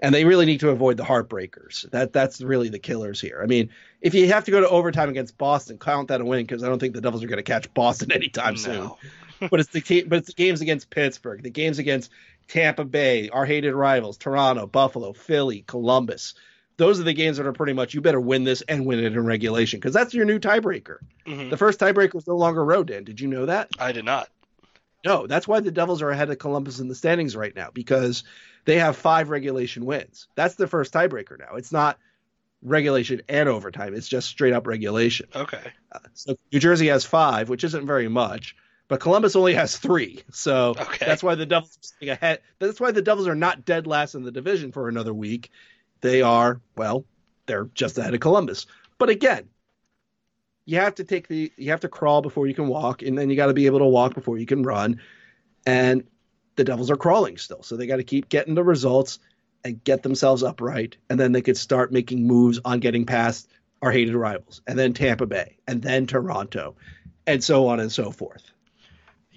and 0.00 0.14
they 0.14 0.26
really 0.26 0.44
need 0.44 0.60
to 0.60 0.68
avoid 0.68 0.98
the 0.98 1.04
heartbreakers. 1.04 1.90
That 1.90 2.12
that's 2.12 2.42
really 2.42 2.68
the 2.68 2.78
killers 2.78 3.20
here. 3.20 3.40
I 3.42 3.46
mean, 3.46 3.70
if 4.02 4.12
you 4.14 4.28
have 4.28 4.44
to 4.44 4.50
go 4.50 4.60
to 4.60 4.68
overtime 4.68 5.08
against 5.08 5.38
Boston, 5.38 5.78
count 5.78 6.08
that 6.08 6.20
a 6.20 6.24
win 6.24 6.44
because 6.44 6.62
I 6.62 6.68
don't 6.68 6.78
think 6.78 6.94
the 6.94 7.00
Devils 7.00 7.24
are 7.24 7.28
going 7.28 7.38
to 7.38 7.42
catch 7.42 7.72
Boston 7.72 8.12
anytime 8.12 8.56
soon. 8.56 8.90
But 9.50 9.60
it's 9.60 9.70
the 9.70 9.80
te- 9.80 10.04
but 10.04 10.18
it's 10.18 10.28
the 10.28 10.34
games 10.34 10.60
against 10.60 10.90
Pittsburgh, 10.90 11.42
the 11.42 11.50
games 11.50 11.78
against 11.78 12.10
Tampa 12.48 12.84
Bay, 12.84 13.28
our 13.28 13.44
hated 13.44 13.74
rivals, 13.74 14.16
Toronto, 14.16 14.66
Buffalo, 14.66 15.12
Philly, 15.12 15.62
Columbus. 15.66 16.34
Those 16.78 17.00
are 17.00 17.04
the 17.04 17.14
games 17.14 17.38
that 17.38 17.46
are 17.46 17.52
pretty 17.52 17.72
much 17.72 17.94
you 17.94 18.00
better 18.00 18.20
win 18.20 18.44
this 18.44 18.62
and 18.62 18.84
win 18.86 18.98
it 18.98 19.12
in 19.12 19.24
regulation 19.24 19.80
because 19.80 19.94
that's 19.94 20.12
your 20.14 20.26
new 20.26 20.38
tiebreaker. 20.38 20.98
Mhm. 21.26 21.50
The 21.50 21.56
first 21.56 21.80
tiebreaker 21.80 22.16
is 22.16 22.26
no 22.26 22.36
longer 22.36 22.64
road. 22.64 22.88
Dan, 22.88 23.04
did 23.04 23.20
you 23.20 23.28
know 23.28 23.46
that? 23.46 23.70
I 23.78 23.92
did 23.92 24.04
not. 24.04 24.28
No, 25.04 25.26
that's 25.26 25.46
why 25.46 25.60
the 25.60 25.70
Devils 25.70 26.02
are 26.02 26.10
ahead 26.10 26.30
of 26.30 26.38
Columbus 26.38 26.80
in 26.80 26.88
the 26.88 26.94
standings 26.94 27.36
right 27.36 27.54
now 27.54 27.70
because 27.72 28.24
they 28.64 28.78
have 28.78 28.96
five 28.96 29.30
regulation 29.30 29.84
wins. 29.84 30.26
That's 30.34 30.56
the 30.56 30.66
first 30.66 30.92
tiebreaker 30.92 31.38
now. 31.38 31.54
It's 31.56 31.72
not 31.72 31.98
regulation 32.62 33.22
and 33.28 33.48
overtime. 33.48 33.94
It's 33.94 34.08
just 34.08 34.28
straight 34.28 34.52
up 34.52 34.66
regulation. 34.66 35.28
Okay. 35.34 35.72
So 36.14 36.36
New 36.52 36.58
Jersey 36.58 36.88
has 36.88 37.04
five, 37.04 37.48
which 37.48 37.64
isn't 37.64 37.86
very 37.86 38.08
much, 38.08 38.56
but 38.88 39.00
Columbus 39.00 39.36
only 39.36 39.54
has 39.54 39.76
three. 39.76 40.22
So 40.32 40.74
Okay. 40.78 41.06
that's 41.06 41.22
why 41.22 41.34
the 41.34 41.46
Devils 41.46 41.94
are 42.02 42.12
ahead. 42.12 42.40
That's 42.58 42.80
why 42.80 42.92
the 42.92 43.02
Devils 43.02 43.28
are 43.28 43.34
not 43.34 43.64
dead 43.64 43.86
last 43.86 44.14
in 44.14 44.22
the 44.22 44.32
division 44.32 44.72
for 44.72 44.88
another 44.88 45.14
week. 45.14 45.50
They 46.00 46.22
are 46.22 46.60
well, 46.76 47.04
they're 47.46 47.68
just 47.74 47.98
ahead 47.98 48.14
of 48.14 48.20
Columbus. 48.20 48.66
But 48.98 49.08
again, 49.08 49.48
you 50.64 50.78
have 50.78 50.96
to 50.96 51.04
take 51.04 51.28
the 51.28 51.52
you 51.56 51.70
have 51.70 51.80
to 51.80 51.88
crawl 51.88 52.22
before 52.22 52.46
you 52.46 52.54
can 52.54 52.68
walk, 52.68 53.02
and 53.02 53.16
then 53.16 53.30
you 53.30 53.36
got 53.36 53.46
to 53.46 53.54
be 53.54 53.66
able 53.66 53.78
to 53.78 53.86
walk 53.86 54.14
before 54.14 54.38
you 54.38 54.46
can 54.46 54.62
run. 54.62 55.00
And 55.64 56.04
the 56.56 56.64
Devils 56.64 56.90
are 56.90 56.96
crawling 56.96 57.38
still, 57.38 57.62
so 57.62 57.76
they 57.76 57.86
got 57.86 57.96
to 57.96 58.04
keep 58.04 58.28
getting 58.28 58.54
the 58.54 58.64
results 58.64 59.18
and 59.64 59.82
get 59.82 60.02
themselves 60.02 60.42
upright, 60.42 60.96
and 61.10 61.18
then 61.18 61.32
they 61.32 61.42
could 61.42 61.56
start 61.56 61.92
making 61.92 62.26
moves 62.26 62.60
on 62.64 62.78
getting 62.80 63.04
past 63.04 63.48
our 63.82 63.90
hated 63.90 64.14
rivals, 64.14 64.62
and 64.66 64.78
then 64.78 64.92
Tampa 64.92 65.26
Bay, 65.26 65.58
and 65.66 65.82
then 65.82 66.06
Toronto, 66.06 66.76
and 67.26 67.42
so 67.42 67.66
on 67.68 67.80
and 67.80 67.90
so 67.92 68.10
forth. 68.10 68.42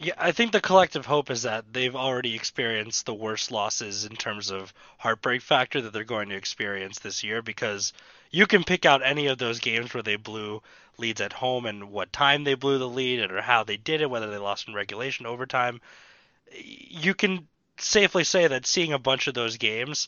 Yeah, 0.02 0.14
I 0.18 0.32
think 0.32 0.54
the 0.54 0.62
collective 0.62 1.06
hope 1.06 1.30
is 1.30 1.42
that 1.42 1.74
they've 1.74 1.96
already 1.96 2.34
experienced 2.34 3.06
the 3.06 3.14
worst 3.14 3.52
losses 3.52 4.06
in 4.06 4.16
terms 4.16 4.50
of 4.50 4.74
heartbreak 4.98 5.42
factor 5.42 5.82
that 5.82 5.92
they're 5.92 6.06
going 6.06 6.30
to 6.30 6.38
experience 6.38 7.00
this 7.00 7.22
year 7.22 7.42
because 7.42 7.92
you 8.32 8.48
can 8.48 8.64
pick 8.64 8.86
out 8.86 9.06
any 9.06 9.28
of 9.28 9.38
those 9.38 9.60
games 9.60 9.94
where 9.94 10.02
they 10.02 10.16
blew 10.16 10.62
leads 10.98 11.20
at 11.20 11.34
home 11.34 11.66
and 11.66 11.92
what 11.92 12.14
time 12.14 12.46
they 12.46 12.54
blew 12.54 12.78
the 12.78 12.88
lead 12.88 13.20
and 13.20 13.34
or 13.34 13.42
how 13.42 13.66
they 13.66 13.76
did 13.76 14.00
it, 14.00 14.10
whether 14.10 14.32
they 14.32 14.38
lost 14.38 14.70
in 14.70 14.74
regulation, 14.74 15.26
overtime. 15.26 15.82
You 16.54 17.14
can 17.14 17.50
safely 17.78 18.24
say 18.24 18.48
that 18.48 18.66
seeing 18.66 18.94
a 18.94 19.00
bunch 19.00 19.28
of 19.28 19.34
those 19.34 19.58
games, 19.58 20.08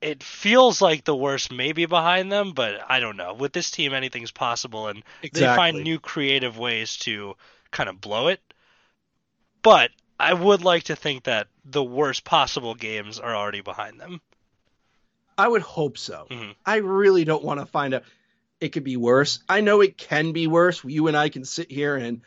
it 0.00 0.22
feels 0.22 0.80
like 0.80 1.02
the 1.02 1.16
worst 1.16 1.50
may 1.50 1.72
be 1.72 1.86
behind 1.86 2.30
them, 2.30 2.52
but 2.52 2.80
I 2.88 3.00
don't 3.00 3.16
know. 3.16 3.34
With 3.34 3.52
this 3.52 3.72
team, 3.72 3.92
anything's 3.92 4.30
possible, 4.30 4.86
and 4.86 5.02
they 5.32 5.40
find 5.40 5.82
new 5.82 5.98
creative 5.98 6.58
ways 6.58 6.96
to 6.98 7.34
kind 7.72 7.88
of 7.88 8.00
blow 8.00 8.28
it. 8.28 8.40
But 9.66 9.90
I 10.20 10.32
would 10.32 10.62
like 10.62 10.84
to 10.84 10.94
think 10.94 11.24
that 11.24 11.48
the 11.64 11.82
worst 11.82 12.22
possible 12.22 12.76
games 12.76 13.18
are 13.18 13.34
already 13.34 13.62
behind 13.62 13.98
them. 13.98 14.20
I 15.36 15.48
would 15.48 15.62
hope 15.62 15.98
so. 15.98 16.28
Mhm. 16.30 16.54
I 16.64 16.76
really 16.76 17.24
don't 17.24 17.42
want 17.42 17.58
to 17.58 17.66
find 17.66 17.92
out 17.92 18.04
it 18.60 18.68
could 18.68 18.84
be 18.84 18.96
worse. 18.96 19.40
I 19.48 19.62
know 19.62 19.80
it 19.80 19.98
can 19.98 20.30
be 20.30 20.46
worse. 20.46 20.84
You 20.84 21.08
and 21.08 21.16
I 21.16 21.30
can 21.30 21.44
sit 21.44 21.68
here 21.68 21.96
and 21.96 22.20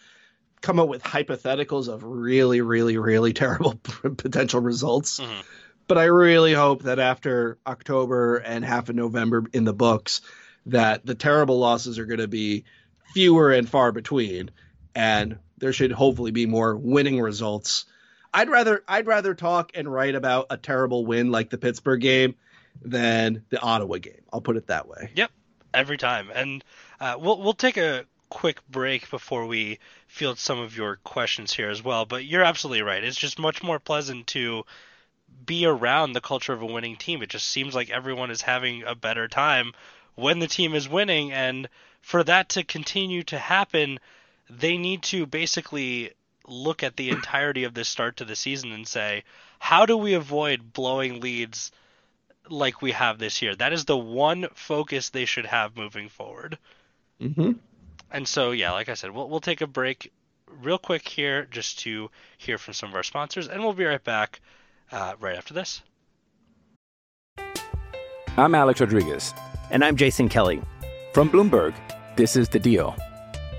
come 0.59 0.81
up 0.81 0.89
with 0.89 1.01
hypotheticals 1.01 1.87
of 1.87 2.03
really, 2.03 2.59
really, 2.59 2.97
really 2.97 3.31
terrible 3.41 3.75
potential 4.17 4.59
results. 4.59 5.21
Mhm. 5.21 5.43
But 5.87 5.97
I 5.97 6.03
really 6.03 6.53
hope 6.53 6.83
that 6.83 6.99
after 6.99 7.57
October 7.65 8.35
and 8.35 8.65
half 8.65 8.89
of 8.89 8.97
November 8.97 9.45
in 9.53 9.63
the 9.63 9.71
books, 9.73 10.19
that 10.65 11.05
the 11.05 11.15
terrible 11.15 11.57
losses 11.57 11.99
are 11.99 12.05
going 12.05 12.19
to 12.19 12.27
be 12.27 12.65
fewer 13.13 13.53
and 13.53 13.69
far 13.69 13.93
between, 13.93 14.51
and 14.95 15.37
there 15.57 15.73
should 15.73 15.91
hopefully 15.91 16.31
be 16.31 16.45
more 16.45 16.75
winning 16.75 17.19
results. 17.19 17.85
I'd 18.33 18.49
rather 18.49 18.83
I'd 18.87 19.07
rather 19.07 19.33
talk 19.33 19.71
and 19.75 19.91
write 19.91 20.15
about 20.15 20.47
a 20.49 20.57
terrible 20.57 21.05
win 21.05 21.31
like 21.31 21.49
the 21.49 21.57
Pittsburgh 21.57 22.01
game 22.01 22.35
than 22.81 23.43
the 23.49 23.59
Ottawa 23.59 23.97
game. 23.97 24.21
I'll 24.31 24.41
put 24.41 24.57
it 24.57 24.67
that 24.67 24.87
way. 24.87 25.11
Yep, 25.15 25.31
every 25.73 25.97
time. 25.97 26.29
And 26.33 26.63
uh, 26.99 27.15
we'll 27.19 27.41
we'll 27.41 27.53
take 27.53 27.77
a 27.77 28.05
quick 28.29 28.59
break 28.69 29.09
before 29.09 29.47
we 29.47 29.79
field 30.07 30.37
some 30.37 30.59
of 30.59 30.77
your 30.77 30.97
questions 30.97 31.51
here 31.51 31.69
as 31.69 31.83
well. 31.83 32.05
But 32.05 32.25
you're 32.25 32.43
absolutely 32.43 32.83
right. 32.83 33.03
It's 33.03 33.17
just 33.17 33.39
much 33.39 33.63
more 33.63 33.79
pleasant 33.79 34.27
to 34.27 34.65
be 35.45 35.65
around 35.65 36.13
the 36.13 36.21
culture 36.21 36.53
of 36.53 36.61
a 36.61 36.65
winning 36.65 36.95
team. 36.95 37.21
It 37.21 37.29
just 37.29 37.47
seems 37.47 37.73
like 37.73 37.89
everyone 37.89 38.31
is 38.31 38.41
having 38.41 38.83
a 38.83 38.95
better 38.95 39.27
time 39.27 39.73
when 40.15 40.39
the 40.39 40.47
team 40.47 40.75
is 40.75 40.89
winning, 40.89 41.31
and 41.31 41.69
for 42.01 42.23
that 42.23 42.49
to 42.49 42.63
continue 42.63 43.23
to 43.23 43.37
happen, 43.37 43.99
they 44.49 44.77
need 44.77 45.03
to 45.03 45.25
basically 45.25 46.11
look 46.47 46.83
at 46.83 46.95
the 46.97 47.09
entirety 47.09 47.63
of 47.63 47.73
this 47.73 47.87
start 47.87 48.17
to 48.17 48.25
the 48.25 48.35
season 48.35 48.71
and 48.71 48.87
say, 48.87 49.23
how 49.59 49.85
do 49.85 49.95
we 49.95 50.13
avoid 50.13 50.73
blowing 50.73 51.19
leads 51.19 51.71
like 52.49 52.81
we 52.81 52.91
have 52.91 53.19
this 53.19 53.41
year? 53.41 53.55
That 53.55 53.73
is 53.73 53.85
the 53.85 53.97
one 53.97 54.47
focus 54.53 55.09
they 55.09 55.25
should 55.25 55.45
have 55.45 55.77
moving 55.77 56.09
forward. 56.09 56.57
Mm-hmm. 57.21 57.51
And 58.11 58.27
so, 58.27 58.51
yeah, 58.51 58.71
like 58.71 58.89
I 58.89 58.95
said, 58.95 59.11
we'll 59.11 59.29
we'll 59.29 59.39
take 59.39 59.61
a 59.61 59.67
break 59.67 60.11
real 60.63 60.79
quick 60.79 61.07
here 61.07 61.45
just 61.51 61.79
to 61.79 62.09
hear 62.37 62.57
from 62.57 62.73
some 62.73 62.89
of 62.89 62.95
our 62.95 63.03
sponsors, 63.03 63.47
and 63.47 63.61
we'll 63.61 63.73
be 63.73 63.85
right 63.85 64.03
back 64.03 64.41
uh, 64.91 65.13
right 65.19 65.37
after 65.37 65.53
this. 65.53 65.83
I'm 68.37 68.55
Alex 68.55 68.79
Rodriguez. 68.79 69.33
And 69.69 69.85
I'm 69.85 69.95
Jason 69.95 70.29
Kelly. 70.29 70.61
From 71.13 71.29
Bloomberg, 71.29 71.75
this 72.15 72.35
is 72.35 72.49
The 72.49 72.57
Deal. 72.57 72.95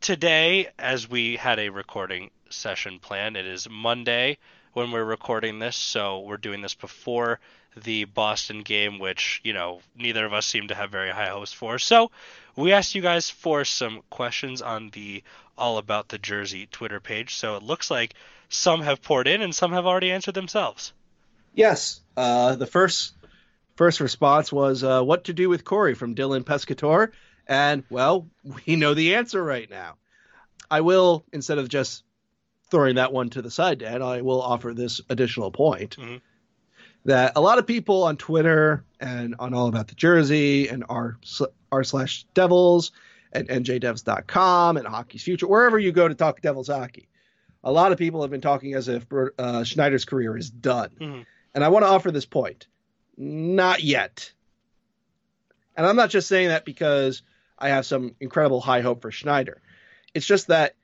today, 0.00 0.68
as 0.78 1.08
we 1.08 1.36
had 1.36 1.58
a 1.58 1.68
recording 1.68 2.30
session 2.48 2.98
planned, 2.98 3.36
it 3.36 3.46
is 3.46 3.68
Monday 3.68 4.38
when 4.72 4.92
we're 4.92 5.04
recording 5.04 5.58
this, 5.58 5.76
so 5.76 6.20
we're 6.20 6.36
doing 6.36 6.62
this 6.62 6.74
before 6.74 7.40
the 7.82 8.04
Boston 8.04 8.62
game, 8.62 8.98
which, 8.98 9.40
you 9.44 9.52
know, 9.52 9.80
neither 9.96 10.24
of 10.24 10.32
us 10.32 10.46
seem 10.46 10.68
to 10.68 10.74
have 10.74 10.90
very 10.90 11.10
high 11.10 11.28
hopes 11.28 11.52
for. 11.52 11.78
So 11.78 12.10
we 12.56 12.72
asked 12.72 12.94
you 12.94 13.02
guys 13.02 13.30
for 13.30 13.64
some 13.64 14.02
questions 14.10 14.62
on 14.62 14.90
the 14.90 15.22
All 15.56 15.78
About 15.78 16.08
the 16.08 16.18
Jersey 16.18 16.66
Twitter 16.66 17.00
page. 17.00 17.34
So 17.34 17.56
it 17.56 17.62
looks 17.62 17.90
like 17.90 18.14
some 18.48 18.82
have 18.82 19.02
poured 19.02 19.28
in 19.28 19.42
and 19.42 19.54
some 19.54 19.72
have 19.72 19.86
already 19.86 20.10
answered 20.10 20.34
themselves. 20.34 20.92
Yes. 21.54 22.00
Uh, 22.16 22.56
the 22.56 22.66
first 22.66 23.12
first 23.76 24.00
response 24.00 24.52
was 24.52 24.84
uh, 24.84 25.02
what 25.02 25.24
to 25.24 25.32
do 25.32 25.48
with 25.48 25.64
Cory 25.64 25.94
from 25.94 26.14
Dylan 26.14 26.44
Pescator. 26.44 27.12
And, 27.50 27.82
well, 27.90 28.28
we 28.66 28.76
know 28.76 28.94
the 28.94 29.16
answer 29.16 29.42
right 29.42 29.68
now. 29.68 29.96
I 30.70 30.82
will, 30.82 31.24
instead 31.32 31.58
of 31.58 31.68
just 31.68 32.04
throwing 32.70 32.94
that 32.94 33.12
one 33.12 33.28
to 33.30 33.42
the 33.42 33.50
side, 33.50 33.80
Dad, 33.80 34.00
I 34.00 34.22
will 34.22 34.40
offer 34.40 34.72
this 34.72 35.00
additional 35.10 35.50
point 35.50 35.96
mm-hmm. 35.96 36.18
that 37.06 37.32
a 37.34 37.40
lot 37.40 37.58
of 37.58 37.66
people 37.66 38.04
on 38.04 38.16
Twitter 38.16 38.84
and 39.00 39.34
on 39.40 39.52
All 39.52 39.66
About 39.66 39.88
the 39.88 39.96
Jersey 39.96 40.68
and 40.68 40.84
r 40.88 41.18
r 41.72 41.82
slash 41.82 42.24
Devils 42.34 42.92
and 43.32 43.48
NJDevs.com 43.48 44.76
and 44.76 44.86
Hockey's 44.86 45.24
Future, 45.24 45.48
wherever 45.48 45.76
you 45.76 45.90
go 45.90 46.06
to 46.06 46.14
talk 46.14 46.40
Devils 46.40 46.68
hockey, 46.68 47.08
a 47.64 47.72
lot 47.72 47.90
of 47.90 47.98
people 47.98 48.22
have 48.22 48.30
been 48.30 48.40
talking 48.40 48.74
as 48.74 48.86
if 48.86 49.06
uh, 49.38 49.64
Schneider's 49.64 50.04
career 50.04 50.36
is 50.36 50.50
done. 50.50 50.90
Mm-hmm. 51.00 51.22
And 51.52 51.64
I 51.64 51.68
want 51.68 51.84
to 51.84 51.88
offer 51.88 52.12
this 52.12 52.26
point. 52.26 52.68
Not 53.16 53.82
yet. 53.82 54.32
And 55.76 55.84
I'm 55.84 55.96
not 55.96 56.10
just 56.10 56.28
saying 56.28 56.48
that 56.48 56.64
because 56.64 57.22
I 57.60 57.70
have 57.70 57.86
some 57.86 58.14
incredible 58.20 58.60
high 58.60 58.80
hope 58.80 59.02
for 59.02 59.10
Schneider. 59.10 59.60
It's 60.14 60.26
just 60.26 60.48
that 60.48 60.74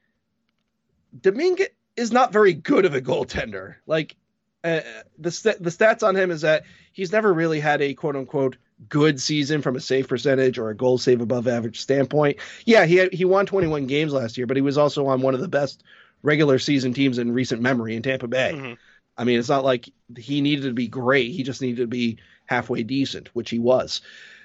Domingue 1.19 1.67
is 1.97 2.13
not 2.13 2.33
very 2.33 2.53
good 2.53 2.85
of 2.85 2.95
a 2.95 3.01
goaltender. 3.01 3.77
Like 3.87 4.17
uh, 4.63 4.81
the 5.19 5.31
st- 5.31 5.63
the 5.63 5.71
stats 5.71 6.07
on 6.07 6.17
him 6.17 6.31
is 6.31 6.43
that 6.43 6.65
he's 6.93 7.13
never 7.13 7.33
really 7.33 7.61
had 7.61 7.81
a 7.81 7.95
quote 7.95 8.17
unquote 8.17 8.57
good 8.89 9.21
season 9.21 9.63
from 9.63 9.77
a 9.77 9.81
save 9.81 10.09
percentage 10.09 10.59
or 10.59 10.71
a 10.71 10.77
goal 10.77 10.99
save 10.99 11.21
above 11.21 11.49
average 11.49 11.81
standpoint. 11.81 12.39
Yeah, 12.65 12.85
he 12.85 12.97
had, 12.97 13.13
he 13.13 13.25
won 13.25 13.47
21 13.47 13.87
games 13.87 14.13
last 14.13 14.37
year, 14.37 14.47
but 14.47 14.57
he 14.57 14.63
was 14.63 14.77
also 14.77 15.07
on 15.07 15.23
one 15.23 15.35
of 15.35 15.41
the 15.41 15.49
best 15.49 15.83
regular 16.23 16.59
season 16.59 16.93
teams 16.93 17.19
in 17.19 17.33
recent 17.33 17.63
memory 17.63 17.97
in 17.97 18.03
Tampa 18.03 18.29
Bay. 18.29 18.53
Mm-hmm. 18.55 18.75
I 19.17 19.25
mean, 19.25 19.39
it's 19.39 19.49
not 19.49 19.65
like 19.65 19.89
he 20.19 20.43
needed 20.43 20.65
to 20.65 20.75
be 20.75 20.89
great. 20.89 21.33
He 21.33 21.43
just 21.43 21.63
needed 21.63 21.79
to 21.79 21.87
be 21.87 22.19
halfway 22.45 22.83
decent, 22.83 23.29
which 23.35 23.49
he 23.49 23.59
was. 23.59 24.03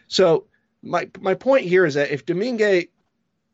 So 0.07 0.45
my 0.81 1.09
my 1.19 1.35
point 1.35 1.65
here 1.65 1.85
is 1.85 1.95
that 1.95 2.11
if 2.11 2.25
Domingue, 2.25 2.87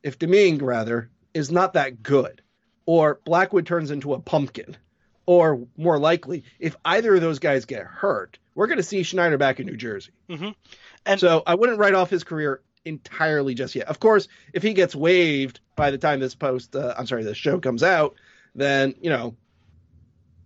if 0.04 0.20
Domingue 0.20 0.64
rather, 0.64 1.10
is 1.34 1.52
not 1.52 1.74
that 1.74 2.02
good, 2.02 2.42
or 2.86 3.20
Blackwood 3.26 3.66
turns 3.66 3.92
into 3.92 4.14
a 4.14 4.20
pumpkin, 4.20 4.78
or 5.26 5.68
more 5.78 6.00
likely, 6.00 6.44
if 6.60 6.76
either 6.86 7.16
of 7.16 7.22
those 7.22 7.40
guys 7.40 7.66
get 7.66 7.84
hurt, 7.84 8.40
we're 8.56 8.68
going 8.68 8.78
to 8.78 8.84
see 8.84 9.04
Schneider 9.04 9.38
back 9.38 9.60
in 9.60 9.66
New 9.66 9.78
Jersey. 9.78 10.12
Mm-hmm. 10.30 10.50
And 11.06 11.20
so 11.20 11.44
I 11.46 11.56
wouldn't 11.56 11.80
write 11.80 11.94
off 11.94 12.10
his 12.10 12.24
career 12.24 12.62
entirely 12.86 13.54
just 13.54 13.76
yet. 13.76 13.88
Of 13.88 14.00
course, 14.00 14.28
if 14.54 14.64
he 14.64 14.74
gets 14.74 14.96
waived 14.96 15.60
by 15.76 15.92
the 15.92 15.98
time 15.98 16.20
this 16.20 16.36
post, 16.36 16.76
uh, 16.76 16.96
I'm 16.98 17.08
sorry, 17.08 17.24
this 17.24 17.38
show 17.38 17.60
comes 17.60 17.84
out, 17.84 18.16
then 18.56 18.96
you 19.02 19.10
know, 19.10 19.36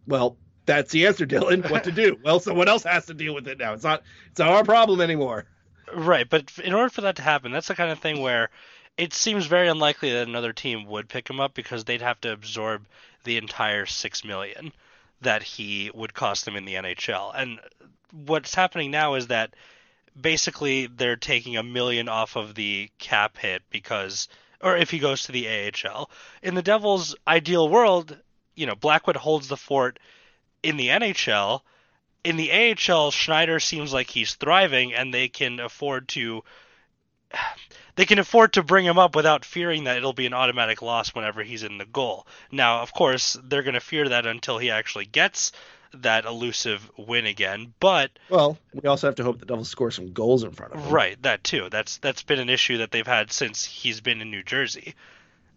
well, 0.08 0.38
that's 0.66 0.92
the 0.92 1.08
answer, 1.08 1.26
Dylan. 1.26 1.70
What 1.70 1.86
to 1.86 1.92
do? 1.92 2.18
well, 2.24 2.40
someone 2.40 2.68
else 2.68 2.84
has 2.84 3.06
to 3.08 3.14
deal 3.14 3.34
with 3.34 3.48
it 3.48 3.60
now. 3.60 3.74
It's 3.74 3.84
not 3.84 4.04
it's 4.32 4.40
not 4.40 4.50
our 4.50 4.64
problem 4.64 5.02
anymore. 5.02 5.46
Right, 5.94 6.30
but 6.30 6.52
in 6.64 6.74
order 6.74 6.90
for 6.90 7.02
that 7.02 7.18
to 7.18 7.22
happen, 7.22 7.52
that's 7.52 7.68
the 7.68 7.76
kind 7.76 7.92
of 7.92 8.00
thing 8.00 8.22
where 8.22 8.50
it 8.98 9.14
seems 9.14 9.46
very 9.46 9.68
unlikely 9.68 10.12
that 10.14 10.28
another 10.28 10.54
team 10.54 10.86
would 10.86 11.10
pick 11.10 11.30
him 11.30 11.40
up 11.40 11.54
because 11.54 11.84
they'd 11.84 12.02
have 12.02 12.22
to 12.22 12.32
absorb 12.32 12.86
the 13.24 13.38
entire 13.38 13.86
six 13.86 14.24
million 14.24 14.72
that 15.22 15.44
he 15.44 15.92
would 15.94 16.14
cost 16.14 16.46
them 16.46 16.56
in 16.56 16.66
the 16.66 16.76
NHL. 16.76 17.32
And 17.36 17.60
what's 18.12 18.56
happening 18.56 18.92
now 18.92 19.16
is 19.16 19.28
that 19.28 19.54
basically 20.20 20.88
they're 20.88 21.16
taking 21.16 21.58
a 21.58 21.64
million 21.64 22.10
off 22.10 22.36
of 22.36 22.56
the 22.56 22.90
cap 23.00 23.38
hit 23.38 23.62
because 23.70 24.28
or 24.62 24.78
if 24.78 24.92
he 24.92 25.00
goes 25.00 25.24
to 25.24 25.32
the 25.32 25.48
AHL. 25.48 26.10
In 26.42 26.56
the 26.56 26.62
Devils' 26.62 27.16
ideal 27.28 27.68
world, 27.68 28.18
you 28.56 28.66
know, 28.66 28.76
Blackwood 28.76 29.16
holds 29.16 29.48
the 29.48 29.58
fort 29.58 30.00
in 30.62 30.78
the 30.78 30.90
NHL. 30.90 31.62
In 32.24 32.38
the 32.38 32.52
AHL, 32.52 33.12
Schneider 33.12 33.60
seems 33.60 33.94
like 33.94 34.10
he's 34.10 34.36
thriving 34.36 34.94
and 34.94 35.14
they 35.14 35.28
can 35.28 35.60
afford 35.60 36.08
to 36.10 36.44
they 37.96 38.06
can 38.06 38.20
afford 38.20 38.54
to 38.54 38.64
bring 38.64 38.86
him 38.86 39.00
up 39.00 39.16
without 39.16 39.46
fearing 39.46 39.86
that 39.86 39.98
it'll 39.98 40.14
be 40.14 40.26
an 40.26 40.34
automatic 40.34 40.82
loss 40.82 41.14
whenever 41.16 41.44
he's 41.44 41.64
in 41.64 41.78
the 41.78 41.86
goal. 41.86 42.26
Now, 42.52 42.82
of 42.82 42.94
course, 42.94 43.38
they're 43.44 43.64
going 43.64 43.74
to 43.74 43.80
fear 43.80 44.10
that 44.10 44.26
until 44.26 44.58
he 44.58 44.72
actually 44.72 45.06
gets 45.06 45.52
that 45.94 46.26
elusive 46.26 46.90
win 46.98 47.26
again. 47.26 47.74
But 47.80 48.12
well, 48.30 48.58
we 48.74 48.88
also 48.88 49.08
have 49.08 49.16
to 49.16 49.24
hope 49.24 49.40
the 49.40 49.46
Devils 49.46 49.70
score 49.70 49.92
some 49.92 50.14
goals 50.14 50.44
in 50.44 50.52
front 50.52 50.74
of 50.74 50.86
him. 50.86 50.92
Right, 50.92 51.22
that 51.24 51.44
too. 51.44 51.68
That's 51.70 51.98
that's 51.98 52.24
been 52.24 52.40
an 52.40 52.50
issue 52.50 52.78
that 52.78 52.92
they've 52.92 53.06
had 53.06 53.32
since 53.32 53.66
he's 53.66 54.02
been 54.02 54.22
in 54.22 54.32
New 54.32 54.44
Jersey. 54.44 54.96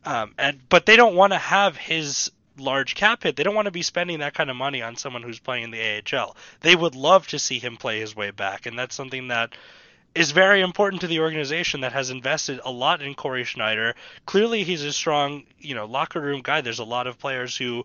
Um, 0.04 0.34
and 0.38 0.60
but 0.68 0.86
they 0.86 0.96
don't 0.96 1.14
want 1.14 1.32
to 1.32 1.38
have 1.38 1.76
his 1.76 2.30
large 2.58 2.94
cap 2.94 3.22
hit. 3.22 3.36
They 3.36 3.42
don't 3.42 3.54
want 3.54 3.66
to 3.66 3.72
be 3.72 3.82
spending 3.82 4.20
that 4.20 4.34
kind 4.34 4.50
of 4.50 4.56
money 4.56 4.82
on 4.82 4.96
someone 4.96 5.22
who's 5.22 5.38
playing 5.38 5.64
in 5.64 5.70
the 5.70 6.02
AHL. 6.16 6.36
They 6.60 6.74
would 6.74 6.94
love 6.94 7.26
to 7.28 7.38
see 7.38 7.58
him 7.58 7.76
play 7.76 8.00
his 8.00 8.14
way 8.14 8.30
back, 8.30 8.66
and 8.66 8.78
that's 8.78 8.94
something 8.94 9.28
that 9.28 9.54
is 10.14 10.30
very 10.30 10.60
important 10.60 11.00
to 11.00 11.08
the 11.08 11.20
organization 11.20 11.80
that 11.80 11.92
has 11.92 12.10
invested 12.10 12.60
a 12.64 12.70
lot 12.70 13.02
in 13.02 13.14
Cory 13.14 13.44
Schneider. 13.44 13.94
Clearly, 14.26 14.62
he's 14.62 14.82
a 14.82 14.92
strong, 14.92 15.44
you 15.58 15.74
know, 15.74 15.86
locker 15.86 16.20
room 16.20 16.40
guy. 16.42 16.60
There's 16.60 16.78
a 16.78 16.84
lot 16.84 17.06
of 17.06 17.18
players 17.18 17.56
who 17.56 17.84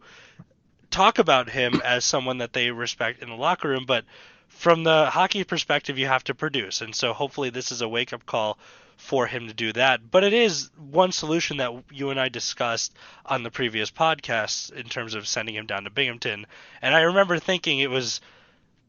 talk 0.91 1.19
about 1.19 1.49
him 1.49 1.81
as 1.83 2.05
someone 2.05 2.39
that 2.39 2.53
they 2.53 2.71
respect 2.71 3.23
in 3.23 3.29
the 3.29 3.35
locker 3.35 3.69
room, 3.69 3.85
but 3.87 4.05
from 4.47 4.83
the 4.83 5.07
hockey 5.07 5.43
perspective, 5.43 5.97
you 5.97 6.07
have 6.07 6.23
to 6.25 6.35
produce. 6.35 6.81
And 6.81 6.93
so 6.93 7.13
hopefully 7.13 7.49
this 7.49 7.71
is 7.71 7.81
a 7.81 7.87
wake 7.87 8.13
up 8.13 8.25
call 8.25 8.57
for 8.99 9.25
him 9.25 9.47
to 9.47 9.53
do 9.53 9.71
that. 9.73 10.11
But 10.11 10.23
it 10.23 10.33
is 10.33 10.69
one 10.77 11.11
solution 11.13 11.57
that 11.57 11.71
you 11.89 12.09
and 12.11 12.19
I 12.19 12.29
discussed 12.29 12.93
on 13.25 13.43
the 13.43 13.49
previous 13.49 13.89
podcast 13.89 14.71
in 14.73 14.87
terms 14.87 15.15
of 15.15 15.27
sending 15.27 15.55
him 15.55 15.65
down 15.65 15.85
to 15.85 15.89
Binghamton. 15.89 16.45
And 16.81 16.93
I 16.93 17.01
remember 17.01 17.39
thinking 17.39 17.79
it 17.79 17.89
was 17.89 18.19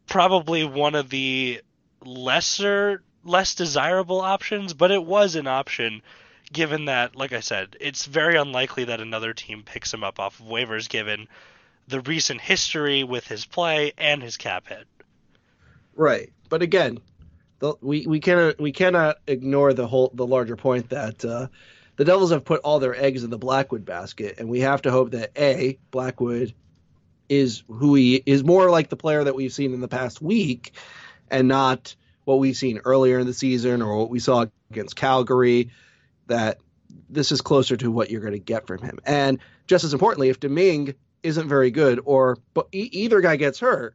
probably 0.08 0.64
one 0.64 0.96
of 0.96 1.08
the 1.08 1.62
lesser 2.04 3.02
less 3.24 3.54
desirable 3.54 4.20
options, 4.20 4.74
but 4.74 4.90
it 4.90 5.02
was 5.02 5.36
an 5.36 5.46
option 5.46 6.02
given 6.52 6.86
that 6.86 7.14
like 7.14 7.32
I 7.32 7.40
said, 7.40 7.76
it's 7.80 8.04
very 8.04 8.36
unlikely 8.36 8.84
that 8.84 9.00
another 9.00 9.32
team 9.32 9.62
picks 9.62 9.94
him 9.94 10.02
up 10.02 10.18
off 10.18 10.40
of 10.40 10.46
waivers 10.46 10.88
given 10.88 11.28
the 11.86 12.00
recent 12.00 12.40
history 12.40 13.04
with 13.04 13.28
his 13.28 13.46
play 13.46 13.92
and 13.96 14.22
his 14.22 14.36
cap 14.36 14.66
hit. 14.66 14.86
Right. 15.94 16.32
But 16.48 16.62
again, 16.62 16.98
the, 17.60 17.74
we 17.80 18.06
we 18.06 18.20
cannot 18.20 18.58
we 18.58 18.72
cannot 18.72 19.18
ignore 19.26 19.72
the 19.72 19.86
whole 19.86 20.10
the 20.14 20.26
larger 20.26 20.56
point 20.56 20.88
that 20.90 21.24
uh, 21.24 21.46
the 21.96 22.04
Devils 22.04 22.32
have 22.32 22.44
put 22.44 22.62
all 22.62 22.80
their 22.80 22.96
eggs 22.96 23.22
in 23.22 23.30
the 23.30 23.38
Blackwood 23.38 23.84
basket, 23.84 24.36
and 24.38 24.48
we 24.48 24.60
have 24.60 24.82
to 24.82 24.90
hope 24.90 25.12
that 25.12 25.30
a 25.36 25.78
Blackwood 25.90 26.54
is 27.28 27.62
who 27.68 27.94
he 27.94 28.22
is 28.26 28.42
more 28.42 28.70
like 28.70 28.88
the 28.88 28.96
player 28.96 29.22
that 29.22 29.36
we've 29.36 29.52
seen 29.52 29.72
in 29.72 29.80
the 29.80 29.88
past 29.88 30.20
week, 30.20 30.72
and 31.30 31.46
not 31.46 31.94
what 32.24 32.38
we've 32.38 32.56
seen 32.56 32.80
earlier 32.84 33.18
in 33.18 33.26
the 33.26 33.34
season 33.34 33.82
or 33.82 33.96
what 33.98 34.10
we 34.10 34.18
saw 34.18 34.46
against 34.70 34.96
Calgary. 34.96 35.70
That 36.26 36.58
this 37.10 37.30
is 37.30 37.42
closer 37.42 37.76
to 37.76 37.90
what 37.90 38.10
you're 38.10 38.22
going 38.22 38.32
to 38.32 38.38
get 38.38 38.66
from 38.66 38.80
him, 38.80 38.98
and 39.04 39.38
just 39.66 39.84
as 39.84 39.92
importantly, 39.92 40.30
if 40.30 40.40
Domingue 40.40 40.94
isn't 41.22 41.48
very 41.48 41.70
good 41.70 42.00
or 42.06 42.38
but 42.54 42.68
either 42.72 43.20
guy 43.20 43.36
gets 43.36 43.60
hurt, 43.60 43.94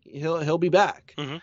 he'll 0.00 0.40
he'll 0.40 0.56
be 0.56 0.70
back. 0.70 1.14
Mm-hmm. 1.18 1.36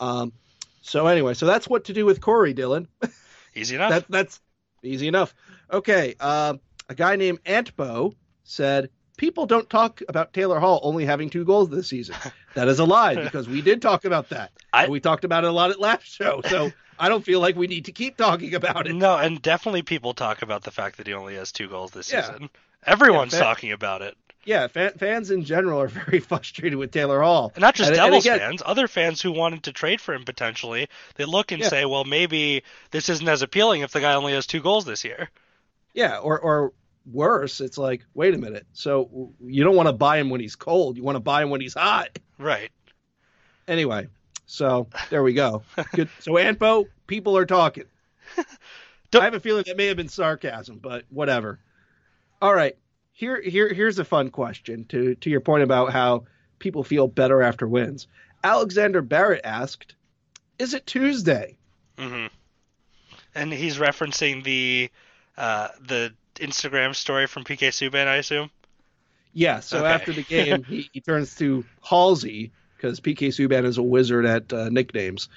Um, 0.00 0.32
so 0.80 1.06
anyway, 1.06 1.34
so 1.34 1.46
that's 1.46 1.68
what 1.68 1.84
to 1.84 1.92
do 1.92 2.04
with 2.06 2.20
Cory 2.20 2.54
Dylan. 2.54 2.86
Easy 3.54 3.74
enough. 3.76 3.90
that, 3.90 4.04
that's 4.08 4.40
easy 4.84 5.08
enough. 5.08 5.34
Okay, 5.72 6.14
uh, 6.20 6.54
a 6.88 6.94
guy 6.94 7.16
named 7.16 7.42
Antbo 7.44 8.14
said 8.44 8.90
people 9.16 9.46
don't 9.46 9.68
talk 9.68 10.00
about 10.08 10.32
Taylor 10.32 10.60
Hall 10.60 10.78
only 10.84 11.04
having 11.04 11.28
two 11.30 11.44
goals 11.44 11.68
this 11.70 11.88
season. 11.88 12.14
That 12.54 12.66
is 12.66 12.80
a 12.80 12.84
lie 12.84 13.14
because 13.14 13.48
we 13.48 13.62
did 13.62 13.80
talk 13.80 14.04
about 14.04 14.30
that. 14.30 14.50
I, 14.72 14.88
we 14.88 14.98
talked 14.98 15.22
about 15.24 15.44
it 15.44 15.48
a 15.48 15.52
lot 15.52 15.70
at 15.70 15.78
last 15.78 16.06
show. 16.06 16.40
So 16.48 16.72
I 16.98 17.08
don't 17.08 17.24
feel 17.24 17.38
like 17.38 17.54
we 17.54 17.68
need 17.68 17.84
to 17.84 17.92
keep 17.92 18.16
talking 18.16 18.52
about 18.54 18.88
it. 18.88 18.94
No, 18.94 19.16
and 19.16 19.40
definitely 19.40 19.82
people 19.82 20.12
talk 20.12 20.42
about 20.42 20.64
the 20.64 20.72
fact 20.72 20.96
that 20.96 21.06
he 21.06 21.12
only 21.12 21.36
has 21.36 21.52
two 21.52 21.68
goals 21.68 21.92
this 21.92 22.10
Yeah. 22.12 22.22
season. 22.22 22.50
Everyone's 22.84 23.32
Yeah, 23.32 23.40
talking 23.40 23.70
about 23.70 24.02
it. 24.02 24.16
Yeah, 24.48 24.66
fa- 24.68 24.94
fans 24.96 25.30
in 25.30 25.44
general 25.44 25.78
are 25.82 25.88
very 26.06 26.20
frustrated 26.20 26.78
with 26.78 26.90
Taylor 26.90 27.20
Hall. 27.20 27.52
And 27.54 27.60
not 27.60 27.74
just 27.74 27.90
And- 27.90 27.98
and 27.98 28.06
Devils 28.06 28.24
again- 28.24 28.38
fans, 28.38 28.62
other 28.64 28.88
fans 28.88 29.20
who 29.20 29.30
wanted 29.32 29.64
to 29.64 29.72
trade 29.72 30.00
for 30.00 30.14
him 30.14 30.24
potentially, 30.24 30.88
they 31.16 31.26
look 31.26 31.52
and 31.52 31.60
Yeah. 31.60 31.68
say, 31.68 31.84
well, 31.84 32.04
maybe 32.04 32.62
this 32.90 33.10
isn't 33.10 33.28
as 33.28 33.42
appealing 33.42 33.82
if 33.82 33.92
the 33.92 34.00
guy 34.00 34.14
only 34.14 34.32
has 34.32 34.46
two 34.46 34.60
goals 34.62 34.86
this 34.86 35.04
year. 35.04 35.28
Yeah, 35.92 36.16
or 36.18 36.38
or 36.40 36.72
worse, 37.12 37.60
it's 37.60 37.76
like, 37.76 38.04
wait 38.14 38.34
a 38.34 38.38
minute. 38.38 38.66
So 38.72 39.32
you 39.44 39.64
don't 39.64 39.76
want 39.76 39.88
to 39.88 39.92
buy 39.92 40.16
him 40.18 40.30
when 40.30 40.40
he's 40.40 40.56
cold. 40.56 40.96
You 40.96 41.02
want 41.02 41.16
to 41.16 41.20
buy 41.20 41.42
him 41.42 41.50
when 41.50 41.60
he's 41.60 41.74
hot. 41.74 42.18
Right. 42.38 42.70
Anyway, 43.66 44.08
so 44.46 44.88
there 45.10 45.22
we 45.22 45.34
go. 45.34 45.62
Good. 45.94 46.08
So 46.20 46.32
Anpo, 46.32 46.86
people 47.06 47.36
are 47.36 47.44
talking. 47.46 47.84
I 49.14 49.24
have 49.24 49.34
a 49.34 49.40
feeling 49.40 49.64
that 49.66 49.76
may 49.76 49.86
have 49.88 49.96
been 49.98 50.08
sarcasm, 50.08 50.78
but 50.78 51.04
whatever. 51.10 51.58
All 52.40 52.54
right. 52.54 52.76
Here 53.18 53.42
here 53.42 53.74
here's 53.74 53.98
a 53.98 54.04
fun 54.04 54.30
question 54.30 54.84
to 54.90 55.16
to 55.16 55.28
your 55.28 55.40
point 55.40 55.64
about 55.64 55.90
how 55.92 56.26
people 56.60 56.84
feel 56.84 57.08
better 57.08 57.42
after 57.42 57.66
wins. 57.66 58.06
Alexander 58.44 59.02
Barrett 59.02 59.40
asked, 59.42 59.96
"Is 60.60 60.72
it 60.72 60.86
Tuesday?" 60.86 61.58
hmm 61.98 62.26
And 63.34 63.52
he's 63.52 63.78
referencing 63.78 64.44
the 64.44 64.88
uh, 65.36 65.66
the 65.80 66.14
Instagram 66.36 66.94
story 66.94 67.26
from 67.26 67.42
PK 67.42 67.70
Subban, 67.70 68.06
I 68.06 68.18
assume. 68.18 68.50
Yeah. 69.32 69.58
So 69.58 69.78
Okay. 69.78 69.88
after 69.94 70.12
the 70.12 70.22
game, 70.22 70.64
he, 70.68 70.88
he 70.92 71.00
turns 71.00 71.34
to 71.36 71.64
Halsey 71.82 72.52
because 72.76 73.00
PK 73.00 73.30
Subban 73.30 73.64
is 73.64 73.78
a 73.78 73.82
wizard 73.82 74.26
at 74.26 74.52
uh, 74.52 74.68
nicknames. 74.68 75.28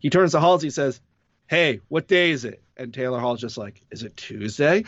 He 0.00 0.10
turns 0.10 0.32
to 0.32 0.40
Halsey 0.40 0.66
and 0.66 0.74
says, 0.74 1.00
"Hey, 1.46 1.80
what 1.88 2.08
day 2.08 2.32
is 2.32 2.44
it?" 2.44 2.62
And 2.76 2.92
Taylor 2.92 3.20
Hall's 3.20 3.40
just 3.40 3.56
like, 3.56 3.82
"Is 3.90 4.02
it 4.02 4.18
Tuesday?" 4.18 4.84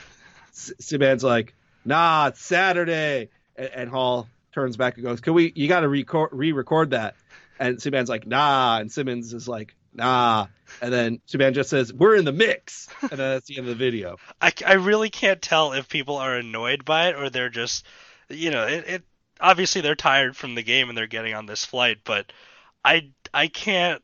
S- 0.53 0.74
Subban's 0.82 1.24
like, 1.24 1.55
"Nah, 1.85 2.28
it's 2.28 2.43
Saturday." 2.43 3.28
And, 3.57 3.68
and 3.68 3.91
Hall 3.91 4.28
turns 4.53 4.76
back 4.76 4.95
and 4.97 5.05
goes, 5.05 5.20
"Can 5.20 5.35
we? 5.35 5.53
You 5.55 5.68
got 5.68 5.80
to 5.80 5.89
record, 5.89 6.30
re-record 6.32 6.91
that." 6.91 7.14
And 7.59 7.78
Subban's 7.78 8.09
like, 8.09 8.26
"Nah," 8.26 8.78
and 8.78 8.91
Simmonds 8.91 9.32
is 9.32 9.47
like, 9.49 9.74
"Nah." 9.93 10.47
And 10.80 10.93
then 10.93 11.20
Subban 11.28 11.55
just 11.55 11.70
says, 11.70 11.93
"We're 11.93 12.16
in 12.16 12.24
the 12.24 12.32
mix," 12.32 12.89
and 13.03 13.11
then 13.11 13.18
that's 13.18 13.47
the 13.47 13.59
end 13.59 13.68
of 13.68 13.78
the 13.78 13.85
video. 13.85 14.16
I, 14.41 14.53
I 14.66 14.72
really 14.74 15.11
can't 15.11 15.41
tell 15.41 15.72
if 15.72 15.89
people 15.89 16.16
are 16.16 16.35
annoyed 16.37 16.85
by 16.85 17.09
it 17.09 17.16
or 17.16 17.30
they're 17.30 17.49
just, 17.51 17.87
you 18.28 18.51
know, 18.51 18.66
it, 18.66 18.85
it 18.89 19.03
obviously 19.41 19.82
they're 19.82 19.95
tired 19.95 20.37
from 20.37 20.55
the 20.55 20.62
game 20.62 20.89
and 20.89 20.97
they're 20.99 21.07
getting 21.07 21.35
on 21.35 21.47
this 21.47 21.64
flight, 21.64 21.99
but 22.05 22.32
I 22.85 23.11
I 23.32 23.47
can't. 23.49 24.03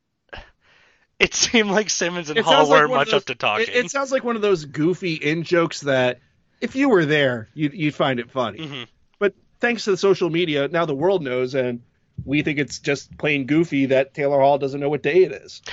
It 1.19 1.35
seemed 1.35 1.71
like 1.71 1.91
Simmonds 1.91 2.31
and 2.31 2.39
It 2.39 2.45
Hall 2.45 2.69
like 2.69 2.71
weren't 2.71 2.91
much 2.93 3.11
those- 3.11 3.23
up 3.23 3.27
to 3.27 3.35
talking. 3.35 3.67
It, 3.69 3.87
it 3.87 3.91
sounds 3.91 4.13
like 4.13 4.23
one 4.25 4.37
of 4.37 4.43
those 4.43 4.65
goofy 4.65 5.15
in 5.15 5.43
jokes 5.43 5.81
that 5.81 6.21
if 6.61 6.77
you 6.77 6.89
were 6.89 7.05
there, 7.05 7.49
you'd, 7.55 7.73
you'd 7.75 7.95
find 7.95 8.21
it 8.21 8.31
funny. 8.31 8.59
Mhm. 8.59 8.87
But 9.19 9.35
thanks 9.61 9.85
to 9.85 9.91
the 9.93 9.97
social 9.97 10.31
media, 10.31 10.69
now 10.69 10.85
the 10.87 10.95
world 10.95 11.23
knows, 11.23 11.55
and 11.55 11.83
we 12.25 12.43
think 12.43 12.59
it's 12.59 12.79
just 12.79 13.17
plain 13.19 13.47
goofy 13.47 13.87
that 13.87 14.13
Taylor 14.15 14.41
Hall 14.41 14.59
doesn't 14.59 14.81
know 14.81 14.89
what 14.91 15.03
day 15.03 15.25
it 15.25 15.33
is. 15.33 15.63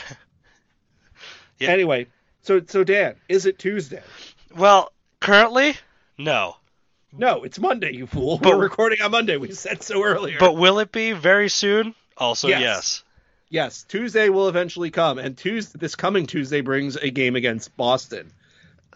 Yeah. 1.59 1.69
Anyway, 1.71 2.05
so 2.43 2.61
so 2.67 2.83
Dan, 2.83 3.15
is 3.27 3.47
it 3.47 3.57
Tuesday? 3.57 4.03
Well, 4.55 4.91
currently, 5.19 5.75
no. 6.17 6.55
No, 7.11 7.43
it's 7.43 7.57
Monday, 7.59 7.93
you 7.95 8.05
fool. 8.05 8.37
But- 8.37 8.49
We're 8.55 8.61
recording 8.61 9.01
on 9.01 9.09
Monday. 9.09 9.37
We 9.37 9.51
said 9.53 9.81
so 9.81 10.03
earlier. 10.03 10.37
But 10.39 10.53
will 10.53 10.77
it 10.79 10.91
be 10.91 11.13
very 11.13 11.49
soon? 11.49 11.95
Also, 12.15 12.47
Yes. 12.47 12.61
yes. 12.61 13.03
yes, 13.49 13.83
Tuesday 13.87 14.29
will 14.29 14.49
eventually 14.49 14.91
come, 14.91 15.17
and 15.17 15.35
Tuesday, 15.35 15.79
this 15.79 15.95
coming 15.95 16.27
Tuesday 16.27 16.61
brings 16.61 16.95
a 16.95 17.09
game 17.09 17.35
against 17.35 17.75
Boston. 17.75 18.31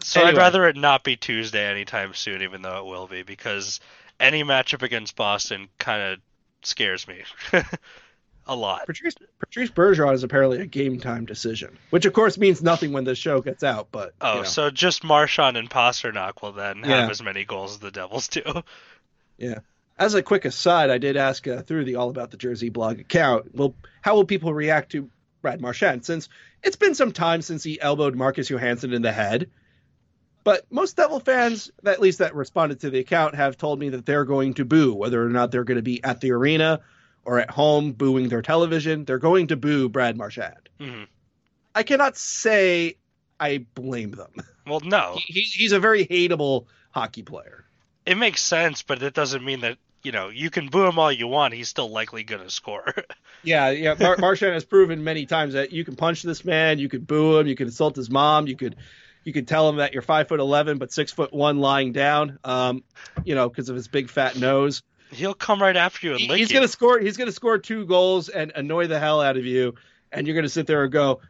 So 0.02 0.22
I'd 0.22 0.36
rather 0.36 0.66
it 0.66 0.76
not 0.76 1.04
be 1.04 1.16
Tuesday 1.16 1.64
anytime 1.70 2.14
soon, 2.14 2.42
even 2.42 2.62
though 2.62 2.78
it 2.78 2.84
will 2.84 3.06
be, 3.06 3.22
because 3.22 3.80
any 4.18 4.44
matchup 4.44 4.82
against 4.82 5.16
Boston 5.16 5.68
kind 5.78 6.02
of 6.02 6.18
scares 6.62 7.06
me 7.08 7.22
a 8.46 8.56
lot. 8.56 8.86
Patrice 8.86 9.14
Patrice 9.38 9.70
Bergeron 9.70 10.14
is 10.14 10.24
apparently 10.24 10.60
a 10.60 10.66
game 10.66 10.98
time 10.98 11.26
decision, 11.26 11.78
which 11.90 12.04
of 12.04 12.12
course 12.12 12.38
means 12.38 12.62
nothing 12.62 12.92
when 12.92 13.04
the 13.04 13.14
show 13.14 13.40
gets 13.40 13.62
out. 13.62 13.88
But 13.90 14.14
Oh, 14.20 14.32
you 14.32 14.38
know, 14.40 14.44
so 14.44 14.70
just 14.70 15.04
Marchand 15.04 15.56
and 15.56 15.70
Pastrnak 15.70 16.42
will 16.42 16.52
then 16.52 16.82
have 16.82 17.10
as 17.10 17.22
many 17.22 17.44
goals 17.44 17.72
as 17.72 17.78
the 17.78 17.90
Devils 17.90 18.28
do. 18.28 18.42
yeah. 19.38 19.60
As 19.98 20.14
a 20.14 20.22
quick 20.22 20.44
aside, 20.46 20.90
I 20.90 20.98
did 20.98 21.16
ask 21.16 21.46
uh, 21.46 21.62
through 21.62 21.84
the 21.84 21.96
All 21.96 22.10
About 22.10 22.30
the 22.30 22.36
Jersey 22.36 22.70
blog 22.70 22.98
account, 22.98 23.54
well, 23.54 23.74
how 24.00 24.14
will 24.14 24.24
people 24.24 24.52
react 24.52 24.92
to 24.92 25.10
Brad 25.42 25.60
Marchand 25.60 26.04
since 26.04 26.28
it's 26.62 26.76
been 26.76 26.94
some 26.94 27.12
time 27.12 27.42
since 27.42 27.62
he 27.62 27.80
elbowed 27.80 28.14
Marcus 28.14 28.48
Johansson 28.48 28.92
in 28.92 29.02
the 29.02 29.12
head. 29.12 29.50
But 30.44 30.66
most 30.70 30.96
Devil 30.96 31.20
fans, 31.20 31.70
at 31.84 32.00
least 32.00 32.18
that 32.18 32.34
responded 32.34 32.80
to 32.80 32.90
the 32.90 32.98
account, 32.98 33.34
have 33.34 33.56
told 33.56 33.78
me 33.78 33.90
that 33.90 34.06
they're 34.06 34.24
going 34.24 34.54
to 34.54 34.64
boo, 34.64 34.92
whether 34.94 35.24
or 35.24 35.28
not 35.28 35.50
they're 35.52 35.64
going 35.64 35.76
to 35.76 35.82
be 35.82 36.02
at 36.02 36.20
the 36.20 36.32
arena 36.32 36.80
or 37.24 37.38
at 37.38 37.50
home 37.50 37.92
booing 37.92 38.28
their 38.28 38.42
television. 38.42 39.04
They're 39.04 39.18
going 39.18 39.46
to 39.48 39.56
boo 39.56 39.88
Brad 39.88 40.16
Marchand. 40.16 40.68
Mhm. 40.80 41.06
I 41.74 41.84
cannot 41.84 42.16
say 42.16 42.96
I 43.38 43.64
blame 43.74 44.10
them. 44.12 44.32
Well, 44.66 44.80
no, 44.80 45.16
He, 45.26 45.40
he's 45.42 45.72
a 45.72 45.80
very 45.80 46.04
hateable 46.06 46.66
hockey 46.90 47.22
player. 47.22 47.64
it 48.04 48.16
makes 48.16 48.42
sense, 48.42 48.82
but 48.82 49.02
it 49.02 49.14
doesn't 49.14 49.44
mean 49.44 49.60
that 49.60 49.78
you 50.02 50.10
know 50.12 50.28
you 50.28 50.50
can 50.50 50.66
boo 50.68 50.84
him 50.86 50.98
all 50.98 51.12
you 51.12 51.28
want. 51.28 51.54
He's 51.54 51.68
still 51.68 51.88
likely 51.90 52.24
gonna 52.24 52.50
score. 52.50 52.92
Yeah, 53.44 53.70
yeah. 53.70 53.96
Mar- 53.98 54.18
Marchand 54.18 54.54
has 54.54 54.64
proven 54.64 55.02
many 55.02 55.26
times 55.26 55.54
that 55.54 55.72
you 55.72 55.84
can 55.84 55.96
punch 55.96 56.22
this 56.22 56.44
man, 56.44 56.78
you 56.78 56.88
could 56.88 57.08
boo 57.08 57.38
him, 57.38 57.48
you 57.48 57.56
could 57.56 57.66
insult 57.66 57.96
his 57.96 58.08
mom, 58.08 58.46
you 58.46 58.54
could, 58.54 58.76
you 59.24 59.32
could 59.32 59.46
tell 59.48 59.68
him 59.68 59.76
that 59.76 59.92
you're 59.92 60.02
five 60.02 60.28
foot 60.28 60.40
eleven 60.40 60.78
but 60.78 60.92
six 60.92 61.12
foot 61.12 61.32
one 61.32 61.58
lying 61.58 61.92
down, 61.92 62.38
um, 62.44 62.82
you 63.24 63.34
know, 63.34 63.48
because 63.48 63.68
of 63.68 63.76
his 63.76 63.88
big 63.88 64.10
fat 64.10 64.36
nose. 64.36 64.82
He'll 65.10 65.34
come 65.34 65.60
right 65.60 65.76
after 65.76 66.06
you 66.06 66.14
and 66.14 66.22
lick 66.28 66.38
he's 66.38 66.50
you. 66.50 66.54
gonna 66.54 66.68
score. 66.68 66.98
He's 66.98 67.16
gonna 67.16 67.32
score 67.32 67.58
two 67.58 67.84
goals 67.86 68.28
and 68.28 68.52
annoy 68.54 68.86
the 68.86 68.98
hell 68.98 69.20
out 69.20 69.36
of 69.36 69.44
you, 69.44 69.74
and 70.10 70.26
you're 70.26 70.34
gonna 70.36 70.48
sit 70.48 70.66
there 70.66 70.84
and 70.84 70.92
go, 70.92 71.20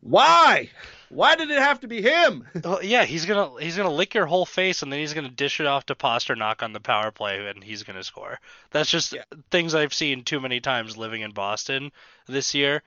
"Why? 0.00 0.70
Why 1.08 1.36
did 1.36 1.50
it 1.50 1.58
have 1.58 1.80
to 1.80 1.88
be 1.88 2.02
him?" 2.02 2.46
Well, 2.64 2.82
yeah, 2.84 3.04
he's 3.04 3.24
gonna 3.24 3.60
he's 3.62 3.76
gonna 3.76 3.90
lick 3.92 4.14
your 4.14 4.26
whole 4.26 4.46
face 4.46 4.82
and 4.82 4.92
then 4.92 5.00
he's 5.00 5.14
gonna 5.14 5.28
dish 5.30 5.58
it 5.60 5.66
off 5.66 5.86
to 5.86 5.94
Pastrnak 5.94 6.62
on 6.62 6.72
the 6.72 6.80
power 6.80 7.10
play 7.10 7.48
and 7.48 7.64
he's 7.64 7.82
gonna 7.82 8.04
score. 8.04 8.38
That's 8.70 8.90
just 8.90 9.14
Yeah. 9.14 9.22
things 9.50 9.74
I've 9.74 9.94
seen 9.94 10.24
too 10.24 10.40
many 10.40 10.60
times 10.60 10.96
living 10.96 11.22
in 11.22 11.32
Boston 11.32 11.92
this 12.26 12.54
year. 12.54 12.82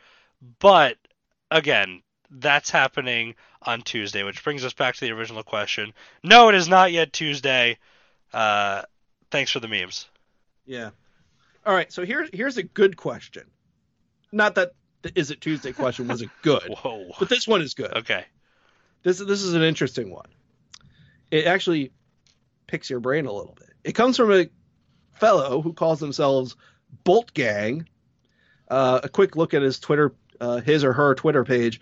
But 0.60 0.98
again, 1.50 2.02
that's 2.32 2.70
happening 2.70 3.36
on 3.62 3.82
Tuesday, 3.82 4.24
which 4.24 4.44
brings 4.44 4.64
us 4.64 4.74
back 4.74 4.96
to 4.96 5.02
the 5.02 5.12
original 5.12 5.44
question. 5.44 5.94
No, 6.24 6.50
it 6.50 6.56
is 6.56 6.68
not 6.68 6.92
yet 6.92 7.14
Tuesday. 7.14 7.78
Uh, 8.34 8.84
thanks 9.30 9.52
for 9.52 9.60
the 9.60 9.68
memes. 9.68 10.08
Yeah. 10.66 10.92
All 11.66 11.74
right. 11.76 11.92
So 11.92 12.06
here's 12.06 12.30
here's 12.34 12.58
a 12.58 12.64
good 12.64 12.98
question. 12.98 13.44
Not 14.32 14.56
that 14.56 14.72
the 15.02 15.18
is 15.18 15.32
it 15.32 15.42
Tuesday 15.42 15.74
question 15.74 16.08
wasn't 16.08 16.32
good, 16.42 16.64
Whoa. 16.84 17.12
but 17.20 17.30
this 17.30 17.48
one 17.48 17.62
is 17.62 17.74
good. 17.74 17.96
Okay. 17.98 18.26
This 19.04 19.20
this 19.20 19.44
is 19.44 19.54
an 19.54 19.64
interesting 19.64 20.12
one. 20.12 20.28
It 21.30 21.46
actually 21.46 21.92
picks 22.68 22.90
your 22.90 23.00
brain 23.00 23.26
a 23.26 23.32
little 23.32 23.56
bit. 23.58 23.70
It 23.84 23.94
comes 23.94 24.18
from 24.18 24.32
a 24.32 24.50
fellow 25.14 25.62
who 25.62 25.74
calls 25.74 26.00
themselves 26.00 26.56
Bolt 27.04 27.34
Gang. 27.34 27.88
Uh, 28.68 29.02
a 29.04 29.10
quick 29.10 29.36
look 29.36 29.54
at 29.54 29.62
his 29.62 29.80
Twitter, 29.80 30.16
uh, 30.40 30.62
his 30.62 30.86
or 30.86 30.94
her 30.94 31.14
Twitter 31.14 31.44
page, 31.44 31.82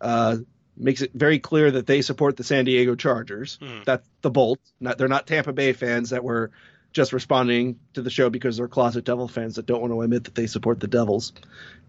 uh, 0.00 0.36
makes 0.76 1.02
it 1.02 1.10
very 1.14 1.38
clear 1.38 1.70
that 1.70 1.86
they 1.86 2.02
support 2.02 2.36
the 2.36 2.44
San 2.44 2.64
Diego 2.64 2.94
Chargers. 2.94 3.58
Hmm. 3.62 3.80
That's 3.84 4.06
the 4.22 4.30
Bolt. 4.30 4.58
Not, 4.80 4.98
they're 4.98 5.08
not 5.08 5.26
Tampa 5.26 5.52
Bay 5.52 5.72
fans 5.72 6.10
that 6.10 6.24
were 6.24 6.50
just 6.92 7.12
responding 7.12 7.78
to 7.94 8.02
the 8.02 8.10
show 8.10 8.30
because 8.30 8.56
they're 8.56 8.66
closet 8.68 9.04
Devil 9.04 9.28
fans 9.28 9.56
that 9.56 9.66
don't 9.66 9.80
want 9.80 9.92
to 9.92 10.00
admit 10.02 10.24
that 10.24 10.34
they 10.34 10.46
support 10.46 10.80
the 10.80 10.88
Devils. 10.88 11.32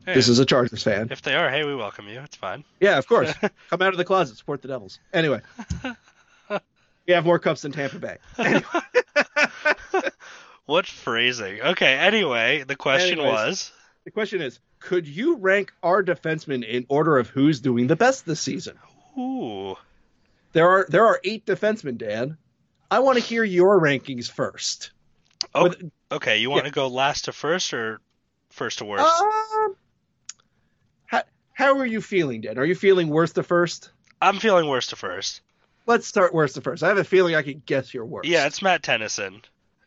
Hey, 0.05 0.13
This 0.15 0.27
is 0.29 0.39
a 0.39 0.45
Chargers 0.45 0.83
fan. 0.83 1.07
if 1.11 1.21
they 1.21 1.35
are, 1.35 1.49
hey, 1.49 1.63
we 1.63 1.75
welcome 1.75 2.07
you. 2.07 2.19
It's 2.21 2.35
fine. 2.35 2.63
Yeah, 2.79 2.97
of 2.97 3.07
course. 3.07 3.33
Come 3.69 3.81
out 3.81 3.89
of 3.93 3.97
the 3.97 4.05
closet, 4.05 4.37
support 4.37 4.61
the 4.61 4.67
Devils. 4.67 4.99
Anyway, 5.13 5.41
we 6.49 7.13
have 7.13 7.23
more 7.25 7.39
cups 7.39 7.61
than 7.61 7.71
Tampa 7.71 7.99
Bay. 7.99 8.17
Anyway, 8.37 8.63
What 10.65 10.85
phrasing? 10.85 11.61
Okay. 11.61 11.93
Anyway, 11.95 12.63
the 12.65 12.75
question 12.75 13.19
Anyways. 13.19 13.33
was. 13.33 13.71
the 14.05 14.11
question 14.11 14.41
is, 14.41 14.59
could 14.81 15.07
you 15.07 15.37
rank 15.37 15.71
our 15.81 16.03
defensemen 16.03 16.67
in 16.67 16.85
order 16.89 17.17
of 17.17 17.29
who's 17.29 17.61
doing 17.61 17.87
the 17.87 17.95
best 17.95 18.25
this 18.25 18.41
season? 18.41 18.77
Ooh. 19.17 19.77
There 20.51 20.67
are 20.67 20.85
there 20.89 21.05
are 21.05 21.21
eight 21.23 21.45
defensemen, 21.45 21.97
Dan. 21.97 22.37
I 22.89 22.99
want 22.99 23.17
to 23.17 23.23
hear 23.23 23.43
your 23.43 23.79
rankings 23.79 24.29
first. 24.29 24.91
Oh, 25.55 25.63
With- 25.63 25.91
okay. 26.11 26.39
You 26.39 26.49
want 26.49 26.65
yeah. 26.65 26.69
to 26.69 26.75
go 26.75 26.87
last 26.87 27.25
to 27.25 27.31
first 27.31 27.73
or 27.73 28.01
first 28.49 28.79
to 28.79 28.85
worst? 28.85 29.03
Um, 29.03 29.75
how, 31.05 31.23
how 31.53 31.77
are 31.77 31.85
you 31.85 32.01
feeling, 32.01 32.41
Dan? 32.41 32.57
Are 32.57 32.65
you 32.65 32.75
feeling 32.75 33.07
worst 33.07 33.35
to 33.35 33.43
first? 33.43 33.91
I'm 34.21 34.39
feeling 34.39 34.67
worst 34.67 34.89
to 34.89 34.97
first. 34.97 35.41
Let's 35.85 36.05
start 36.05 36.33
worst 36.33 36.55
to 36.55 36.61
first. 36.61 36.83
I 36.83 36.89
have 36.89 36.97
a 36.97 37.03
feeling 37.03 37.35
I 37.35 37.41
can 37.43 37.61
guess 37.65 37.93
your 37.93 38.05
worst. 38.05 38.27
Yeah, 38.27 38.45
it's 38.45 38.61
Matt 38.61 38.83
Tennyson. 38.83 39.41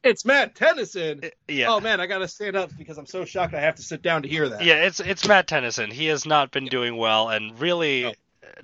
It's 0.04 0.24
Matt 0.24 0.54
Tennyson. 0.54 1.22
Yeah. 1.48 1.72
Oh 1.72 1.80
man, 1.80 2.00
I 2.00 2.06
gotta 2.06 2.28
stand 2.28 2.56
up 2.56 2.70
because 2.76 2.98
I'm 2.98 3.06
so 3.06 3.24
shocked 3.24 3.54
I 3.54 3.60
have 3.60 3.76
to 3.76 3.82
sit 3.82 4.02
down 4.02 4.22
to 4.22 4.28
hear 4.28 4.48
that. 4.48 4.62
Yeah, 4.64 4.84
it's 4.84 5.00
it's 5.00 5.26
Matt 5.26 5.46
Tennyson. 5.46 5.90
He 5.90 6.06
has 6.06 6.26
not 6.26 6.50
been 6.50 6.66
doing 6.66 6.96
well, 6.96 7.30
and 7.30 7.58
really, 7.58 8.02
No. 8.02 8.12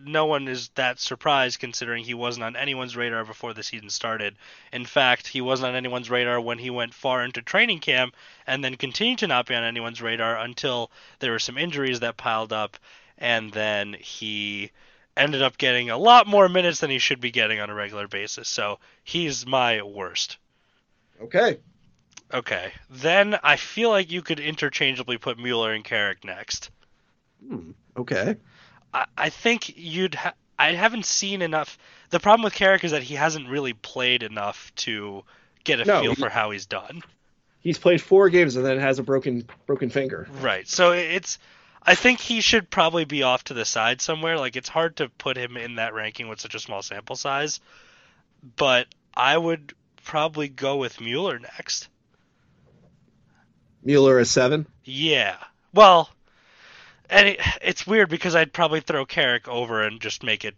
no 0.04 0.26
one 0.26 0.46
is 0.48 0.68
that 0.76 1.00
surprised 1.00 1.58
considering 1.58 2.04
he 2.04 2.14
wasn't 2.14 2.44
on 2.44 2.56
anyone's 2.56 2.96
radar 2.96 3.24
before 3.24 3.54
the 3.54 3.62
season 3.62 3.90
started. 3.90 4.36
In 4.72 4.84
fact, 4.84 5.26
he 5.26 5.40
wasn't 5.40 5.70
on 5.70 5.76
anyone's 5.76 6.10
radar 6.10 6.40
when 6.40 6.58
he 6.58 6.70
went 6.70 6.94
far 6.94 7.24
into 7.24 7.42
training 7.42 7.80
camp, 7.80 8.14
and 8.46 8.62
then 8.62 8.76
continued 8.76 9.18
to 9.20 9.26
not 9.26 9.46
be 9.46 9.54
on 9.54 9.64
anyone's 9.64 10.02
radar 10.02 10.36
until 10.38 10.90
there 11.18 11.32
were 11.32 11.38
some 11.38 11.58
injuries 11.58 12.00
that 12.00 12.16
piled 12.16 12.52
up, 12.52 12.76
and 13.18 13.52
then 13.52 13.94
he 13.98 14.70
ended 15.16 15.42
up 15.42 15.58
getting 15.58 15.90
a 15.90 15.98
lot 15.98 16.26
more 16.26 16.48
minutes 16.48 16.80
than 16.80 16.90
he 16.90 16.98
should 16.98 17.20
be 17.20 17.30
getting 17.30 17.60
on 17.60 17.68
a 17.68 17.74
regular 17.74 18.06
basis. 18.08 18.48
So 18.48 18.78
he's 19.04 19.44
my 19.46 19.82
worst. 19.82 20.38
Okay. 21.22 21.58
Okay. 22.32 22.72
Then 22.88 23.38
I 23.42 23.56
feel 23.56 23.90
like 23.90 24.10
you 24.10 24.22
could 24.22 24.40
interchangeably 24.40 25.18
put 25.18 25.38
Mueller 25.38 25.72
and 25.72 25.84
Carrick 25.84 26.24
next. 26.24 26.70
Hmm. 27.46 27.72
Okay. 27.96 28.36
I, 28.94 29.06
I 29.16 29.30
think 29.30 29.76
you'd. 29.76 30.14
Ha- 30.14 30.34
I 30.58 30.72
haven't 30.72 31.06
seen 31.06 31.42
enough. 31.42 31.78
The 32.10 32.20
problem 32.20 32.44
with 32.44 32.54
Carrick 32.54 32.84
is 32.84 32.90
that 32.90 33.02
he 33.02 33.14
hasn't 33.14 33.48
really 33.48 33.72
played 33.72 34.22
enough 34.22 34.72
to 34.76 35.24
get 35.64 35.80
a 35.80 35.84
No, 35.84 36.02
feel 36.02 36.14
he- 36.14 36.22
for 36.22 36.28
how 36.28 36.50
he's 36.50 36.66
done. 36.66 37.02
He's 37.60 37.78
played 37.78 38.00
four 38.00 38.30
games 38.30 38.56
and 38.56 38.64
then 38.64 38.78
has 38.78 38.98
a 38.98 39.02
broken 39.02 39.44
broken 39.66 39.90
finger. 39.90 40.26
Right. 40.40 40.66
So 40.66 40.92
it's 40.92 41.38
I 41.82 41.94
think 41.94 42.20
he 42.20 42.40
should 42.40 42.70
probably 42.70 43.04
be 43.04 43.22
off 43.22 43.44
to 43.44 43.54
the 43.54 43.64
side 43.64 44.00
somewhere. 44.00 44.38
Like 44.38 44.56
it's 44.56 44.68
hard 44.68 44.96
to 44.96 45.08
put 45.10 45.36
him 45.36 45.56
in 45.58 45.74
that 45.76 45.92
ranking 45.94 46.28
with 46.28 46.40
such 46.40 46.54
a 46.54 46.58
small 46.58 46.80
sample 46.82 47.16
size. 47.16 47.60
But 48.56 48.86
I 49.14 49.36
would 49.36 49.74
probably 50.10 50.48
go 50.48 50.76
with 50.76 51.00
Mueller 51.00 51.38
next. 51.38 51.88
Mueller 53.84 54.18
is 54.18 54.28
seven. 54.28 54.66
Yeah. 54.82 55.36
Well, 55.72 56.10
and 57.08 57.28
it, 57.28 57.40
it's 57.62 57.86
weird 57.86 58.08
because 58.08 58.34
I'd 58.34 58.52
probably 58.52 58.80
throw 58.80 59.06
Carrick 59.06 59.46
over 59.46 59.84
and 59.84 60.00
just 60.00 60.24
make 60.24 60.44
it 60.44 60.56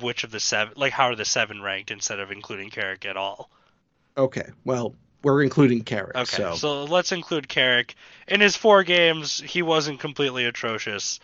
which 0.00 0.24
of 0.24 0.30
the 0.30 0.40
seven, 0.40 0.72
like 0.78 0.94
how 0.94 1.10
are 1.10 1.16
the 1.16 1.26
seven 1.26 1.60
ranked 1.60 1.90
instead 1.90 2.18
of 2.18 2.32
including 2.32 2.70
Carrick 2.70 3.04
at 3.04 3.18
all. 3.18 3.50
Okay. 4.16 4.48
Well, 4.64 4.94
we're 5.22 5.42
including 5.42 5.82
Carrick. 5.82 6.16
Okay, 6.16 6.36
so. 6.36 6.54
so 6.54 6.84
let's 6.84 7.12
include 7.12 7.46
Carrick. 7.46 7.96
In 8.26 8.40
his 8.40 8.56
four 8.56 8.84
games, 8.84 9.38
he 9.38 9.60
wasn't 9.60 10.00
completely 10.00 10.46
atrocious. 10.46 11.20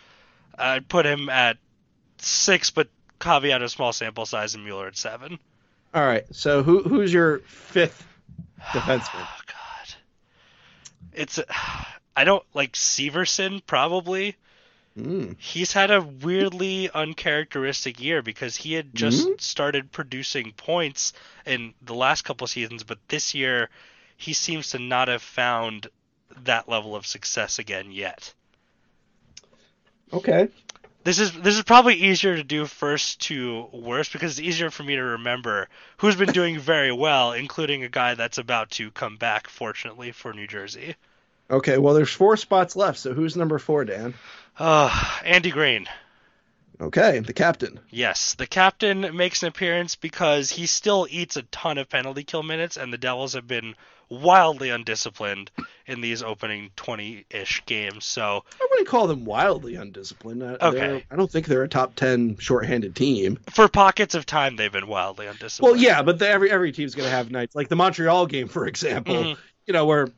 I'd 0.55 0.87
put 0.87 1.07
him 1.07 1.29
at 1.29 1.57
six, 2.19 2.69
but 2.69 2.89
caveat 3.19 3.63
a 3.63 3.69
small 3.69 3.91
sample 3.91 4.27
size, 4.27 4.53
and 4.53 4.63
Mueller 4.63 4.85
at 4.85 4.97
seven. 4.97 5.39
All 5.93 6.03
right. 6.05 6.23
So 6.31 6.63
who 6.63 6.83
who's 6.83 7.13
your 7.13 7.39
fifth 7.39 8.05
defenseman? 8.59 9.09
Oh 9.15 9.41
God, 9.47 9.95
it's 11.13 11.39
I 12.15 12.23
don't 12.23 12.43
like 12.53 12.73
Severson 12.73 13.61
probably. 13.65 14.35
Mm. 14.97 15.37
He's 15.39 15.71
had 15.71 15.89
a 15.89 16.01
weirdly 16.01 16.89
uncharacteristic 16.93 17.99
year 18.01 18.21
because 18.21 18.57
he 18.57 18.73
had 18.73 18.93
just 18.93 19.27
Mhm. 19.27 19.41
started 19.41 19.91
producing 19.91 20.51
points 20.51 21.13
in 21.45 21.73
the 21.81 21.95
last 21.95 22.23
couple 22.23 22.45
seasons, 22.47 22.83
but 22.83 22.99
this 23.07 23.33
year 23.33 23.69
he 24.17 24.33
seems 24.33 24.71
to 24.71 24.79
not 24.79 25.07
have 25.07 25.21
found 25.21 25.87
that 26.43 26.67
level 26.67 26.95
of 26.95 27.05
success 27.07 27.57
again 27.59 27.91
yet. 27.91 28.33
Okay. 30.13 30.49
This 31.03 31.19
is 31.19 31.31
this 31.33 31.57
is 31.57 31.63
probably 31.63 31.95
easier 31.95 32.35
to 32.35 32.43
do 32.43 32.65
first 32.65 33.21
to 33.21 33.67
worst 33.71 34.13
because 34.13 34.37
it's 34.37 34.47
easier 34.47 34.69
for 34.69 34.83
me 34.83 34.95
to 34.95 35.01
remember 35.01 35.67
who's 35.97 36.15
been 36.15 36.31
doing 36.31 36.59
very 36.59 36.91
well, 36.91 37.33
including 37.33 37.83
a 37.83 37.89
guy 37.89 38.13
that's 38.13 38.37
about 38.37 38.71
to 38.71 38.91
come 38.91 39.17
back, 39.17 39.47
fortunately 39.47 40.11
for 40.11 40.31
New 40.31 40.47
Jersey. 40.47 40.95
Okay. 41.49 41.77
Well, 41.79 41.95
there's 41.95 42.11
four 42.11 42.37
spots 42.37 42.75
left. 42.75 42.99
So 42.99 43.13
who's 43.13 43.35
number 43.35 43.57
four, 43.57 43.83
Dan? 43.83 44.13
Uh, 44.59 45.19
Andy 45.25 45.49
Greene. 45.49 45.87
Okay, 46.79 47.19
the 47.19 47.33
captain. 47.33 47.79
Yes, 47.91 48.33
the 48.33 48.47
captain 48.47 49.15
makes 49.15 49.43
an 49.43 49.49
appearance 49.49 49.95
because 49.95 50.49
he 50.49 50.65
still 50.65 51.07
eats 51.11 51.37
a 51.37 51.43
ton 51.43 51.77
of 51.77 51.89
penalty 51.89 52.23
kill 52.23 52.41
minutes, 52.41 52.75
and 52.75 52.91
the 52.91 52.97
Devils 52.97 53.33
have 53.33 53.47
been 53.47 53.75
wildly 54.11 54.69
undisciplined 54.69 55.49
in 55.87 56.01
these 56.01 56.21
opening 56.21 56.69
20 56.75 57.25
ish 57.31 57.63
games. 57.65 58.05
So, 58.05 58.43
I 58.61 58.67
wouldn't 58.69 58.87
call 58.87 59.07
them 59.07 59.25
wildly 59.25 59.75
undisciplined. 59.75 60.43
Uh, 60.43 60.57
Okay. 60.61 61.03
I 61.09 61.15
don't 61.15 61.31
think 61.31 61.47
they're 61.47 61.63
a 61.63 61.67
top 61.69 61.95
ten 61.95 62.37
shorthanded 62.37 62.95
team. 62.95 63.37
for 63.49 63.67
pockets 63.67 64.13
of 64.13 64.25
time, 64.25 64.57
they've 64.57 64.71
been 64.71 64.87
wildly 64.87 65.27
undisciplined. 65.27 65.73
Well, 65.73 65.81
yeah, 65.81 66.01
but 66.03 66.19
the, 66.19 66.27
every 66.29 66.51
every 66.51 66.71
team's 66.71 66.93
going 66.93 67.07
to 67.07 67.15
have 67.15 67.31
nights 67.31 67.55
like 67.55 67.69
the 67.69 67.75
Montreal 67.75 68.25
game, 68.27 68.47
for 68.49 68.67
example. 68.67 69.15
Mhm. 69.15 69.37
You 69.65 69.73
know 69.73 69.85
where 69.85 70.09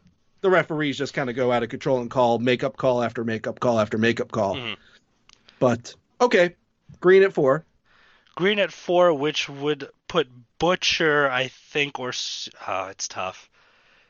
the 0.42 0.50
referees 0.50 0.98
just 0.98 1.14
kind 1.14 1.30
of 1.30 1.36
go 1.36 1.52
out 1.52 1.64
of 1.64 1.70
control 1.70 2.02
and 2.02 2.10
call 2.10 2.40
makeup 2.40 2.76
call 2.76 3.02
after 3.04 3.24
makeup 3.24 3.60
call 3.60 3.80
after 3.80 3.98
makeup 3.98 4.32
call. 4.32 4.56
Mhm. 4.56 4.76
But 5.60 5.94
okay, 6.20 6.56
Greene 7.00 7.24
at 7.24 7.34
four. 7.34 7.64
Greene 8.36 8.60
at 8.60 8.74
four, 8.74 9.14
which 9.14 9.48
would 9.48 9.88
put 10.08 10.28
Butcher, 10.60 11.30
I 11.30 11.50
think, 11.50 12.00
or 12.00 12.12
oh, 12.68 12.86
it's 12.88 13.08
tough. 13.08 13.50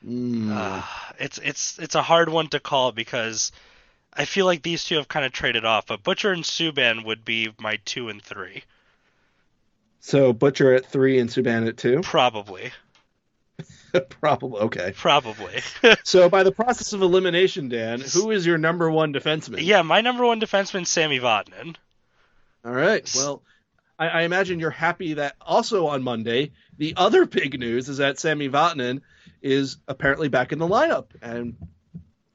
Mm. 0.06 0.52
Uh, 0.52 0.82
it's 1.20 1.38
it's 1.38 1.80
it's 1.80 1.96
a 1.96 2.02
hard 2.02 2.30
one 2.30 2.48
to 2.50 2.60
call 2.60 2.92
because 2.92 3.52
I 4.14 4.26
feel 4.26 4.46
like 4.46 4.62
these 4.62 4.84
two 4.84 4.96
have 4.98 5.08
kind 5.08 5.26
of 5.26 5.32
traded 5.32 5.66
off, 5.66 5.86
but 5.88 6.04
Butcher 6.04 6.32
and 6.32 6.44
Subban 6.44 7.06
would 7.06 7.24
be 7.24 7.50
my 7.60 7.80
two 7.86 8.10
and 8.10 8.22
three, 8.22 8.64
so 10.00 10.34
Butcher 10.34 10.74
at 10.74 10.86
three 10.86 11.20
and 11.20 11.30
Subban 11.30 11.68
at 11.68 11.78
two. 11.78 12.02
probably, 12.02 12.72
Probably 14.10 14.60
okay. 14.62 14.94
probably. 14.96 15.62
So 16.04 16.30
by 16.30 16.44
the 16.44 16.52
process 16.52 16.94
of 16.94 17.02
elimination, 17.02 17.70
Dan, 17.70 18.02
who 18.02 18.32
is 18.32 18.46
your 18.46 18.58
number 18.58 18.90
one 18.92 19.14
defenseman? 19.14 19.60
yeah, 19.62 19.82
my 19.84 20.02
number 20.02 20.26
one 20.26 20.42
defenseman, 20.42 20.86
Sami 20.88 21.20
Vatanen. 21.20 21.76
All 22.66 22.72
right. 22.72 23.10
Well, 23.16 23.42
I, 24.00 24.08
I 24.08 24.22
imagine 24.24 24.60
you're 24.60 24.70
happy 24.70 25.14
that 25.16 25.36
also 25.42 25.88
on 25.88 26.04
Monday, 26.04 26.52
the 26.78 26.94
other 26.98 27.26
big 27.28 27.60
news 27.60 27.90
is 27.90 27.98
that 27.98 28.20
Sami 28.20 28.50
Vatanen 28.50 29.02
is 29.42 29.78
apparently 29.88 30.30
back 30.30 30.52
in 30.52 30.60
the 30.60 30.68
lineup 30.68 31.08
and 31.22 31.56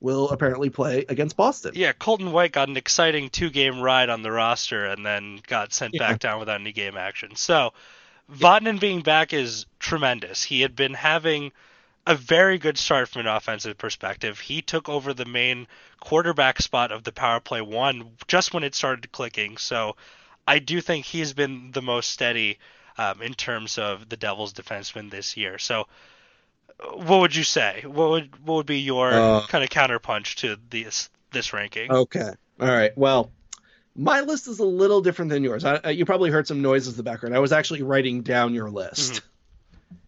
will 0.01 0.29
apparently 0.31 0.71
play 0.71 1.05
against 1.09 1.37
Boston. 1.37 1.73
Yeah, 1.75 1.93
Colton 1.93 2.31
White 2.31 2.53
got 2.53 2.69
an 2.69 2.77
exciting 2.77 3.31
two-game 3.31 3.81
ride 3.81 4.11
on 4.11 4.23
the 4.23 4.31
roster 4.31 4.85
and 4.85 5.05
then 5.05 5.41
got 5.47 5.73
sent 5.73 5.95
Yeah. 5.95 6.01
back 6.07 6.21
down 6.21 6.39
without 6.39 6.61
any 6.61 6.73
game 6.73 6.97
action. 6.97 7.35
So, 7.35 7.73
Vatanen 8.33 8.79
being 8.79 9.01
back 9.01 9.33
is 9.33 9.67
tremendous. 9.81 10.45
He 10.45 10.61
had 10.61 10.77
been 10.77 10.95
having 10.95 11.51
a 12.07 12.15
very 12.15 12.59
good 12.59 12.79
start 12.79 13.09
from 13.09 13.21
an 13.21 13.27
offensive 13.27 13.77
perspective. 13.77 14.39
He 14.39 14.63
took 14.63 14.89
over 14.89 15.13
the 15.13 15.25
main 15.25 15.67
quarterback 15.99 16.61
spot 16.63 16.93
of 16.93 17.03
the 17.05 17.13
power 17.13 17.41
play 17.41 17.61
one 17.61 18.11
just 18.29 18.55
when 18.55 18.63
it 18.65 18.75
started 18.75 19.11
clicking. 19.11 19.57
So, 19.57 19.97
I 20.49 20.61
do 20.61 20.81
think 20.81 21.05
he's 21.05 21.35
been 21.35 21.73
the 21.73 21.83
most 21.83 22.11
steady 22.11 22.59
um, 22.97 23.21
in 23.21 23.35
terms 23.35 23.77
of 23.77 24.09
the 24.09 24.17
Devils' 24.17 24.55
defenseman 24.55 25.11
this 25.11 25.37
year. 25.37 25.59
So, 25.59 25.87
what 26.95 27.21
would 27.21 27.37
you 27.37 27.45
say? 27.45 27.85
What 27.87 28.11
would 28.11 28.47
what 28.47 28.55
would 28.55 28.67
be 28.67 28.81
your 28.81 29.13
Uh, 29.13 29.47
kind 29.47 29.63
of 29.63 29.71
counterpunch 29.71 30.37
to 30.37 30.59
this 30.71 31.11
this 31.33 31.53
ranking? 31.53 31.93
Okay. 31.93 32.31
All 32.61 32.67
right. 32.67 32.97
Well, 32.97 33.31
my 33.95 34.23
list 34.23 34.49
is 34.49 34.59
a 34.59 34.65
little 34.65 35.03
different 35.03 35.31
than 35.31 35.45
yours. 35.45 35.65
I, 35.65 35.91
you 35.91 36.07
probably 36.07 36.31
heard 36.31 36.47
some 36.47 36.63
noises 36.63 36.95
in 36.95 36.97
the 36.97 37.03
background. 37.03 37.37
I 37.37 37.41
was 37.41 37.53
actually 37.53 37.83
writing 37.83 38.23
down 38.23 38.55
your 38.55 38.71
list 38.71 39.21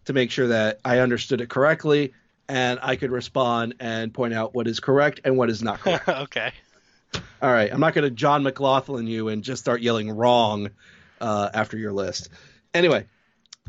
to 0.05 0.13
make 0.13 0.31
sure 0.31 0.47
that 0.47 0.79
I 0.83 0.99
understood 0.99 1.41
it 1.41 1.49
correctly 1.49 2.13
and 2.49 2.79
I 2.81 2.95
could 2.95 3.11
respond 3.11 3.75
and 3.79 4.13
point 4.13 4.33
out 4.33 4.55
what 4.55 4.67
is 4.67 4.79
correct 4.79 5.21
and 5.23 5.37
what 5.37 5.49
is 5.49 5.61
not 5.61 5.79
correct. 5.79 6.07
okay. 6.09 6.51
All 7.13 7.51
right, 7.51 7.71
I'm 7.73 7.79
not 7.79 7.93
going 7.93 8.03
to 8.03 8.11
John 8.11 8.43
McLaughlin 8.43 9.07
you 9.07 9.29
and 9.29 9.43
just 9.43 9.61
start 9.61 9.81
yelling 9.81 10.11
wrong 10.11 10.69
uh, 11.19 11.49
after 11.53 11.77
your 11.77 11.91
list. 11.91 12.29
Anyway, 12.73 13.05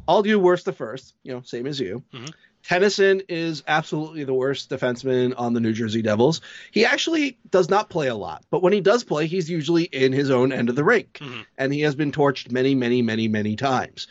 I'll 0.06 0.22
do 0.22 0.38
worst 0.38 0.66
to 0.66 0.72
first. 0.72 1.14
You 1.22 1.32
know, 1.34 1.42
same 1.42 1.66
as 1.66 1.80
you. 1.80 2.02
Mhm. 2.12 2.32
Tennyson 2.64 3.22
is 3.28 3.64
absolutely 3.66 4.22
the 4.22 4.34
worst 4.34 4.70
defenseman 4.70 5.34
on 5.36 5.52
the 5.52 5.58
New 5.58 5.72
Jersey 5.72 6.00
Devils. 6.00 6.40
He 6.70 6.84
actually 6.84 7.36
does 7.50 7.68
not 7.68 7.90
play 7.90 8.06
a 8.06 8.14
lot, 8.14 8.44
but 8.50 8.62
when 8.62 8.72
he 8.72 8.80
does 8.80 9.02
play, 9.02 9.26
he's 9.26 9.50
usually 9.50 9.82
in 9.84 10.12
his 10.12 10.30
own 10.30 10.52
end 10.52 10.68
of 10.68 10.76
the 10.76 10.84
rink, 10.84 11.18
Mhm. 11.20 11.44
and 11.58 11.74
he 11.74 11.80
has 11.80 11.96
been 11.96 12.12
torched 12.12 12.52
many, 12.52 12.76
many, 12.76 13.02
many, 13.02 13.26
many 13.26 13.56
times. 13.56 14.06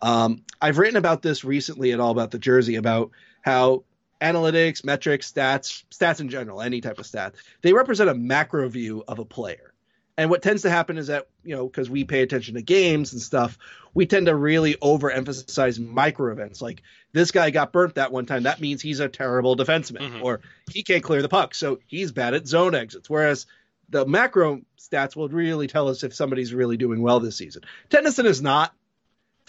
Um, 0.00 0.42
I've 0.60 0.78
written 0.78 0.96
about 0.96 1.22
this 1.22 1.44
recently 1.44 1.92
at 1.92 2.00
all 2.00 2.10
about 2.10 2.32
the 2.32 2.40
jersey 2.40 2.74
about 2.74 3.12
how 3.40 3.84
analytics, 4.22 4.84
metrics, 4.84 5.30
stats, 5.30 5.84
stats 5.90 6.20
in 6.20 6.28
general, 6.28 6.62
any 6.62 6.80
type 6.80 6.98
of 6.98 7.06
stat, 7.06 7.34
they 7.60 7.72
represent 7.72 8.08
a 8.08 8.14
macro 8.14 8.68
view 8.68 9.04
of 9.08 9.18
a 9.18 9.24
player. 9.24 9.68
And 10.16 10.28
what 10.30 10.42
tends 10.42 10.62
to 10.62 10.70
happen 10.70 10.98
is 10.98 11.06
that, 11.06 11.26
you 11.42 11.56
know, 11.56 11.66
because 11.66 11.88
we 11.88 12.04
pay 12.04 12.20
attention 12.22 12.54
to 12.54 12.62
games 12.62 13.12
and 13.14 13.20
stuff, 13.22 13.58
we 13.94 14.04
tend 14.06 14.26
to 14.26 14.34
really 14.34 14.74
overemphasize 14.74 15.80
micro 15.80 16.32
events. 16.32 16.60
Like 16.60 16.82
this 17.12 17.30
guy 17.30 17.50
got 17.50 17.72
burnt 17.72 17.94
that 17.94 18.12
one 18.12 18.26
time. 18.26 18.42
That 18.44 18.60
means 18.60 18.82
he's 18.82 19.00
a 19.00 19.08
terrible 19.08 19.56
defenseman 19.56 20.12
Mhm. 20.12 20.22
or 20.22 20.40
he 20.70 20.82
can't 20.82 21.02
clear 21.02 21.22
the 21.22 21.28
puck. 21.30 21.54
So 21.54 21.80
he's 21.86 22.12
bad 22.12 22.34
at 22.34 22.46
zone 22.46 22.74
exits. 22.74 23.08
Whereas 23.08 23.46
the 23.88 24.06
macro 24.06 24.60
stats 24.78 25.16
will 25.16 25.28
really 25.28 25.66
tell 25.66 25.88
us 25.88 26.02
if 26.04 26.14
somebody's 26.14 26.52
really 26.54 26.76
doing 26.76 27.00
well 27.00 27.18
this 27.20 27.36
season. 27.36 27.62
Tennyson 27.88 28.26
is 28.26 28.42
not. 28.42 28.74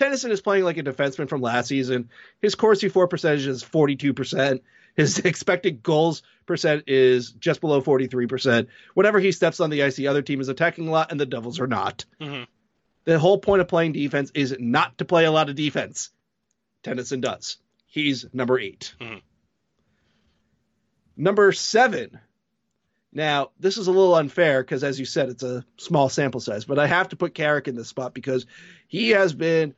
Tennyson 0.03 0.31
is 0.31 0.41
playing 0.41 0.65
like 0.65 0.77
a 0.77 0.83
defenseman 0.83 1.29
from 1.29 1.41
last 1.41 1.67
season. 1.69 2.09
His 2.41 2.55
Corsi 2.55 2.89
for 2.89 3.07
percentage 3.07 3.47
is 3.47 3.63
42%. 3.63 4.59
His 4.95 5.19
expected 5.25 5.81
goals 5.81 6.23
percent 6.45 6.83
is 6.87 7.31
just 7.31 7.61
below 7.61 7.81
43%. 7.81 8.67
Whenever 8.95 9.19
he 9.21 9.31
steps 9.31 9.61
on 9.61 9.69
the 9.69 9.83
ice, 9.83 9.95
the 9.95 10.07
other 10.07 10.21
team 10.21 10.41
is 10.41 10.49
attacking 10.49 10.89
a 10.89 10.91
lot, 10.91 11.11
and 11.11 11.19
the 11.19 11.25
Devils 11.25 11.59
are 11.61 11.67
not. 11.67 12.03
Mhm. 12.19 12.47
The 13.05 13.17
whole 13.17 13.37
point 13.37 13.61
of 13.61 13.67
playing 13.69 13.93
defense 13.93 14.29
is 14.33 14.55
not 14.59 14.97
to 14.97 15.05
play 15.05 15.23
a 15.25 15.31
lot 15.31 15.49
of 15.49 15.55
defense. 15.55 16.11
Tennyson 16.83 17.21
does. 17.21 17.57
He's 17.85 18.25
number 18.33 18.59
8 18.59 18.95
Mhm. 18.99 19.21
Number 21.15 21.51
seven. 21.53 22.19
Now, 23.13 23.51
this 23.59 23.77
is 23.77 23.87
a 23.87 23.91
little 23.91 24.15
unfair 24.15 24.63
because, 24.63 24.83
as 24.83 24.99
you 24.99 25.05
said, 25.05 25.29
it's 25.29 25.43
a 25.43 25.63
small 25.77 26.09
sample 26.09 26.41
size, 26.41 26.65
but 26.65 26.79
I 26.79 26.87
have 26.87 27.09
to 27.09 27.15
put 27.15 27.35
Carrick 27.35 27.67
in 27.67 27.75
this 27.75 27.87
spot 27.87 28.13
because 28.15 28.47
he 28.87 29.11
has 29.11 29.33
been 29.33 29.75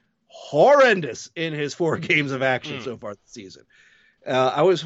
horrendous 0.49 1.29
in 1.35 1.53
his 1.53 1.73
four 1.73 1.97
games 1.97 2.31
of 2.31 2.41
action 2.41 2.77
Mm. 2.79 2.83
so 2.83 2.97
far 2.97 3.11
this 3.15 3.19
season. 3.25 3.63
Uh, 4.25 4.51
I 4.55 4.61
was 4.63 4.85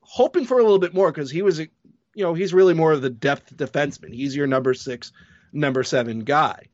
hoping 0.00 0.44
for 0.44 0.58
a 0.58 0.62
little 0.62 0.78
bit 0.78 0.94
more 0.94 1.10
because 1.10 1.30
he 1.30 1.42
was, 1.42 1.58
you 1.58 1.68
know, 2.16 2.34
he's 2.34 2.52
really 2.54 2.74
more 2.74 2.92
of 2.92 3.02
the 3.02 3.10
depth 3.10 3.56
defenseman. 3.56 4.12
He's 4.14 4.36
your 4.36 4.46
number 4.46 4.74
six, 4.74 5.12
number 5.52 5.82
seven 5.84 6.20
guy. 6.20 6.66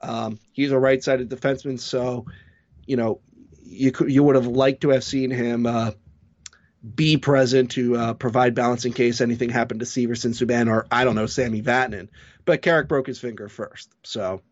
Um, 0.00 0.38
he's 0.52 0.70
a 0.72 0.78
right-sided 0.78 1.28
defenseman, 1.30 1.78
so 1.80 2.26
you 2.86 2.96
know 2.96 3.20
you 3.62 3.90
could 3.92 4.12
you 4.12 4.22
would 4.22 4.34
have 4.36 4.46
liked 4.46 4.82
to 4.82 4.90
have 4.90 5.02
seen 5.04 5.30
him 5.30 5.64
uh, 5.64 5.92
be 6.94 7.16
present 7.16 7.70
to 7.72 7.96
uh, 7.96 8.14
provide 8.14 8.54
balance 8.54 8.84
in 8.84 8.92
case 8.92 9.22
anything 9.22 9.48
happened 9.48 9.80
to 9.80 9.86
Severson, 9.86 10.34
Subban, 10.34 10.68
or 10.68 10.86
I 10.90 11.04
don't 11.04 11.14
know, 11.14 11.24
Sami 11.26 11.62
Vatanen. 11.62 12.08
But 12.44 12.60
Carrick 12.60 12.88
broke 12.88 13.06
his 13.06 13.18
finger 13.18 13.48
first. 13.48 13.90
So, 14.02 14.42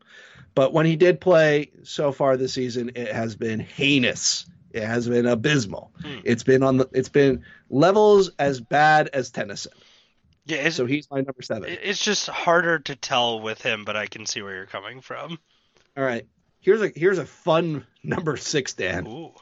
but 0.54 0.72
when 0.72 0.86
he 0.86 0.96
did 0.96 1.20
play 1.20 1.70
so 1.82 2.12
far 2.12 2.36
this 2.36 2.52
season, 2.54 2.92
it 2.94 3.12
has 3.12 3.34
been 3.36 3.60
heinous. 3.60 4.46
It 4.70 4.84
has 4.84 5.08
been 5.08 5.26
abysmal. 5.26 5.92
Hmm. 6.02 6.18
It's 6.24 6.42
been 6.42 6.62
on 6.62 6.78
the. 6.78 6.88
It's 6.92 7.08
been 7.10 7.44
levels 7.68 8.30
as 8.38 8.60
bad 8.60 9.08
as 9.12 9.30
Tennyson. 9.30 9.72
Yeah, 10.44 10.70
So 10.70 10.86
he's 10.86 11.08
my 11.10 11.18
number 11.18 11.42
seven. 11.42 11.64
it's 11.82 12.02
just 12.02 12.28
harder 12.28 12.80
to 12.80 12.96
tell 12.96 13.40
with 13.40 13.62
him, 13.62 13.84
but 13.84 13.96
I 13.96 14.06
can 14.06 14.26
see 14.26 14.42
where 14.42 14.56
you're 14.56 14.66
coming 14.66 15.00
from. 15.00 15.38
All 15.96 16.02
right. 16.04 16.26
Here's 16.60 16.80
a 16.82 16.88
here's 16.94 17.18
a 17.18 17.26
fun 17.26 17.86
number 18.02 18.36
six, 18.36 18.72
Dan. 18.74 19.06
Ooh, 19.06 19.32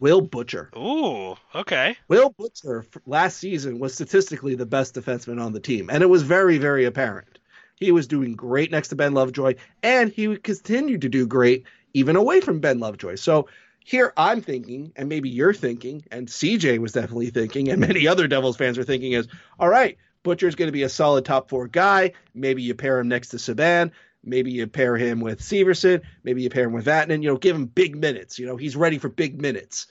Will 0.00 0.20
Butcher. 0.20 0.70
ooh, 0.76 1.36
okay. 1.54 1.96
Will 2.08 2.30
Butcher 2.30 2.84
last 3.06 3.38
season 3.38 3.78
was 3.78 3.94
statistically 3.94 4.54
the 4.54 4.66
best 4.66 4.94
defenseman 4.94 5.42
on 5.42 5.52
the 5.52 5.60
team, 5.60 5.88
and 5.90 6.02
it 6.02 6.06
was 6.10 6.22
very, 6.22 6.58
very 6.58 6.84
apparent. 6.84 7.37
He 7.78 7.92
was 7.92 8.06
doing 8.06 8.34
great 8.34 8.70
next 8.70 8.88
to 8.88 8.96
Ben 8.96 9.14
Lovejoy, 9.14 9.54
and 9.82 10.10
he 10.10 10.36
continued 10.36 11.02
to 11.02 11.08
do 11.08 11.26
great 11.26 11.64
even 11.94 12.16
away 12.16 12.40
from 12.40 12.60
Ben 12.60 12.80
Lovejoy. 12.80 13.14
So 13.14 13.48
here 13.84 14.12
I'm 14.16 14.42
thinking, 14.42 14.92
and 14.96 15.08
maybe 15.08 15.30
you're 15.30 15.54
thinking, 15.54 16.04
and 16.10 16.28
CJ 16.28 16.78
was 16.78 16.92
definitely 16.92 17.30
thinking, 17.30 17.68
and 17.68 17.80
many 17.80 18.06
other 18.06 18.26
Devils 18.26 18.56
fans 18.56 18.78
are 18.78 18.84
thinking 18.84 19.12
is, 19.12 19.28
all 19.58 19.68
right, 19.68 19.96
Butcher's 20.22 20.56
going 20.56 20.68
to 20.68 20.72
be 20.72 20.82
a 20.82 20.88
solid 20.88 21.24
top 21.24 21.48
four 21.48 21.68
guy. 21.68 22.12
Maybe 22.34 22.62
you 22.62 22.74
pair 22.74 22.98
him 22.98 23.08
next 23.08 23.28
to 23.28 23.36
Subban. 23.36 23.92
Maybe 24.24 24.50
you 24.50 24.66
pair 24.66 24.96
him 24.96 25.20
with 25.20 25.40
Severson. 25.40 26.02
Maybe 26.24 26.42
you 26.42 26.50
pair 26.50 26.64
him 26.64 26.72
with 26.72 26.86
Vatanen. 26.86 27.22
You 27.22 27.30
know, 27.30 27.38
give 27.38 27.54
him 27.54 27.66
big 27.66 27.96
minutes. 27.96 28.38
You 28.38 28.46
know, 28.46 28.56
he's 28.56 28.76
ready 28.76 28.98
for 28.98 29.08
big 29.08 29.40
minutes. 29.40 29.86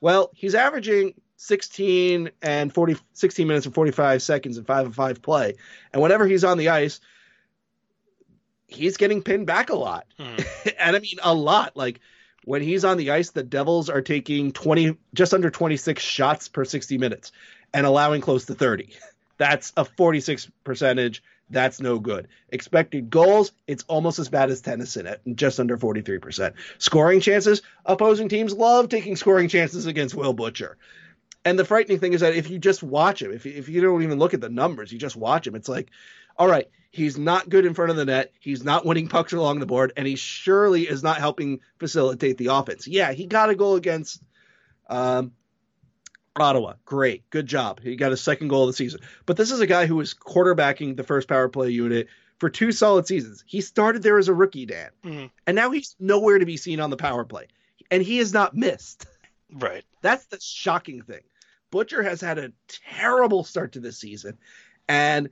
Well, 0.00 0.30
he's 0.34 0.54
averaging 0.54 1.14
16 1.36 2.30
and 2.42 2.74
40, 2.74 2.96
16 3.12 3.46
minutes 3.46 3.66
and 3.66 3.74
45 3.74 4.22
seconds 4.22 4.58
in 4.58 4.64
five 4.64 4.86
and 4.86 4.94
five 4.94 5.22
play. 5.22 5.54
And 5.92 6.02
whenever 6.02 6.26
he's 6.26 6.44
on 6.44 6.58
the 6.58 6.68
ice, 6.70 7.00
he's 8.68 8.96
getting 8.98 9.22
pinned 9.22 9.46
back 9.46 9.70
a 9.70 9.76
lot. 9.76 10.06
Hmm. 10.16 10.36
and 10.78 10.94
I 10.94 11.00
mean, 11.00 11.18
a 11.22 11.34
lot. 11.34 11.76
Like 11.76 12.00
when 12.44 12.62
he's 12.62 12.84
on 12.84 12.96
the 12.96 13.10
ice, 13.10 13.30
the 13.30 13.42
Devils 13.42 13.90
are 13.90 14.02
taking 14.02 14.52
20, 14.52 14.96
just 15.14 15.34
under 15.34 15.50
26 15.50 16.02
shots 16.02 16.48
per 16.48 16.64
60 16.64 16.98
minutes 16.98 17.32
and 17.74 17.84
allowing 17.84 18.20
close 18.20 18.44
to 18.46 18.54
30. 18.54 18.90
That's 19.38 19.72
a 19.76 19.84
46 19.84 20.50
percentage. 20.64 21.22
That's 21.50 21.80
no 21.80 21.98
good. 21.98 22.28
Expected 22.50 23.08
goals, 23.08 23.52
it's 23.66 23.84
almost 23.88 24.18
as 24.18 24.28
bad 24.28 24.50
as 24.50 24.60
Tennyson 24.60 25.06
at 25.06 25.20
just 25.34 25.58
under 25.58 25.78
43%. 25.78 26.52
Scoring 26.76 27.20
chances, 27.20 27.62
opposing 27.86 28.28
teams 28.28 28.52
love 28.52 28.90
taking 28.90 29.16
scoring 29.16 29.48
chances 29.48 29.86
against 29.86 30.14
Will 30.14 30.34
Butcher. 30.34 30.76
And 31.44 31.58
the 31.58 31.64
frightening 31.64 32.00
thing 32.00 32.12
is 32.12 32.20
that 32.20 32.34
if 32.34 32.50
you 32.50 32.58
just 32.58 32.82
watch 32.82 33.22
him, 33.22 33.32
if 33.32 33.46
you, 33.46 33.52
if 33.52 33.68
you 33.68 33.80
don't 33.80 34.02
even 34.02 34.18
look 34.18 34.34
at 34.34 34.42
the 34.42 34.50
numbers, 34.50 34.92
you 34.92 34.98
just 34.98 35.16
watch 35.16 35.46
him, 35.46 35.54
it's 35.54 35.68
like, 35.68 35.90
all 36.36 36.48
right, 36.48 36.68
he's 36.98 37.16
not 37.18 37.48
good 37.48 37.64
in 37.64 37.74
front 37.74 37.90
of 37.90 37.96
the 37.96 38.04
net. 38.04 38.32
He's 38.40 38.62
not 38.64 38.84
winning 38.84 39.08
pucks 39.08 39.32
along 39.32 39.60
the 39.60 39.66
board, 39.66 39.92
and 39.96 40.06
he 40.06 40.16
surely 40.16 40.82
is 40.88 41.02
not 41.02 41.18
helping 41.18 41.60
facilitate 41.78 42.36
the 42.38 42.46
offense. 42.48 42.86
Yeah, 42.86 43.12
he 43.12 43.26
got 43.26 43.50
a 43.50 43.54
goal 43.54 43.76
against 43.76 44.22
um, 44.88 45.32
Ottawa. 46.36 46.74
Great. 46.84 47.28
Good 47.30 47.46
job. 47.46 47.80
He 47.80 47.96
got 47.96 48.10
his 48.10 48.20
second 48.20 48.48
goal 48.48 48.64
of 48.64 48.68
the 48.68 48.72
season. 48.74 49.00
But 49.26 49.36
this 49.36 49.50
is 49.50 49.60
a 49.60 49.66
guy 49.66 49.86
who 49.86 49.96
was 49.96 50.14
quarterbacking 50.14 50.96
the 50.96 51.04
first 51.04 51.28
power 51.28 51.48
play 51.48 51.70
unit 51.70 52.08
for 52.38 52.48
two 52.48 52.70
solid 52.72 53.06
seasons. 53.06 53.42
He 53.46 53.60
started 53.60 54.02
there 54.02 54.18
as 54.18 54.28
a 54.28 54.34
rookie, 54.34 54.66
Dan, 54.66 54.90
Mhm. 55.04 55.30
and 55.46 55.56
now 55.56 55.70
he's 55.70 55.96
nowhere 55.98 56.38
to 56.38 56.46
be 56.46 56.56
seen 56.56 56.78
on 56.80 56.90
the 56.90 56.96
power 56.96 57.24
play. 57.24 57.48
And 57.90 58.02
he 58.02 58.18
has 58.18 58.32
not 58.32 58.54
missed. 58.54 59.06
Right. 59.52 59.84
That's 60.02 60.26
the 60.26 60.38
shocking 60.40 61.02
thing. 61.02 61.22
Butcher 61.70 62.02
has 62.02 62.20
had 62.20 62.38
a 62.38 62.52
terrible 62.68 63.44
start 63.44 63.72
to 63.72 63.80
this 63.80 63.98
season. 63.98 64.38
And 64.88 65.30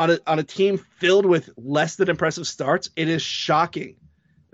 on 0.00 0.10
a, 0.10 0.18
on 0.26 0.38
a 0.38 0.42
team 0.42 0.78
filled 0.98 1.26
with 1.26 1.50
less 1.56 1.96
than 1.96 2.08
impressive 2.08 2.46
starts, 2.46 2.90
it 2.96 3.08
is 3.08 3.22
shocking 3.22 3.96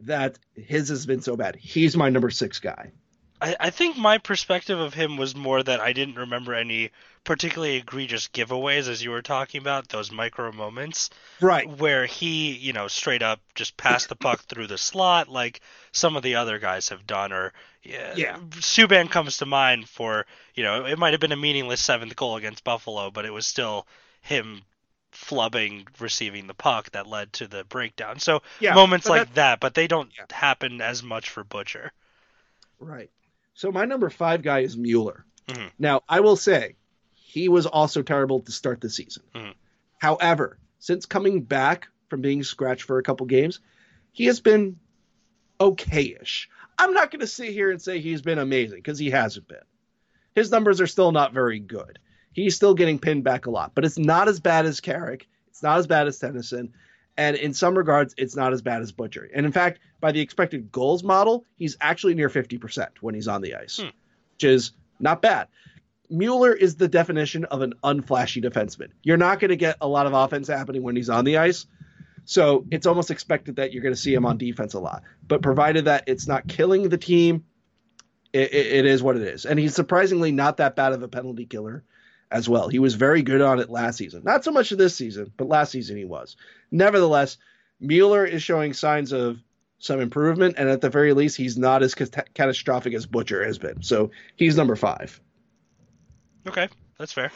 that 0.01 0.39
his 0.55 0.89
has 0.91 1.07
been 1.07 1.23
so 1.23 1.37
bad. 1.37 1.57
He's 1.57 1.97
my 1.97 2.11
number 2.11 2.31
six 2.31 2.59
guy. 2.59 2.93
I, 3.41 3.57
I 3.61 3.71
think 3.71 3.97
my 3.97 4.19
perspective 4.19 4.79
of 4.79 4.95
him 4.95 5.17
was 5.17 5.37
more 5.37 5.63
that 5.63 5.81
I 5.81 5.93
didn't 5.93 6.17
remember 6.17 6.55
any 6.55 6.91
particularly 7.23 7.77
egregious 7.77 8.29
giveaways 8.29 8.89
as 8.89 9.03
you 9.03 9.11
were 9.11 9.21
talking 9.23 9.61
about 9.61 9.89
those 9.89 10.11
micro 10.13 10.53
moments 10.53 11.11
Right. 11.41 11.69
where 11.69 12.07
he 12.07 12.53
you 12.53 12.73
know 12.73 12.89
straight 12.89 13.23
up 13.23 13.41
just 13.55 13.77
passed 13.77 14.09
the 14.09 14.17
puck 14.17 14.41
through 14.49 14.69
the 14.69 14.79
slot 14.79 15.29
like 15.29 15.61
some 15.93 16.17
of 16.17 16.23
the 16.23 16.37
other 16.37 16.59
guys 16.59 16.89
have 16.91 17.07
done 17.07 17.33
or 17.33 17.53
yeah, 17.83 18.15
Yeah. 18.17 18.37
Subban 18.51 19.11
comes 19.11 19.39
to 19.39 19.47
mind 19.47 19.89
for 19.89 20.25
you 20.55 20.63
know 20.65 20.87
it 20.87 20.99
might 20.99 21.13
have 21.15 21.21
been 21.21 21.33
a 21.33 21.37
meaningless 21.37 21.81
seventh 21.81 22.17
goal 22.17 22.37
against 22.37 22.65
Buffalo 22.65 23.11
but 23.11 23.25
it 23.25 23.33
was 23.33 23.45
still 23.47 23.87
him 24.23 24.63
flubbing 25.17 25.87
receiving 25.99 26.47
the 26.47 26.55
puck 26.55 26.91
that 26.93 27.07
led 27.07 27.33
to 27.33 27.47
the 27.49 27.65
breakdown 27.65 28.19
so 28.19 28.43
Yeah, 28.61 28.75
moments 28.75 29.09
like 29.09 29.33
that 29.35 29.61
but 29.61 29.75
they 29.75 29.87
don't 29.87 30.11
Yeah. 30.17 30.27
happen 30.31 30.81
as 30.81 31.03
much 31.03 31.31
for 31.31 31.43
Butcher 31.45 31.93
Right. 32.79 33.11
So 33.55 33.73
my 33.73 33.87
number 33.87 34.11
five 34.11 34.43
guy 34.43 34.59
is 34.61 34.77
Mueller. 34.77 35.25
Mhm. 35.49 35.71
Now, 35.79 36.03
I 36.07 36.21
will 36.21 36.37
say 36.37 36.77
he 37.15 37.49
was 37.49 37.65
also 37.65 38.03
terrible 38.03 38.41
to 38.41 38.53
start 38.53 38.83
the 38.83 38.91
season. 38.91 39.23
Mhm. 39.35 39.55
However, 39.99 40.59
since 40.79 41.07
coming 41.07 41.43
back 41.43 41.89
from 42.11 42.21
being 42.21 42.43
scratched 42.43 42.83
for 42.83 42.99
a 42.99 43.03
couple 43.03 43.25
games, 43.25 43.61
he 44.13 44.27
has 44.27 44.41
been 44.41 44.79
okayish. 45.59 46.49
I'm 46.79 46.93
not 46.93 47.11
going 47.11 47.21
to 47.21 47.27
sit 47.27 47.49
here 47.53 47.71
and 47.71 47.81
say 47.81 47.99
he's 47.99 48.21
been 48.21 48.39
amazing 48.39 48.79
because 48.79 48.99
he 48.99 49.11
hasn't 49.11 49.49
been. 49.49 49.65
His 50.35 50.51
numbers 50.51 50.83
are 50.83 50.87
still 50.87 51.13
not 51.13 51.33
very 51.33 51.59
good. 51.59 51.99
He's 52.37 52.55
still 52.55 52.75
getting 52.75 52.99
pinned 52.99 53.25
back 53.25 53.47
a 53.47 53.51
lot, 53.51 53.73
but 53.75 53.87
it's 53.87 53.97
not 53.97 54.29
as 54.29 54.41
bad 54.41 54.67
as 54.67 54.79
Carrick. 54.81 55.27
It's 55.49 55.63
not 55.63 55.79
as 55.79 55.87
bad 55.87 56.07
as 56.07 56.19
Tennyson. 56.19 56.75
And 57.17 57.35
in 57.35 57.55
some 57.55 57.77
regards, 57.79 58.15
it's 58.19 58.37
not 58.37 58.53
as 58.53 58.61
bad 58.61 58.83
as 58.83 58.93
Butcher. 58.93 59.27
And 59.35 59.47
in 59.47 59.53
fact, 59.53 59.81
by 60.01 60.13
the 60.13 60.21
expected 60.21 60.71
goals 60.71 61.03
model, 61.03 61.47
he's 61.57 61.79
actually 61.81 62.15
near 62.15 62.29
50% 62.29 62.89
when 63.01 63.15
he's 63.15 63.27
on 63.27 63.41
the 63.41 63.55
ice, 63.55 63.79
Hmm. 63.79 63.87
which 64.35 64.45
is 64.45 64.73
not 65.01 65.23
bad. 65.23 65.49
Mueller 66.11 66.53
is 66.53 66.77
the 66.77 66.89
definition 66.89 67.47
of 67.47 67.63
an 67.63 67.73
unflashy 67.83 68.45
defenseman. 68.45 68.89
You're 69.03 69.17
not 69.17 69.41
going 69.41 69.49
to 69.49 69.57
get 69.57 69.79
a 69.81 69.89
lot 69.89 70.05
of 70.07 70.13
offense 70.13 70.47
happening 70.47 70.83
when 70.83 70.95
he's 70.95 71.09
on 71.09 71.25
the 71.25 71.39
ice. 71.39 71.65
So 72.27 72.67
it's 72.71 72.87
almost 72.87 73.11
expected 73.11 73.57
that 73.57 73.73
you're 73.73 73.83
going 73.83 73.95
to 73.95 74.01
see 74.01 74.13
him 74.13 74.27
on 74.27 74.37
defense 74.37 74.75
a 74.75 74.79
lot. 74.81 75.03
But 75.27 75.41
provided 75.41 75.87
that 75.87 76.05
it's 76.07 76.29
not 76.29 76.47
killing 76.47 76.91
the 76.91 76.99
team, 76.99 77.45
it, 78.35 78.53
it, 78.53 78.67
it 78.67 78.85
is 78.87 79.03
what 79.03 79.17
it 79.17 79.23
is. 79.23 79.47
And 79.47 79.59
he's 79.59 79.75
surprisingly 79.75 80.33
not 80.33 80.59
that 80.59 80.77
bad 80.77 80.93
of 80.93 81.03
a 81.03 81.09
penalty 81.09 81.47
killer 81.47 81.83
as 82.31 82.49
well. 82.49 82.69
He 82.69 82.79
was 82.79 82.95
very 82.95 83.23
good 83.23 83.41
on 83.41 83.61
it 83.61 83.71
last 83.71 83.97
season. 83.99 84.23
Not 84.25 84.45
so 84.45 84.51
much 84.51 84.71
this 84.71 84.97
season, 84.97 85.33
but 85.37 85.49
last 85.49 85.71
season 85.73 85.97
he 85.97 86.05
was. 86.05 86.37
Nevertheless, 86.71 87.39
Mueller 87.81 88.25
is 88.25 88.43
showing 88.43 88.73
signs 88.73 89.13
of 89.13 89.39
some 89.79 90.01
improvement, 90.01 90.57
and 90.59 90.69
at 90.69 90.81
the 90.81 90.89
very 90.91 91.13
least, 91.13 91.37
he's 91.37 91.57
not 91.59 91.83
as 91.83 91.95
cat- 91.95 92.33
catastrophic 92.35 92.95
as 92.95 93.07
Butcher 93.07 93.45
has 93.45 93.59
been. 93.59 93.83
So 93.83 94.11
he's 94.37 94.57
number 94.57 94.75
five. 94.77 95.21
okay 96.49 96.69
that's 96.99 97.13
fair 97.13 97.31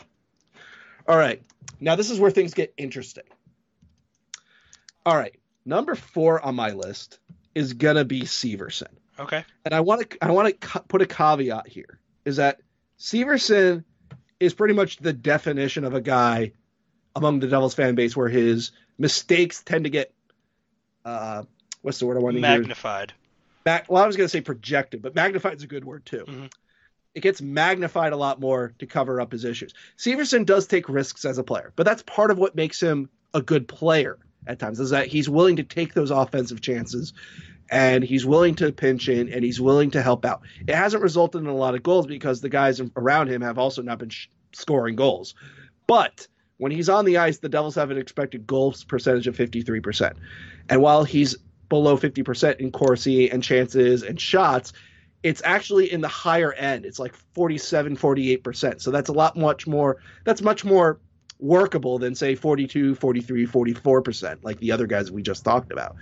All 1.07 1.19
right. 1.19 1.43
Now 1.81 1.97
this 1.97 2.11
is 2.11 2.19
where 2.19 2.31
things 2.31 2.55
get 2.55 2.73
interesting. 2.77 3.25
All 5.05 5.17
right. 5.17 5.35
Number 5.65 5.95
four 5.95 6.41
on 6.45 6.55
my 6.55 6.71
list 6.73 7.19
is 7.55 7.73
gonna 7.75 8.05
be 8.05 8.23
Severson. 8.23 8.89
okay 9.19 9.45
and 9.65 9.75
I 9.75 9.81
want 9.81 10.09
to 10.11 10.19
I 10.25 10.31
want 10.31 10.61
to 10.61 10.81
put 10.89 11.03
a 11.03 11.07
caveat 11.07 11.69
here 11.69 11.99
is 12.25 12.37
that 12.37 12.61
Severson 12.99 13.85
is 14.41 14.55
pretty 14.55 14.75
much 14.75 14.97
the 14.97 15.13
definition 15.13 15.85
of 15.85 15.95
a 15.95 16.01
guy 16.01 16.53
among 17.15 17.41
the 17.41 17.47
Devils 17.47 17.75
fan 17.75 17.95
base 17.95 18.17
where 18.17 18.29
his 18.29 18.73
mistakes 18.99 19.63
tend 19.63 19.85
to 19.85 19.91
get 19.91 20.13
uh 21.05 21.45
what's 21.83 21.99
the 21.99 22.07
word 22.07 22.17
I 22.17 22.21
want 22.21 22.35
to 22.35 22.41
use? 22.41 22.43
magnified 22.43 23.13
well, 23.89 24.03
I 24.03 24.07
was 24.07 24.17
going 24.17 24.25
to 24.25 24.31
say 24.31 24.41
projected, 24.41 25.03
but 25.03 25.15
magnified 25.15 25.57
is 25.57 25.63
a 25.63 25.67
good 25.69 25.85
word 25.85 26.05
too. 26.05 26.25
Mhm. 26.27 26.53
It 27.15 27.21
gets 27.21 27.41
magnified 27.43 28.13
a 28.13 28.17
lot 28.17 28.41
more 28.41 28.75
to 28.79 28.87
cover 28.87 29.21
up 29.21 29.33
his 29.33 29.45
issues. 29.45 29.75
Severson 29.99 30.47
does 30.47 30.67
take 30.67 30.89
risks 30.89 31.25
as 31.25 31.39
a 31.39 31.45
player, 31.45 31.73
but 31.77 31.85
that's 31.85 32.03
part 32.03 32.31
of 32.31 32.39
what 32.39 32.55
makes 32.55 32.81
him 32.81 33.11
a 33.35 33.43
good 33.43 33.69
player 33.69 34.19
at 34.47 34.59
times 34.59 34.81
is 34.81 34.91
that 34.91 35.07
he's 35.07 35.29
willing 35.29 35.57
to 35.57 35.63
take 35.63 35.95
those 35.95 36.11
offensive 36.11 36.61
chances 36.61 37.13
and 37.71 38.03
he's 38.03 38.27
willing 38.27 38.55
to 38.57 38.73
pinch 38.73 39.09
in 39.09 39.29
and 39.33 39.45
he's 39.45 39.61
willing 39.61 39.91
to 39.93 40.03
help 40.03 40.25
out. 40.25 40.43
It 40.67 40.75
hasn't 40.75 41.03
resulted 41.03 41.43
in 41.43 41.49
a 41.49 41.55
lot 41.55 41.75
of 41.75 41.83
goals 41.83 42.07
because 42.07 42.41
the 42.41 42.49
guys 42.49 42.81
around 42.97 43.29
him 43.29 43.43
have 43.43 43.59
also 43.59 43.83
not 43.83 43.99
been 43.99 44.09
sh- 44.09 44.29
scoring 44.53 44.97
goals. 44.97 45.35
But 45.87 46.27
when 46.57 46.73
he's 46.73 46.89
on 46.89 47.05
the 47.05 47.19
ice, 47.19 47.39
the 47.39 47.49
Devils 47.49 47.77
have 47.77 47.91
an 47.91 47.99
expected 47.99 48.47
goals 48.47 48.85
percentage 48.85 49.27
of 49.27 49.37
53%. 49.37 50.15
And 50.69 50.83
while 50.83 51.05
he's 51.05 51.37
below 51.69 51.97
50% 51.97 52.57
in 52.57 52.73
Corsi 52.73 53.31
and 53.31 53.43
chances 53.43 54.03
and 54.03 54.21
shots, 54.21 54.73
it's 55.23 55.43
actually 55.45 55.93
in 55.93 56.01
the 56.01 56.09
higher 56.09 56.53
end. 56.53 56.85
It's 56.85 56.99
like 56.99 57.15
47, 57.35 57.97
48%. 57.97 58.81
So 58.81 58.91
that's 58.91 59.09
a 59.09 59.13
lot 59.13 59.37
much 59.37 59.67
more 59.67 59.99
that's 60.25 60.43
much 60.43 60.65
more 60.65 60.99
workable 61.41 61.99
than 61.99 62.15
say 62.15 62.35
42, 62.35 62.95
43, 62.95 63.47
44% 63.47 64.39
like 64.43 64.59
the 64.61 64.73
other 64.73 64.87
guys 64.87 65.11
we 65.11 65.23
just 65.23 65.45
talked 65.45 65.73
about. 65.73 65.97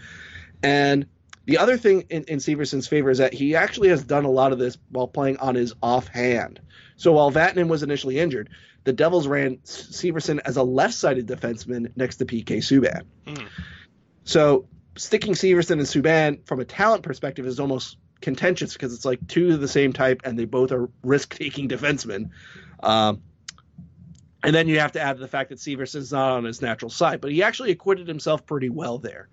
And 0.62 1.06
The 1.48 1.56
other 1.56 1.78
thing 1.78 2.04
in, 2.10 2.24
in 2.24 2.40
Severson's 2.40 2.86
favor 2.86 3.08
is 3.08 3.16
that 3.18 3.32
he 3.32 3.56
actually 3.56 3.88
has 3.88 4.04
done 4.04 4.26
a 4.26 4.30
lot 4.30 4.52
of 4.52 4.58
this 4.58 4.76
while 4.90 5.08
playing 5.08 5.38
on 5.38 5.54
his 5.54 5.72
offhand. 5.82 6.60
So 6.96 7.12
while 7.12 7.32
Vatanen 7.32 7.68
was 7.68 7.82
initially 7.82 8.18
injured, 8.18 8.50
the 8.84 8.92
Devils 8.92 9.26
ran 9.26 9.56
Severson 9.64 10.40
as 10.44 10.58
a 10.58 10.62
left-sided 10.62 11.26
defenseman 11.26 11.90
next 11.96 12.16
to 12.16 12.26
PK 12.26 12.58
Subban. 12.58 13.04
Mm. 13.26 13.48
So 14.24 14.66
sticking 14.96 15.32
Severson 15.32 15.72
and 15.72 15.82
Subban 15.82 16.46
from 16.46 16.60
a 16.60 16.66
talent 16.66 17.02
perspective 17.02 17.46
is 17.46 17.58
almost 17.58 17.96
contentious 18.20 18.74
because 18.74 18.92
it's 18.92 19.06
like 19.06 19.26
two 19.26 19.54
of 19.54 19.60
the 19.62 19.68
same 19.68 19.94
type 19.94 20.20
and 20.24 20.38
they 20.38 20.44
both 20.44 20.70
are 20.70 20.90
risk-taking 21.02 21.66
defensemen. 21.70 22.28
Um, 22.82 23.22
and 24.42 24.54
then 24.54 24.68
you 24.68 24.78
have 24.78 24.92
to 24.92 25.00
add 25.00 25.14
to 25.14 25.20
the 25.20 25.28
fact 25.28 25.50
that 25.50 25.58
Severson's 25.58 26.12
not 26.12 26.32
on 26.32 26.44
his 26.44 26.62
natural 26.62 26.90
side, 26.90 27.20
but 27.20 27.32
he 27.32 27.42
actually 27.42 27.70
acquitted 27.70 28.06
himself 28.06 28.46
pretty 28.46 28.68
well 28.68 28.98
there. 28.98 29.28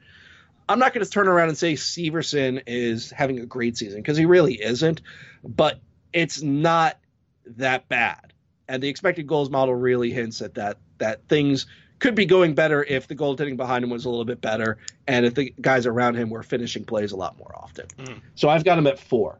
I'm 0.67 0.79
not 0.79 0.93
going 0.93 1.05
to 1.05 1.11
turn 1.11 1.27
around 1.27 1.49
and 1.49 1.57
say 1.57 1.73
Severson 1.73 2.63
is 2.65 3.11
having 3.11 3.39
a 3.39 3.45
great 3.45 3.77
season 3.77 4.01
because 4.01 4.17
he 4.17 4.25
really 4.25 4.55
isn't, 4.55 5.01
but 5.43 5.79
it's 6.11 6.41
not 6.41 6.97
that 7.45 7.87
bad. 7.87 8.33
And 8.67 8.81
the 8.81 8.89
expected 8.89 9.27
goals 9.27 9.51
model 9.51 9.75
really 9.75 10.11
hints 10.11 10.41
at 10.41 10.55
that 10.55 10.77
that 10.97 11.27
things 11.27 11.67
could 11.99 12.15
be 12.15 12.25
going 12.25 12.55
better 12.55 12.83
if 12.83 13.07
the 13.07 13.15
goaltending 13.15 13.57
behind 13.57 13.83
him 13.83 13.89
was 13.89 14.05
a 14.05 14.09
little 14.09 14.25
bit 14.25 14.41
better 14.41 14.77
and 15.07 15.25
if 15.25 15.35
the 15.35 15.53
guys 15.61 15.85
around 15.85 16.15
him 16.15 16.29
were 16.29 16.43
finishing 16.43 16.83
plays 16.83 17.11
a 17.11 17.15
lot 17.15 17.37
more 17.37 17.53
often. 17.55 17.85
Mm. 17.99 18.21
So 18.35 18.49
I've 18.49 18.63
got 18.63 18.77
him 18.77 18.87
at 18.87 18.99
four. 18.99 19.39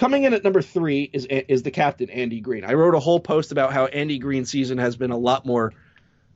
Coming 0.00 0.24
in 0.24 0.32
at 0.32 0.42
number 0.42 0.62
three 0.62 1.10
is 1.12 1.26
is 1.26 1.62
the 1.62 1.70
captain 1.70 2.08
Andy 2.08 2.40
Greene. 2.40 2.64
I 2.64 2.72
wrote 2.72 2.94
a 2.94 2.98
whole 2.98 3.20
post 3.20 3.52
about 3.52 3.74
how 3.74 3.84
Andy 3.84 4.18
Greene's 4.18 4.48
season 4.48 4.78
has 4.78 4.96
been 4.96 5.10
a 5.10 5.18
lot 5.18 5.44
more 5.44 5.74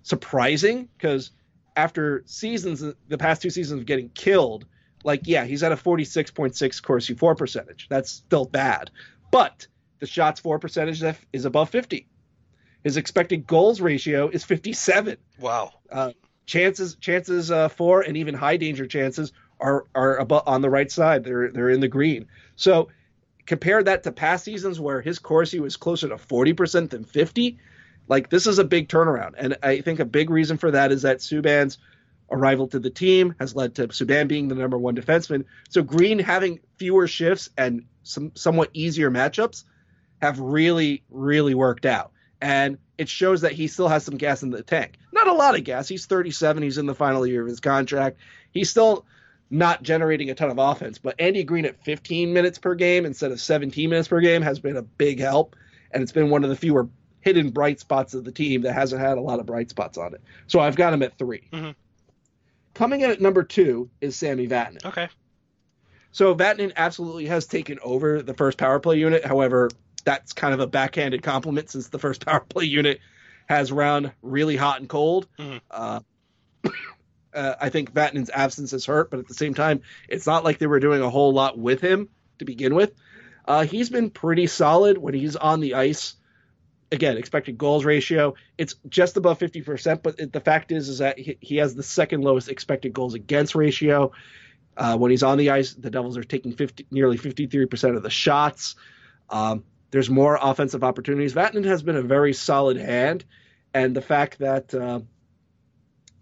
surprising 0.02 0.86
because 0.98 1.30
after 1.74 2.22
seasons, 2.26 2.84
the 3.08 3.16
past 3.16 3.40
two 3.40 3.48
seasons 3.48 3.80
of 3.80 3.86
getting 3.86 4.10
killed, 4.10 4.66
like 5.02 5.22
yeah, 5.24 5.46
he's 5.46 5.62
at 5.62 5.72
a 5.72 5.76
46.6 5.76 6.82
Corsi 6.82 7.14
for 7.14 7.34
percentage. 7.34 7.86
That's 7.88 8.10
still 8.10 8.44
bad, 8.44 8.90
but 9.30 9.66
the 9.98 10.06
shots 10.06 10.40
for 10.40 10.58
percentage 10.58 11.02
is 11.32 11.46
above 11.46 11.70
50. 11.70 12.06
His 12.82 12.98
expected 12.98 13.46
goals 13.46 13.80
ratio 13.80 14.28
is 14.28 14.44
57. 14.44 15.16
Wow. 15.40 15.72
Uh, 15.90 16.12
chances 16.44 16.96
chances 16.96 17.50
uh, 17.50 17.70
for 17.70 18.02
and 18.02 18.18
even 18.18 18.34
high 18.34 18.58
danger 18.58 18.86
chances 18.86 19.32
are 19.58 19.86
are 19.94 20.18
above, 20.18 20.42
on 20.46 20.60
the 20.60 20.68
right 20.68 20.92
side. 20.92 21.24
They're 21.24 21.50
they're 21.50 21.70
in 21.70 21.80
the 21.80 21.88
green. 21.88 22.26
So 22.56 22.90
compare 23.46 23.82
that 23.82 24.02
to 24.04 24.12
past 24.12 24.44
seasons 24.44 24.80
where 24.80 25.00
his 25.00 25.18
Corsi 25.18 25.60
was 25.60 25.76
closer 25.76 26.08
to 26.08 26.16
40% 26.16 26.90
than 26.90 27.04
50. 27.04 27.58
Like 28.08 28.30
this 28.30 28.46
is 28.46 28.58
a 28.58 28.64
big 28.64 28.88
turnaround, 28.88 29.32
and 29.38 29.56
I 29.62 29.80
think 29.80 29.98
a 29.98 30.04
big 30.04 30.28
reason 30.28 30.58
for 30.58 30.70
that 30.70 30.92
is 30.92 31.02
that 31.02 31.18
Subban's 31.18 31.78
arrival 32.30 32.68
to 32.68 32.78
the 32.78 32.90
team 32.90 33.34
has 33.38 33.56
led 33.56 33.76
to 33.76 33.88
Subban 33.88 34.28
being 34.28 34.48
the 34.48 34.54
number 34.54 34.76
one 34.76 34.94
defenseman. 34.94 35.44
So 35.70 35.82
Greene 35.82 36.18
having 36.18 36.60
fewer 36.76 37.06
shifts 37.06 37.48
and 37.56 37.84
some 38.02 38.32
somewhat 38.34 38.70
easier 38.74 39.10
matchups 39.10 39.64
have 40.20 40.38
really 40.38 41.02
really 41.08 41.54
worked 41.54 41.86
out, 41.86 42.12
and 42.42 42.76
it 42.98 43.08
shows 43.08 43.40
that 43.40 43.52
he 43.52 43.68
still 43.68 43.88
has 43.88 44.04
some 44.04 44.18
gas 44.18 44.42
in 44.42 44.50
the 44.50 44.62
tank. 44.62 44.98
Not 45.12 45.26
a 45.26 45.32
lot 45.32 45.56
of 45.56 45.64
gas. 45.64 45.88
He's 45.88 46.04
37. 46.04 46.62
He's 46.62 46.78
in 46.78 46.86
the 46.86 46.94
final 46.94 47.26
year 47.26 47.40
of 47.40 47.48
his 47.48 47.60
contract. 47.60 48.18
He's 48.52 48.68
still 48.68 49.06
not 49.54 49.82
generating 49.82 50.30
a 50.30 50.34
ton 50.34 50.50
of 50.50 50.58
offense, 50.58 50.98
but 50.98 51.14
Andy 51.20 51.44
Greene 51.44 51.64
at 51.64 51.82
15 51.84 52.32
minutes 52.32 52.58
per 52.58 52.74
game 52.74 53.06
instead 53.06 53.30
of 53.30 53.40
17 53.40 53.88
minutes 53.88 54.08
per 54.08 54.20
game 54.20 54.42
has 54.42 54.58
been 54.58 54.76
a 54.76 54.82
big 54.82 55.20
help, 55.20 55.54
and 55.92 56.02
it's 56.02 56.12
been 56.12 56.28
one 56.28 56.42
of 56.42 56.50
the 56.50 56.56
fewer 56.56 56.88
hidden 57.20 57.50
bright 57.50 57.78
spots 57.78 58.14
of 58.14 58.24
the 58.24 58.32
team 58.32 58.62
that 58.62 58.72
hasn't 58.72 59.00
had 59.00 59.16
a 59.16 59.20
lot 59.20 59.38
of 59.38 59.46
bright 59.46 59.70
spots 59.70 59.96
on 59.96 60.12
it. 60.12 60.20
So 60.48 60.58
I've 60.58 60.76
got 60.76 60.92
him 60.92 61.02
at 61.02 61.16
3 61.16 61.48
mm-hmm. 61.52 61.70
Coming 62.74 63.02
in 63.02 63.10
at 63.10 63.20
number 63.20 63.44
two 63.44 63.88
is 64.00 64.16
Sami 64.16 64.48
Vatanen. 64.48 64.84
Okay. 64.84 65.08
So 66.10 66.34
Vatanen 66.34 66.72
absolutely 66.74 67.26
has 67.26 67.46
taken 67.46 67.78
over 67.82 68.20
the 68.20 68.34
first 68.34 68.58
power 68.58 68.80
play 68.80 68.98
unit. 68.98 69.24
However, 69.24 69.70
that's 70.04 70.32
kind 70.32 70.52
of 70.52 70.58
a 70.58 70.66
backhanded 70.66 71.22
compliment 71.22 71.70
since 71.70 71.88
the 71.88 72.00
first 72.00 72.26
power 72.26 72.40
play 72.40 72.64
unit 72.64 72.98
has 73.48 73.70
run 73.70 74.12
really 74.22 74.56
hot 74.56 74.80
and 74.80 74.88
cold. 74.88 75.28
Mhm. 75.38 75.60
Uh, 75.70 76.00
uh, 77.34 77.56
I 77.60 77.68
think 77.68 77.92
Vatanen's 77.92 78.30
absence 78.30 78.70
has 78.70 78.86
hurt, 78.86 79.10
but 79.10 79.20
at 79.20 79.28
the 79.28 79.34
same 79.34 79.54
time, 79.54 79.82
it's 80.08 80.26
not 80.26 80.44
like 80.44 80.58
they 80.58 80.66
were 80.66 80.80
doing 80.80 81.02
a 81.02 81.10
whole 81.10 81.32
lot 81.32 81.58
with 81.58 81.80
him 81.80 82.08
to 82.38 82.44
begin 82.44 82.74
with. 82.74 82.92
Uh, 83.46 83.64
he's 83.64 83.90
been 83.90 84.10
pretty 84.10 84.46
solid 84.46 84.98
when 84.98 85.14
he's 85.14 85.36
on 85.36 85.60
the 85.60 85.74
ice. 85.74 86.14
Again, 86.92 87.16
expected 87.16 87.58
goals 87.58 87.84
ratio, 87.84 88.34
it's 88.56 88.76
just 88.88 89.16
above 89.16 89.38
50%, 89.38 90.02
but 90.02 90.20
it, 90.20 90.32
the 90.32 90.40
fact 90.40 90.70
is 90.70 90.88
is 90.88 90.98
that 90.98 91.18
he, 91.18 91.36
he 91.40 91.56
has 91.56 91.74
the 91.74 91.82
second 91.82 92.22
lowest 92.22 92.48
expected 92.48 92.92
goals 92.92 93.14
against 93.14 93.54
ratio. 93.54 94.12
Uh, 94.76 94.96
when 94.96 95.10
he's 95.10 95.22
on 95.22 95.38
the 95.38 95.50
ice, 95.50 95.74
the 95.74 95.90
Devils 95.90 96.16
are 96.16 96.24
taking 96.24 96.52
50, 96.52 96.86
nearly 96.90 97.18
53% 97.18 97.96
of 97.96 98.02
the 98.02 98.10
shots. 98.10 98.76
Um, 99.28 99.64
there's 99.90 100.10
more 100.10 100.38
offensive 100.40 100.84
opportunities. 100.84 101.34
Vatanen 101.34 101.64
has 101.64 101.82
been 101.82 101.96
a 101.96 102.02
very 102.02 102.32
solid 102.32 102.76
hand, 102.76 103.24
and 103.72 103.94
the 103.94 104.02
fact 104.02 104.38
that 104.40 104.74
uh, 104.74 105.00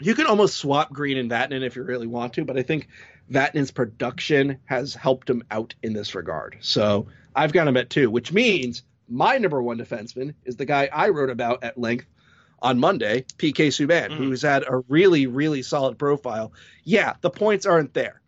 you 0.05 0.15
can 0.15 0.27
almost 0.27 0.57
swap 0.57 0.93
Greene 0.93 1.17
and 1.19 1.31
Vatanen 1.31 1.63
if 1.63 1.77
you 1.77 1.83
really 1.83 2.07
want 2.07 2.35
to, 2.35 2.45
but 2.45 2.57
I 2.57 2.63
think 2.63 2.89
Vatanen's 3.31 3.71
production 3.71 4.59
has 4.65 4.95
helped 4.95 5.29
him 5.29 5.45
out 5.51 5.75
in 5.83 5.93
this 5.93 6.15
regard. 6.15 6.57
So 6.61 7.07
I've 7.35 7.53
got 7.53 7.69
him 7.69 7.77
at 7.77 7.91
two, 7.91 8.11
which 8.11 8.33
means 8.33 8.83
my 9.09 9.39
number 9.39 9.63
one 9.63 9.79
defenseman 9.79 10.35
is 10.45 10.57
the 10.57 10.65
guy 10.65 10.89
I 10.93 11.09
wrote 11.11 11.31
about 11.31 11.65
at 11.65 11.79
length 11.79 12.07
on 12.61 12.79
Monday, 12.79 13.25
PK 13.39 13.69
Subban, 13.69 14.11
Mhm. 14.11 14.17
who's 14.17 14.43
had 14.43 14.63
a 14.67 14.83
really, 14.89 15.27
really 15.27 15.63
solid 15.63 15.99
profile. 15.99 16.53
Yeah, 16.85 17.15
the 17.21 17.31
points 17.31 17.67
aren't 17.67 17.93
there. 17.93 18.21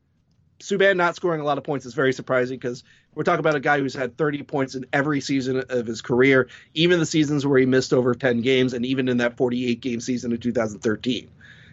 Subban 0.61 0.97
not 0.97 1.17
scoring 1.17 1.41
a 1.41 1.45
lot 1.45 1.59
of 1.59 1.65
points 1.65 1.85
is 1.87 1.95
very 1.95 2.13
surprising 2.13 2.59
because 2.59 2.85
we're 3.15 3.23
talking 3.23 3.41
about 3.41 3.55
a 3.55 3.61
guy 3.61 3.79
who's 3.79 3.95
had 3.95 4.17
30 4.17 4.43
points 4.43 4.75
in 4.75 4.87
every 4.93 5.21
season 5.21 5.63
of 5.69 5.87
his 5.87 6.01
career, 6.01 6.49
even 6.75 6.99
the 6.99 7.07
seasons 7.07 7.47
where 7.47 7.59
he 7.59 7.67
missed 7.67 7.93
over 7.93 8.15
10 8.15 8.41
games, 8.41 8.73
and 8.73 8.85
even 8.87 9.09
in 9.09 9.19
that 9.19 9.37
48 9.37 9.81
game 9.81 10.01
season 10.01 10.33
in 10.33 10.39
2013. 10.39 11.29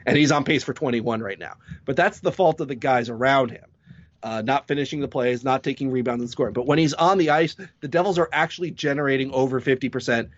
And 0.06 0.18
he's 0.18 0.32
on 0.32 0.43
pace 0.43 0.64
for 0.64 0.74
21 0.74 1.22
right 1.22 1.39
now. 1.39 1.56
But 1.86 1.95
that's 1.95 2.20
the 2.20 2.32
fault 2.32 2.62
of 2.62 2.68
the 2.68 2.76
guys 2.76 3.10
around 3.10 3.52
him. 3.52 3.66
Uh, 4.24 4.41
not 4.43 4.68
finishing 4.68 4.99
the 4.99 5.08
plays, 5.08 5.43
not 5.43 5.64
taking 5.64 5.89
rebounds 5.89 6.22
and 6.22 6.30
scoring. 6.30 6.54
But 6.54 6.68
when 6.68 6.78
he's 6.78 6.93
on 6.93 7.18
the 7.18 7.32
ice, 7.32 7.56
the 7.80 7.88
Devils 7.88 8.20
are 8.20 8.30
actually 8.32 8.70
generating 8.72 9.32
over 9.32 9.60
50%. 9.60 10.30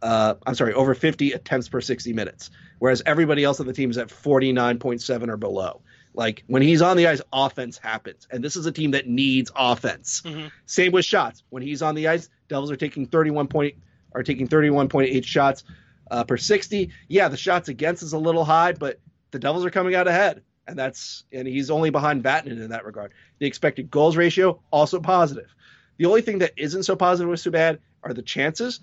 Uh, 0.00 0.34
I'm 0.46 0.54
sorry, 0.54 0.72
over 0.72 0.94
50 0.94 1.32
attempts 1.32 1.68
per 1.68 1.80
60 1.80 2.12
minutes, 2.12 2.50
whereas 2.78 3.02
everybody 3.04 3.44
else 3.44 3.60
on 3.60 3.66
the 3.66 3.72
team 3.72 3.90
is 3.90 3.98
at 3.98 4.08
49.7 4.08 5.28
or 5.28 5.36
below. 5.36 5.82
Like 6.14 6.42
when 6.46 6.62
he's 6.62 6.80
on 6.80 6.96
the 6.96 7.06
ice, 7.06 7.20
offense 7.32 7.78
happens, 7.78 8.26
and 8.30 8.42
this 8.42 8.56
is 8.56 8.64
a 8.66 8.72
team 8.72 8.92
that 8.92 9.06
needs 9.08 9.50
offense. 9.54 10.22
Mhm. 10.24 10.50
Same 10.66 10.92
with 10.92 11.04
shots. 11.04 11.42
When 11.50 11.62
he's 11.62 11.82
on 11.82 11.94
the 11.94 12.08
ice, 12.08 12.28
Devils 12.48 12.70
are 12.70 12.76
taking 12.76 13.06
31 13.06 13.48
point 13.48 13.74
are 14.12 14.22
taking 14.22 14.48
31.8 14.48 15.24
shots 15.24 15.64
uh, 16.10 16.24
per 16.24 16.36
60. 16.36 16.90
Yeah, 17.08 17.28
the 17.28 17.36
shots 17.36 17.68
against 17.68 18.02
is 18.02 18.12
a 18.12 18.18
little 18.18 18.44
high, 18.44 18.72
but 18.72 19.00
the 19.30 19.38
Devils 19.38 19.64
are 19.64 19.70
coming 19.70 19.94
out 19.94 20.08
ahead, 20.08 20.42
and 20.66 20.78
that's 20.78 21.24
and 21.32 21.46
he's 21.46 21.70
only 21.70 21.90
behind 21.90 22.22
Vatanen 22.22 22.62
in 22.62 22.70
that 22.70 22.84
regard. 22.84 23.12
The 23.38 23.46
expected 23.46 23.90
goals 23.90 24.16
ratio 24.16 24.60
also 24.70 25.00
positive. 25.00 25.54
The 25.96 26.06
only 26.06 26.22
thing 26.22 26.38
that 26.38 26.52
isn't 26.56 26.84
so 26.84 26.96
positive 26.96 27.28
with 27.28 27.40
Subban 27.40 27.78
are 28.02 28.14
the 28.14 28.22
chances, 28.22 28.80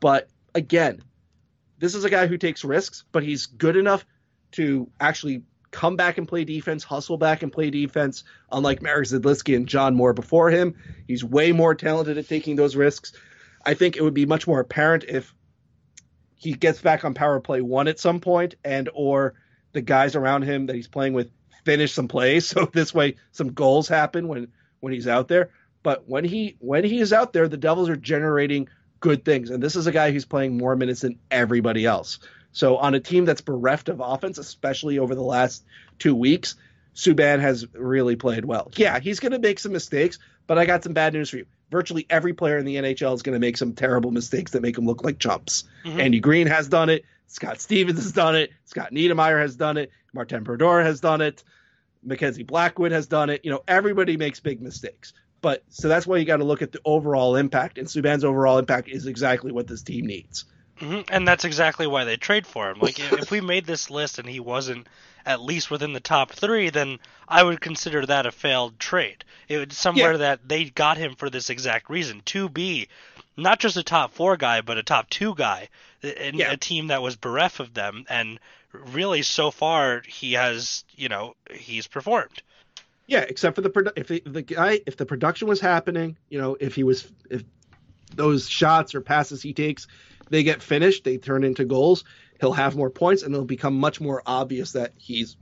but 0.00 0.28
again, 0.54 1.02
this 1.78 1.94
is 1.94 2.04
a 2.04 2.10
guy 2.10 2.26
who 2.26 2.38
takes 2.38 2.64
risks, 2.64 3.04
but 3.12 3.22
he's 3.22 3.46
good 3.46 3.76
enough 3.76 4.06
to 4.52 4.88
actually 5.00 5.42
come 5.74 5.96
back 5.96 6.18
and 6.18 6.28
play 6.28 6.44
defense, 6.44 6.84
hustle 6.84 7.18
back 7.18 7.42
and 7.42 7.52
play 7.52 7.68
defense. 7.68 8.22
Unlike 8.52 8.80
Marek 8.80 9.08
Zidlicky 9.08 9.56
and 9.56 9.66
John 9.66 9.96
Moore 9.96 10.12
before 10.12 10.48
him, 10.50 10.76
he's 11.08 11.24
way 11.24 11.50
more 11.50 11.74
talented 11.74 12.16
at 12.16 12.28
taking 12.28 12.54
those 12.54 12.76
risks. 12.76 13.12
I 13.66 13.74
think 13.74 13.96
it 13.96 14.02
would 14.02 14.14
be 14.14 14.24
much 14.24 14.46
more 14.46 14.60
apparent 14.60 15.04
if 15.08 15.34
he 16.44 16.52
gets 16.52 16.80
back 16.80 17.04
on 17.04 17.14
power 17.14 17.40
play 17.40 17.62
one 17.62 17.88
at 17.88 17.98
some 17.98 18.20
point, 18.20 18.54
and 18.64 18.90
or 18.92 19.34
the 19.72 19.80
guys 19.80 20.14
around 20.14 20.42
him 20.42 20.66
that 20.66 20.76
he's 20.76 20.86
playing 20.86 21.14
with 21.14 21.30
finish 21.64 21.92
some 21.92 22.06
plays, 22.06 22.46
so 22.48 22.66
this 22.66 22.92
way 22.94 23.16
some 23.32 23.52
goals 23.52 23.88
happen 23.88 24.28
when 24.28 24.48
when 24.80 24.92
he's 24.92 25.08
out 25.08 25.28
there. 25.28 25.50
But 25.82 26.06
when 26.06 26.24
he 26.24 26.56
when 26.60 26.84
he 26.84 27.00
is 27.00 27.12
out 27.12 27.32
there, 27.32 27.48
the 27.48 27.56
Devils 27.56 27.88
are 27.88 27.96
generating 27.96 28.68
good 29.00 29.24
things, 29.24 29.50
and 29.50 29.62
this 29.62 29.74
is 29.74 29.86
a 29.86 29.92
guy 29.92 30.12
who's 30.12 30.26
playing 30.26 30.58
more 30.58 30.76
minutes 30.76 31.00
than 31.00 31.18
everybody 31.30 31.86
else. 31.86 32.18
So 32.52 32.76
on 32.76 32.94
a 32.94 33.00
team 33.00 33.24
that's 33.24 33.40
bereft 33.40 33.88
of 33.88 34.00
offense, 34.00 34.38
especially 34.38 34.98
over 34.98 35.14
the 35.14 35.22
last 35.22 35.64
two 35.98 36.14
weeks, 36.14 36.54
Subban 36.94 37.40
has 37.40 37.66
really 37.72 38.16
played 38.16 38.44
well. 38.44 38.70
Yeah, 38.76 39.00
he's 39.00 39.18
going 39.18 39.32
to 39.32 39.40
make 39.40 39.58
some 39.58 39.72
mistakes, 39.72 40.18
but 40.46 40.58
I 40.58 40.66
got 40.66 40.82
some 40.84 40.92
bad 40.92 41.12
news 41.12 41.30
for 41.30 41.38
you. 41.38 41.46
Virtually 41.70 42.06
every 42.10 42.32
player 42.32 42.58
in 42.58 42.64
the 42.64 42.76
NHL 42.76 43.14
is 43.14 43.22
going 43.22 43.34
to 43.34 43.40
make 43.40 43.56
some 43.56 43.72
terrible 43.72 44.10
mistakes 44.10 44.52
that 44.52 44.62
make 44.62 44.76
them 44.76 44.86
look 44.86 45.02
like 45.02 45.18
chumps. 45.18 45.64
Mhm. 45.84 45.98
Andy 45.98 46.20
Greene 46.20 46.46
has 46.46 46.68
done 46.68 46.88
it. 46.88 47.04
Scott 47.26 47.60
Stevens 47.60 48.02
has 48.02 48.12
done 48.12 48.36
it. 48.36 48.50
Scott 48.64 48.92
Niedermayer 48.92 49.40
has 49.40 49.56
done 49.56 49.76
it. 49.76 49.90
Martin 50.12 50.44
Brodeur 50.44 50.82
has 50.82 51.00
done 51.00 51.20
it. 51.20 51.42
Mackenzie 52.02 52.42
Blackwood 52.42 52.92
has 52.92 53.06
done 53.06 53.30
it. 53.30 53.40
You 53.44 53.50
know, 53.50 53.62
everybody 53.66 54.16
makes 54.16 54.38
big 54.40 54.60
mistakes. 54.60 55.12
But 55.40 55.62
so 55.68 55.88
that's 55.88 56.06
why 56.06 56.18
you 56.18 56.24
got 56.24 56.38
to 56.38 56.44
look 56.44 56.62
at 56.62 56.72
the 56.72 56.80
overall 56.84 57.36
impact, 57.36 57.76
and 57.76 57.86
Subban's 57.86 58.24
overall 58.24 58.58
impact 58.58 58.88
is 58.88 59.06
exactly 59.06 59.52
what 59.52 59.66
this 59.66 59.82
team 59.82 60.06
needs. 60.06 60.44
Hmm 60.78 61.00
And 61.08 61.26
that's 61.26 61.44
exactly 61.44 61.86
why 61.86 62.04
they 62.04 62.16
trade 62.16 62.46
for 62.46 62.70
him. 62.70 62.80
Like, 62.80 62.98
if 62.98 63.30
we 63.30 63.40
made 63.40 63.66
this 63.66 63.90
list 63.90 64.18
and 64.18 64.28
he 64.28 64.40
wasn't 64.40 64.86
at 65.26 65.40
least 65.40 65.70
within 65.70 65.92
the 65.92 66.00
top 66.00 66.32
three, 66.32 66.70
then 66.70 66.98
I 67.28 67.42
would 67.42 67.60
consider 67.60 68.04
that 68.06 68.26
a 68.26 68.32
failed 68.32 68.78
trade. 68.78 69.24
It 69.48 69.58
would 69.58 69.72
somewhere 69.72 70.12
Yeah. 70.12 70.18
that 70.18 70.48
they 70.48 70.64
got 70.64 70.98
him 70.98 71.14
for 71.14 71.30
this 71.30 71.50
exact 71.50 71.88
reason 71.88 72.20
to 72.26 72.48
be 72.48 72.88
not 73.36 73.58
just 73.58 73.76
a 73.76 73.82
top 73.82 74.12
four 74.12 74.36
guy, 74.36 74.60
but 74.60 74.78
a 74.78 74.82
top 74.82 75.08
two 75.10 75.34
guy 75.34 75.68
in 76.02 76.36
Yeah. 76.36 76.52
a 76.52 76.56
team 76.56 76.88
that 76.88 77.02
was 77.02 77.16
bereft 77.16 77.60
of 77.60 77.72
them. 77.74 78.04
And 78.08 78.38
really, 78.72 79.22
so 79.22 79.50
far, 79.50 80.02
he 80.06 80.34
has, 80.34 80.84
you 80.94 81.08
know, 81.08 81.34
he's 81.50 81.86
performed. 81.86 82.42
Yeah, 83.06 83.20
except 83.20 83.54
for 83.54 83.60
the 83.62 83.70
produ- 83.70 83.92
if 83.96 84.08
the, 84.08 84.22
the 84.24 84.42
guy 84.42 84.80
if 84.86 84.96
the 84.96 85.06
production 85.06 85.46
was 85.46 85.60
happening, 85.60 86.16
you 86.30 86.40
know, 86.40 86.56
if 86.58 86.74
he 86.74 86.84
was 86.84 87.06
if 87.28 87.44
those 88.14 88.48
shots 88.48 88.94
or 88.94 89.00
passes 89.00 89.42
he 89.42 89.52
takes, 89.52 89.86
they 90.30 90.42
get 90.42 90.62
finished, 90.62 91.04
they 91.04 91.18
turn 91.18 91.44
into 91.44 91.64
goals, 91.64 92.04
he'll 92.40 92.52
have 92.52 92.76
more 92.76 92.90
points 92.90 93.22
and 93.22 93.34
it'll 93.34 93.44
become 93.46 93.78
much 93.78 94.00
more 94.00 94.22
obvious 94.26 94.72
that 94.72 94.92
he's 94.96 95.36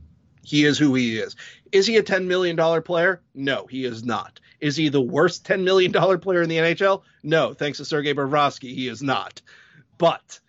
he 0.45 0.65
is 0.65 0.79
who 0.79 0.95
he 0.95 1.19
is. 1.19 1.37
Is 1.71 1.87
he 1.87 1.97
a 1.97 2.03
10 2.03 2.27
million 2.27 2.57
dollar 2.57 2.81
player? 2.81 3.23
No, 3.35 3.67
he 3.67 3.85
is 3.85 4.05
not. 4.05 4.41
Is 4.61 4.77
he 4.77 4.89
the 4.89 5.01
worst 5.01 5.47
10 5.47 5.65
million 5.65 5.93
dollar 5.93 6.19
player 6.19 6.43
in 6.43 6.49
the 6.49 6.57
NHL? 6.59 7.03
No, 7.23 7.55
thanks 7.55 7.79
to 7.79 7.85
Sergei 7.85 8.15
Bobrovsky, 8.15 8.75
he 8.75 8.89
is 8.89 9.03
not. 9.03 9.41
But 9.99 10.41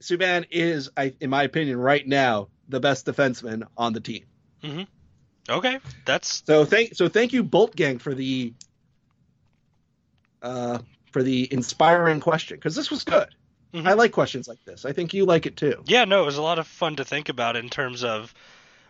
Subban 0.00 0.46
is 0.50 0.90
I 0.96 1.14
in 1.20 1.30
my 1.30 1.44
opinion 1.44 1.78
right 1.78 2.06
now 2.06 2.48
the 2.68 2.80
best 2.80 3.06
defenseman 3.06 3.66
on 3.76 3.92
the 3.92 4.00
team. 4.00 4.24
Okay, 5.48 5.80
that's 6.04 6.42
So 6.46 6.64
thank 6.64 6.94
so 6.94 7.08
thank 7.08 7.32
you 7.32 7.42
Bolt 7.42 7.74
Gang 7.74 7.98
for 7.98 8.14
the 8.14 8.54
uh 10.42 10.78
for 11.12 11.22
the 11.22 11.52
inspiring 11.52 12.20
question 12.20 12.56
because 12.56 12.74
this 12.74 12.90
was 12.90 13.04
good. 13.04 13.28
Mhm. 13.74 13.86
I 13.86 13.94
like 13.94 14.12
questions 14.12 14.48
like 14.48 14.62
this. 14.64 14.84
I 14.84 14.92
think 14.92 15.14
you 15.14 15.24
like 15.24 15.46
it 15.46 15.56
too. 15.56 15.82
Yeah, 15.86 16.04
no, 16.04 16.22
it 16.22 16.26
was 16.26 16.36
a 16.36 16.42
lot 16.42 16.58
of 16.58 16.66
fun 16.66 16.96
to 16.96 17.04
think 17.04 17.28
about 17.28 17.56
in 17.56 17.70
terms 17.70 18.04
of 18.04 18.34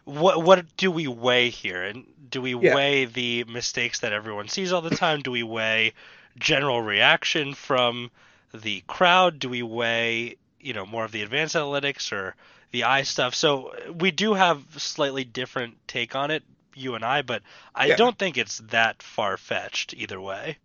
what 0.05 0.43
what 0.43 0.77
do 0.77 0.91
we 0.91 1.07
weigh 1.07 1.51
here, 1.51 1.83
and 1.85 2.05
do 2.29 2.43
we 2.43 2.55
Yeah. 2.57 2.75
weigh 2.75 3.05
the 3.05 3.45
mistakes 3.45 4.01
that 4.01 4.13
everyone 4.13 4.49
sees 4.49 4.73
all 4.73 4.81
the 4.83 4.91
time? 4.97 5.23
Do 5.23 5.31
we 5.31 5.45
weigh 5.45 5.93
general 6.39 6.83
reaction 6.83 7.55
from 7.55 8.11
the 8.53 8.83
crowd? 8.89 9.39
Do 9.39 9.49
we 9.49 9.63
weigh 9.63 10.37
you 10.61 10.73
know 10.73 10.85
more 10.87 11.05
of 11.05 11.13
the 11.13 11.23
advanced 11.23 11.55
analytics 11.55 12.11
or 12.13 12.35
the 12.73 12.83
eye 12.85 13.03
stuff? 13.03 13.35
So 13.37 13.73
we 13.95 14.11
do 14.11 14.35
have 14.35 14.65
slightly 14.77 15.23
different 15.23 15.77
take 15.87 16.17
on 16.17 16.33
it, 16.33 16.43
you 16.75 16.97
and 16.97 17.05
I, 17.05 17.23
but 17.23 17.43
I 17.75 17.87
Yeah. 17.87 17.97
don't 17.97 18.19
think 18.19 18.37
it's 18.37 18.59
that 18.71 19.01
far 19.03 19.37
fetched 19.37 19.95
either 19.95 20.21
way. 20.21 20.59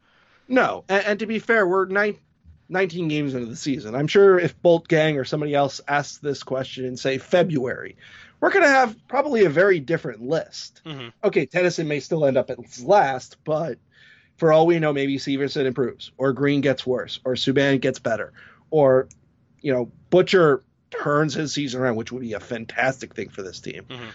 No, 0.47 0.85
and, 0.89 1.05
and 1.05 1.19
to 1.19 1.25
be 1.27 1.37
fair, 1.39 1.67
we're 1.67 1.85
nine, 1.85 2.17
19 2.69 3.07
games 3.07 3.33
into 3.33 3.47
the 3.47 3.55
season. 3.55 3.95
I'm 3.95 4.07
sure 4.07 4.39
if 4.39 4.59
Bolt 4.61 4.87
Gang 4.87 5.17
or 5.17 5.23
somebody 5.23 5.53
else 5.53 5.79
asks 5.87 6.17
this 6.17 6.43
question 6.43 6.85
in 6.85 6.97
say 6.97 7.17
February, 7.17 7.95
we're 8.39 8.51
going 8.51 8.63
to 8.63 8.69
have 8.69 8.95
probably 9.07 9.45
a 9.45 9.49
very 9.49 9.79
different 9.79 10.21
list. 10.21 10.81
Mhm. 10.85 11.11
Okay, 11.23 11.45
Tennyson 11.45 11.87
may 11.87 11.99
still 11.99 12.25
end 12.25 12.37
up 12.37 12.49
at 12.49 12.59
last, 12.81 13.37
but 13.43 13.77
for 14.37 14.51
all 14.51 14.67
we 14.67 14.79
know, 14.79 14.93
maybe 14.93 15.17
Severson 15.17 15.65
improves, 15.65 16.11
or 16.17 16.33
Greene 16.33 16.61
gets 16.61 16.85
worse, 16.85 17.19
or 17.23 17.33
Subban 17.33 17.81
gets 17.81 17.99
better, 17.99 18.33
or 18.69 19.07
you 19.61 19.73
know 19.73 19.91
Butcher 20.09 20.61
turns 20.91 21.33
his 21.33 21.53
season 21.53 21.81
around, 21.81 21.95
which 21.95 22.11
would 22.11 22.21
be 22.21 22.33
a 22.33 22.39
fantastic 22.39 23.15
thing 23.15 23.29
for 23.29 23.41
this 23.41 23.59
team. 23.59 23.83
Mhm. 23.89 24.11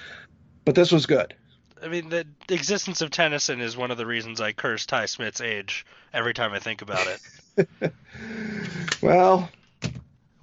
But 0.64 0.74
this 0.74 0.92
was 0.92 1.06
good. 1.06 1.34
I 1.82 1.88
mean, 1.88 2.10
the 2.10 2.24
existence 2.48 3.00
of 3.00 3.10
Tennyson 3.10 3.60
is 3.60 3.76
one 3.76 3.90
of 3.90 3.98
the 3.98 4.06
reasons 4.06 4.40
I 4.40 4.52
curse 4.52 4.86
Ty 4.86 5.06
Smith's 5.06 5.40
age 5.40 5.84
every 6.12 6.32
time 6.32 6.52
I 6.52 6.60
think 6.60 6.80
about 6.82 7.06
it. 7.08 7.20
Well, 9.00 9.50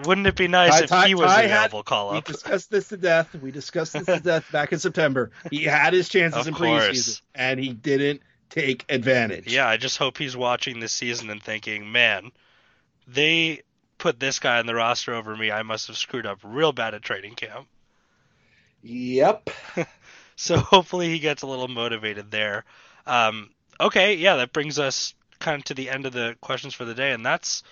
Wouldn't 0.05 0.27
it 0.27 0.35
be 0.35 0.47
nice 0.49 0.81
if 0.81 0.89
he 1.05 1.15
was 1.15 1.27
Ty 1.27 1.43
the 1.43 1.47
had- 1.47 1.57
available 1.57 1.83
call 1.83 2.11
we 2.11 2.17
up? 2.17 2.25
discussed 2.25 2.69
this 2.71 2.89
to 2.89 2.97
death. 2.97 3.33
We 3.35 3.51
discussed 3.51 3.93
this 3.93 4.05
to 4.05 4.19
death 4.23 4.51
back 4.51 4.73
in 4.73 4.79
September. 4.79 5.31
He 5.49 5.63
had 5.63 5.93
his 5.93 6.09
chances 6.09 6.41
Of 6.41 6.47
in 6.49 6.53
course. 6.55 6.89
preseason, 6.89 7.21
and 7.35 7.59
he 7.59 7.69
didn't 7.73 8.21
take 8.49 8.85
advantage. 8.89 9.47
Yeah, 9.53 9.67
I 9.67 9.77
just 9.77 9.97
hope 9.97 10.17
he's 10.17 10.35
watching 10.35 10.79
this 10.79 10.91
season 10.91 11.29
and 11.29 11.41
thinking, 11.41 11.91
man, 11.91 12.31
they 13.07 13.61
put 13.97 14.19
this 14.19 14.39
guy 14.39 14.59
on 14.59 14.65
the 14.65 14.75
roster 14.75 15.13
over 15.13 15.35
me. 15.35 15.51
I 15.51 15.63
must 15.63 15.87
have 15.87 15.97
screwed 15.97 16.25
up 16.25 16.39
real 16.43 16.71
bad 16.73 16.93
at 16.93 17.01
training 17.01 17.35
camp. 17.35 17.67
Yep. 18.83 19.49
So 20.41 20.55
hopefully 20.57 21.09
he 21.09 21.19
gets 21.19 21.41
a 21.41 21.47
little 21.47 21.67
motivated 21.67 22.31
there. 22.31 22.63
Um, 23.05 23.49
okay, 23.77 24.15
yeah, 24.15 24.37
that 24.37 24.53
brings 24.53 24.79
us 24.79 25.13
kind 25.39 25.59
of 25.59 25.65
to 25.65 25.73
the 25.73 25.89
end 25.89 26.05
of 26.05 26.13
the 26.13 26.35
questions 26.41 26.73
for 26.73 26.85
the 26.85 26.93
day, 26.93 27.11
and 27.11 27.25
that's 27.25 27.63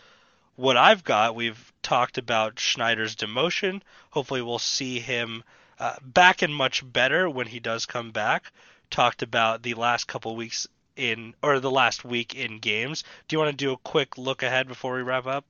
what 0.55 0.77
I've 0.77 1.03
got. 1.03 1.35
We've 1.35 1.71
talked 1.83 2.17
about 2.17 2.59
Schneider's 2.59 3.15
demotion. 3.15 3.81
Hopefully, 4.09 4.41
we'll 4.41 4.59
see 4.59 4.99
him 4.99 5.43
uh, 5.79 5.95
back 6.01 6.41
and 6.41 6.53
much 6.53 6.83
better 6.91 7.29
when 7.29 7.47
he 7.47 7.59
does 7.59 7.85
come 7.85 8.11
back. 8.11 8.51
Talked 8.89 9.21
about 9.21 9.63
the 9.63 9.75
last 9.75 10.07
couple 10.07 10.35
weeks 10.35 10.67
in, 10.95 11.33
or 11.41 11.59
the 11.59 11.71
last 11.71 12.03
week 12.03 12.35
in 12.35 12.59
games. 12.59 13.03
Do 13.27 13.35
you 13.35 13.39
want 13.39 13.51
to 13.51 13.65
do 13.65 13.73
a 13.73 13.77
quick 13.77 14.17
look 14.17 14.43
ahead 14.43 14.67
before 14.67 14.95
we 14.95 15.01
wrap 15.01 15.27
up? 15.27 15.45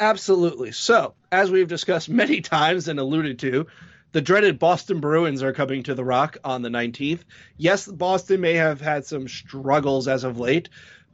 Absolutely. 0.00 0.72
So, 0.72 1.14
as 1.32 1.50
we've 1.50 1.68
discussed 1.68 2.08
many 2.08 2.40
times 2.42 2.88
and 2.88 2.98
alluded 2.98 3.38
to, 3.40 3.66
the 4.12 4.20
dreaded 4.20 4.58
Boston 4.58 5.00
Bruins 5.00 5.42
are 5.42 5.52
coming 5.52 5.82
to 5.84 5.94
the 5.94 6.04
Rock 6.04 6.38
on 6.42 6.62
the 6.62 6.70
19th. 6.70 7.20
Yes, 7.56 7.86
Boston 7.86 8.40
may 8.40 8.54
have 8.54 8.80
had 8.80 9.04
some 9.04 9.28
struggles 9.28 10.08
as 10.08 10.24
of 10.24 10.38
late, 10.38 10.68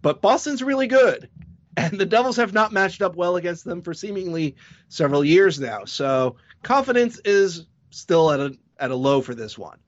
but 0.04 0.20
Boston's 0.20 0.62
really 0.62 0.86
good. 0.86 1.30
And 1.76 1.98
the 1.98 2.06
Devils 2.06 2.36
have 2.36 2.52
not 2.52 2.72
matched 2.72 3.02
up 3.02 3.16
well 3.16 3.34
against 3.34 3.64
them 3.64 3.82
for 3.82 3.94
seemingly 3.94 4.54
several 4.88 5.24
years 5.24 5.58
now. 5.58 5.86
So, 5.86 6.36
confidence 6.62 7.18
is 7.24 7.66
still 7.90 8.30
at 8.30 8.38
a 8.38 8.56
at 8.78 8.92
a 8.92 8.94
low 8.94 9.20
for 9.22 9.34
this 9.34 9.58
one. 9.58 9.78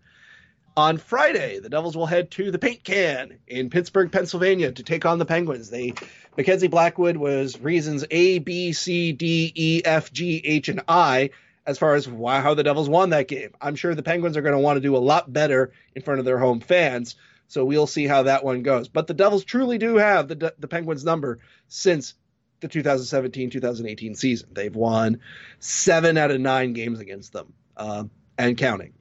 On 0.76 0.98
Friday, 0.98 1.60
the 1.60 1.68
Devils 1.68 1.96
will 1.96 2.06
head 2.06 2.32
to 2.32 2.50
the 2.50 2.58
Paint 2.58 2.82
Can 2.82 3.38
in 3.46 3.70
Pittsburgh, 3.70 4.10
Pennsylvania 4.10 4.72
to 4.72 4.82
take 4.82 5.06
on 5.06 5.20
the 5.20 5.24
Penguins. 5.24 5.70
They 5.70 5.92
Mackenzie 6.36 6.66
Blackwood 6.66 7.18
was 7.18 7.60
reasons 7.60 8.04
A, 8.10 8.40
B, 8.40 8.72
C, 8.72 9.12
D, 9.12 9.52
E, 9.54 9.82
F, 9.84 10.12
G, 10.12 10.42
H, 10.44 10.68
and 10.68 10.80
I 10.88 11.30
as 11.66 11.78
far 11.78 11.94
as 11.94 12.08
why, 12.08 12.40
how 12.40 12.54
the 12.54 12.64
Devils 12.64 12.88
won 12.88 13.10
that 13.10 13.28
game. 13.28 13.50
I'm 13.60 13.76
sure 13.76 13.94
the 13.94 14.02
Penguins 14.02 14.36
are 14.36 14.42
going 14.42 14.54
to 14.54 14.58
want 14.58 14.76
to 14.76 14.80
do 14.80 14.96
a 14.96 14.98
lot 14.98 15.32
better 15.32 15.72
in 15.94 16.02
front 16.02 16.20
of 16.20 16.24
their 16.24 16.38
home 16.38 16.60
fans. 16.60 17.16
So 17.48 17.64
we'll 17.64 17.86
see 17.86 18.06
how 18.06 18.24
that 18.24 18.44
one 18.44 18.62
goes. 18.62 18.88
But 18.88 19.06
the 19.06 19.14
Devils 19.14 19.44
truly 19.44 19.78
do 19.78 19.96
have 19.96 20.28
the 20.28 20.54
the 20.58 20.68
Penguins 20.68 21.04
number 21.04 21.38
since 21.68 22.14
the 22.60 22.68
2017-2018 22.68 24.16
season. 24.16 24.48
They've 24.52 24.74
won 24.74 25.20
seven 25.58 26.16
out 26.16 26.30
of 26.30 26.40
nine 26.40 26.72
games 26.72 27.00
against 27.00 27.32
them, 27.32 27.52
um, 27.76 28.10
and 28.38 28.56
counting. 28.56 28.94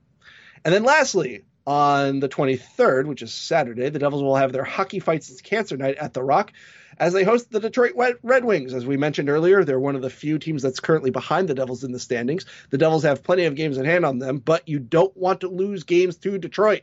And 0.64 0.74
then 0.74 0.84
lastly, 0.84 1.44
on 1.66 2.20
the 2.20 2.30
23rd, 2.30 3.06
which 3.06 3.22
is 3.22 3.34
Saturday, 3.34 3.90
the 3.90 4.00
Devils 4.00 4.22
will 4.22 4.36
have 4.36 4.52
their 4.52 4.64
Hockey 4.64 5.00
Fights 5.00 5.30
It's 5.30 5.42
Cancer 5.42 5.78
Night 5.78 5.96
at 5.96 6.14
the 6.14 6.24
Rock 6.24 6.52
as 6.98 7.14
they 7.14 7.24
host 7.24 7.52
the 7.52 7.60
Detroit 7.60 7.94
Red 8.24 8.46
Wings. 8.46 8.74
As 8.74 8.86
we 8.86 8.98
mentioned 8.98 9.30
earlier, 9.30 9.64
they're 9.64 9.80
one 9.80 9.96
of 9.96 10.02
the 10.02 10.10
few 10.10 10.38
teams 10.38 10.62
that's 10.62 10.80
currently 10.80 11.12
behind 11.12 11.48
the 11.48 11.56
Devils 11.56 11.84
in 11.84 11.92
the 11.92 12.00
standings. 12.00 12.46
The 12.70 12.78
Devils 12.78 13.04
have 13.04 13.24
plenty 13.24 13.46
of 13.46 13.56
games 13.56 13.78
in 13.78 13.86
hand 13.86 14.06
on 14.06 14.20
them, 14.20 14.38
but 14.38 14.68
you 14.68 14.80
don't 14.80 15.16
want 15.18 15.42
to 15.42 15.48
lose 15.48 15.84
games 15.84 16.18
to 16.18 16.38
Detroit 16.38 16.82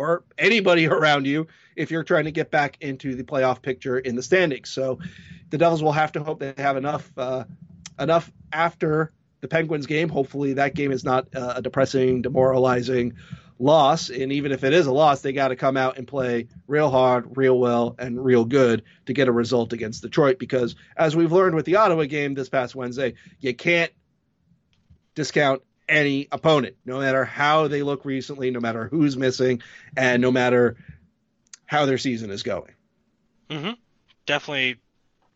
or 0.00 0.24
anybody 0.38 0.86
around 0.88 1.26
you 1.26 1.46
if 1.76 1.90
you're 1.90 2.02
trying 2.02 2.24
to 2.24 2.30
get 2.30 2.50
back 2.50 2.78
into 2.80 3.14
the 3.14 3.22
playoff 3.22 3.60
picture 3.60 3.98
in 3.98 4.16
the 4.16 4.22
standings. 4.22 4.70
So 4.70 4.98
the 5.50 5.58
Devils 5.58 5.82
will 5.82 5.92
have 5.92 6.12
to 6.12 6.24
hope 6.24 6.40
they 6.40 6.54
have 6.56 6.78
enough 6.78 7.10
uh, 7.18 7.44
enough 7.98 8.32
after 8.50 9.12
the 9.42 9.48
Penguins 9.48 9.86
game. 9.86 10.08
Hopefully 10.08 10.54
that 10.54 10.74
game 10.74 10.90
is 10.90 11.04
not 11.04 11.28
uh, 11.36 11.54
a 11.56 11.62
depressing, 11.62 12.22
demoralizing 12.22 13.16
loss. 13.58 14.08
And 14.08 14.32
even 14.32 14.52
if 14.52 14.64
it 14.64 14.72
is 14.72 14.86
a 14.86 14.92
loss, 14.92 15.20
they 15.20 15.32
got 15.32 15.48
to 15.48 15.56
come 15.56 15.76
out 15.76 15.98
and 15.98 16.08
play 16.08 16.48
real 16.66 16.90
hard, 16.90 17.36
real 17.36 17.58
well, 17.58 17.94
and 17.98 18.22
real 18.22 18.46
good 18.46 18.82
to 19.04 19.12
get 19.12 19.28
a 19.28 19.32
result 19.32 19.74
against 19.74 20.00
Detroit. 20.00 20.38
Because 20.38 20.76
as 20.96 21.14
we've 21.14 21.32
learned 21.32 21.54
with 21.54 21.66
the 21.66 21.76
Ottawa 21.76 22.04
game 22.04 22.32
this 22.32 22.48
past 22.48 22.74
Wednesday, 22.74 23.14
you 23.38 23.54
can't 23.54 23.92
discount 25.14 25.62
any 25.90 26.28
opponent, 26.32 26.76
no 26.86 27.00
matter 27.00 27.24
how 27.24 27.68
they 27.68 27.82
look 27.82 28.04
recently, 28.04 28.50
no 28.50 28.60
matter 28.60 28.88
who's 28.88 29.16
missing, 29.16 29.60
and 29.96 30.22
no 30.22 30.30
matter 30.30 30.76
how 31.66 31.86
their 31.86 31.98
season 31.98 32.30
is 32.30 32.42
going. 32.42 32.72
Mm-hmm. 33.50 33.72
Definitely, 34.26 34.76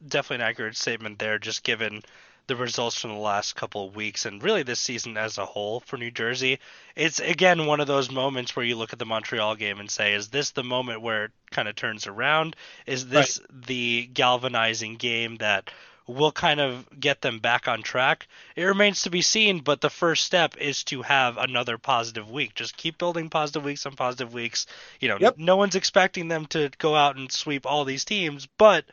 definitely 0.06 0.44
an 0.44 0.50
accurate 0.50 0.76
statement 0.76 1.18
there. 1.18 1.38
Just 1.38 1.64
given 1.64 2.02
the 2.46 2.56
results 2.56 3.00
from 3.00 3.10
the 3.10 3.16
last 3.16 3.56
couple 3.56 3.86
of 3.86 3.96
weeks 3.96 4.26
and 4.26 4.42
really 4.42 4.62
this 4.62 4.78
season 4.78 5.16
as 5.16 5.38
a 5.38 5.46
whole 5.46 5.80
for 5.80 5.96
New 5.96 6.10
Jersey, 6.10 6.58
it's 6.94 7.18
again 7.18 7.66
one 7.66 7.80
of 7.80 7.86
those 7.86 8.10
moments 8.10 8.54
where 8.54 8.64
you 8.64 8.76
look 8.76 8.92
at 8.92 8.98
the 8.98 9.06
Montreal 9.06 9.56
game 9.56 9.80
and 9.80 9.90
say, 9.90 10.14
is 10.14 10.28
this 10.28 10.50
the 10.50 10.62
moment 10.62 11.00
where 11.00 11.26
it 11.26 11.32
kind 11.50 11.68
of 11.68 11.74
turns 11.74 12.06
around? 12.06 12.54
Is 12.86 13.06
this 13.06 13.40
the 13.50 14.08
galvanizing 14.12 14.96
game 14.96 15.36
that 15.36 15.70
will 16.06 16.32
kind 16.32 16.60
of 16.60 16.86
get 16.98 17.20
them 17.22 17.38
back 17.38 17.66
on 17.68 17.82
track? 17.82 18.26
It 18.56 18.64
remains 18.64 19.02
to 19.02 19.10
be 19.10 19.22
seen, 19.22 19.60
but 19.60 19.80
the 19.80 19.90
first 19.90 20.24
step 20.24 20.56
is 20.58 20.84
to 20.84 21.02
have 21.02 21.38
another 21.38 21.78
positive 21.78 22.30
week. 22.30 22.54
Just 22.54 22.76
keep 22.76 22.98
building 22.98 23.30
positive 23.30 23.64
weeks 23.64 23.86
on 23.86 23.94
positive 23.96 24.32
weeks. 24.34 24.66
You 25.00 25.08
know, 25.08 25.18
Yep. 25.20 25.38
no 25.38 25.56
one's 25.56 25.76
expecting 25.76 26.28
them 26.28 26.46
to 26.46 26.70
go 26.78 26.94
out 26.94 27.16
and 27.16 27.30
sweep 27.32 27.66
all 27.66 27.84
these 27.84 28.04
teams, 28.04 28.46
but 28.58 28.84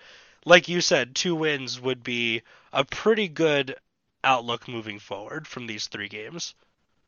like 0.45 0.67
you 0.69 0.81
said, 0.81 1.15
two 1.15 1.35
wins 1.35 1.79
would 1.79 2.03
be 2.03 2.41
a 2.73 2.83
pretty 2.85 3.27
good 3.27 3.75
outlook 4.23 4.67
moving 4.67 4.99
forward 4.99 5.47
from 5.47 5.67
these 5.67 5.87
three 5.87 6.07
games. 6.07 6.55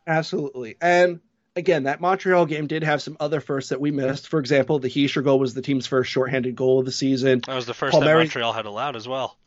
Absolutely. 0.05 0.75
And 0.81 1.21
again, 1.55 1.83
that 1.83 2.01
Montreal 2.01 2.45
game 2.45 2.67
did 2.67 2.83
have 2.83 3.01
some 3.01 3.17
other 3.19 3.39
firsts 3.39 3.69
that 3.69 3.79
we 3.79 3.91
missed. 3.91 4.27
For 4.27 4.39
example, 4.39 4.79
the 4.79 4.89
Hischier 4.89 5.23
goal 5.23 5.39
was 5.39 5.53
the 5.53 5.61
team's 5.61 5.87
first 5.87 6.11
shorthanded 6.11 6.55
goal 6.55 6.79
of 6.79 6.85
the 6.85 6.91
season. 6.91 7.41
That 7.45 7.55
was 7.55 7.65
the 7.65 7.73
first 7.73 7.97
that 7.99 8.05
Montreal 8.05 8.53
had 8.53 8.65
allowed 8.65 8.95
as 8.95 9.07
well. 9.07 9.37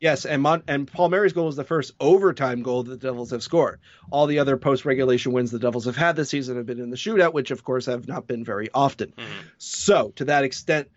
Yes, 0.00 0.26
and 0.26 0.42
Mon- 0.42 0.62
and 0.68 0.90
Palmieri's 0.90 1.32
goal 1.32 1.46
was 1.46 1.56
the 1.56 1.64
first 1.64 1.92
overtime 1.98 2.62
goal 2.62 2.82
that 2.82 2.90
the 2.90 3.08
Devils 3.08 3.30
have 3.30 3.42
scored. 3.42 3.80
All 4.10 4.26
the 4.26 4.40
other 4.40 4.58
post 4.58 4.84
regulation 4.84 5.32
wins 5.32 5.50
the 5.50 5.58
Devils 5.58 5.86
have 5.86 5.96
had 5.96 6.16
this 6.16 6.28
season 6.28 6.56
have 6.56 6.66
been 6.66 6.80
in 6.80 6.90
the 6.90 6.96
shootout, 6.96 7.32
which 7.32 7.50
of 7.50 7.64
course 7.64 7.86
have 7.86 8.06
not 8.06 8.26
been 8.26 8.44
very 8.44 8.68
often. 8.74 9.12
Mm-hmm. 9.16 9.46
So 9.56 10.12
to 10.16 10.26
that 10.26 10.44
extent, 10.44 10.88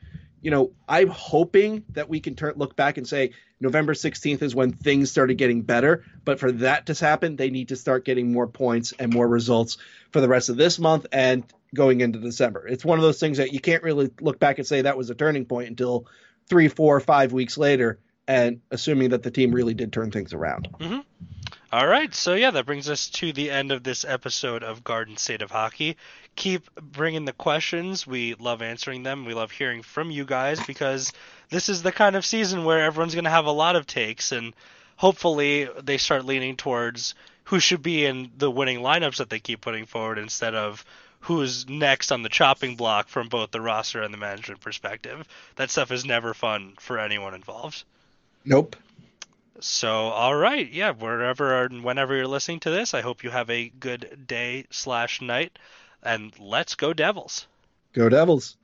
you 0.42 0.52
know, 0.52 0.72
I'm 0.88 1.08
hoping 1.08 1.86
that 1.92 2.10
we 2.10 2.20
can 2.20 2.36
turn 2.36 2.56
look 2.58 2.76
back 2.76 2.98
and 2.98 3.08
say 3.08 3.32
November 3.62 3.94
16th 3.94 4.42
is 4.42 4.54
when 4.54 4.72
things 4.74 5.12
started 5.12 5.38
getting 5.38 5.62
better. 5.62 6.04
But 6.26 6.40
for 6.40 6.52
that 6.54 6.86
to 6.88 6.94
happen, 6.94 7.38
they 7.38 7.50
need 7.50 7.70
to 7.70 7.78
start 7.78 8.04
getting 8.04 8.32
more 8.32 8.48
points 8.48 8.94
and 9.00 9.14
more 9.14 9.28
results 9.28 9.78
for 10.12 10.20
the 10.20 10.28
rest 10.28 10.50
of 10.50 10.58
this 10.58 10.78
month 10.78 11.08
and 11.12 11.44
going 11.74 12.02
into 12.02 12.20
December. 12.20 12.68
It's 12.68 12.84
one 12.84 13.00
of 13.00 13.04
those 13.04 13.20
things 13.20 13.38
that 13.38 13.54
you 13.54 13.60
can't 13.62 13.84
really 13.84 14.12
look 14.20 14.40
back 14.40 14.58
and 14.58 14.68
say 14.68 14.82
that 14.82 14.98
was 14.98 15.10
a 15.10 15.16
turning 15.16 15.46
point 15.46 15.70
until 15.70 16.06
three, 16.50 16.68
four, 16.68 17.00
five 17.00 17.32
weeks 17.32 17.58
later 17.58 18.00
and 18.30 18.62
assuming 18.70 19.10
that 19.10 19.24
the 19.24 19.32
team 19.32 19.52
really 19.52 19.74
did 19.74 19.92
turn 19.92 20.12
things 20.12 20.34
around. 20.34 20.70
Mm-hmm. 20.80 21.00
All 21.72 21.88
right, 21.88 22.14
so 22.14 22.36
yeah, 22.36 22.52
that 22.52 22.68
brings 22.68 22.88
us 22.88 23.10
to 23.10 23.34
the 23.34 23.50
end 23.50 23.72
of 23.72 23.84
this 23.84 24.06
episode 24.06 24.64
of 24.64 24.84
Garden 24.84 25.18
State 25.18 25.42
of 25.42 25.50
Hockey. 25.50 25.98
Keep 26.36 26.70
bringing 26.76 27.26
the 27.26 27.34
questions. 27.34 28.06
We 28.06 28.36
love 28.36 28.62
answering 28.62 29.02
them. 29.02 29.26
We 29.26 29.34
love 29.34 29.50
hearing 29.50 29.82
from 29.82 30.12
you 30.12 30.26
guys 30.26 30.64
because 30.66 31.12
this 31.50 31.70
is 31.70 31.82
the 31.82 31.92
kind 31.92 32.16
of 32.16 32.24
season 32.24 32.66
where 32.66 32.84
everyone's 32.84 33.16
going 33.16 33.24
to 33.24 33.32
have 33.32 33.48
a 33.48 33.52
lot 33.52 33.76
of 33.76 33.88
takes, 33.88 34.32
and 34.32 34.54
hopefully 34.96 35.68
they 35.82 35.98
start 35.98 36.24
leaning 36.24 36.56
towards 36.56 37.16
who 37.46 37.60
should 37.60 37.82
be 37.82 38.06
in 38.06 38.30
the 38.38 38.52
winning 38.52 38.80
lineups 38.80 39.18
that 39.18 39.32
they 39.32 39.40
keep 39.40 39.62
putting 39.62 39.88
forward 39.88 40.20
instead 40.20 40.54
of 40.54 40.86
who's 41.22 41.68
next 41.68 42.12
on 42.12 42.22
the 42.22 42.30
chopping 42.30 42.76
block 42.76 43.08
from 43.08 43.28
both 43.28 43.50
the 43.50 43.60
roster 43.60 44.04
and 44.04 44.14
the 44.14 44.20
management 44.20 44.62
perspective. 44.62 45.28
That 45.56 45.72
stuff 45.72 45.92
is 45.92 46.06
never 46.06 46.36
fun 46.36 46.76
for 46.80 47.00
anyone 47.00 47.34
involved. 47.34 47.84
Nope. 48.46 48.76
So, 49.62 49.90
all 49.90 50.36
right, 50.36 50.70
yeah, 50.72 50.92
wherever 50.92 51.64
and 51.64 51.84
whenever 51.84 52.16
you're 52.16 52.28
listening 52.28 52.62
to 52.62 52.70
this, 52.70 52.94
I 52.94 53.02
hope 53.02 53.24
you 53.24 53.30
have 53.30 53.50
a 53.50 53.70
good 53.70 54.26
day 54.26 54.66
slash 54.70 55.22
night, 55.22 55.60
and 56.02 56.32
let's 56.40 56.76
go 56.76 56.94
Devils. 56.94 57.46
Go 57.94 58.08
Devils. 58.08 58.56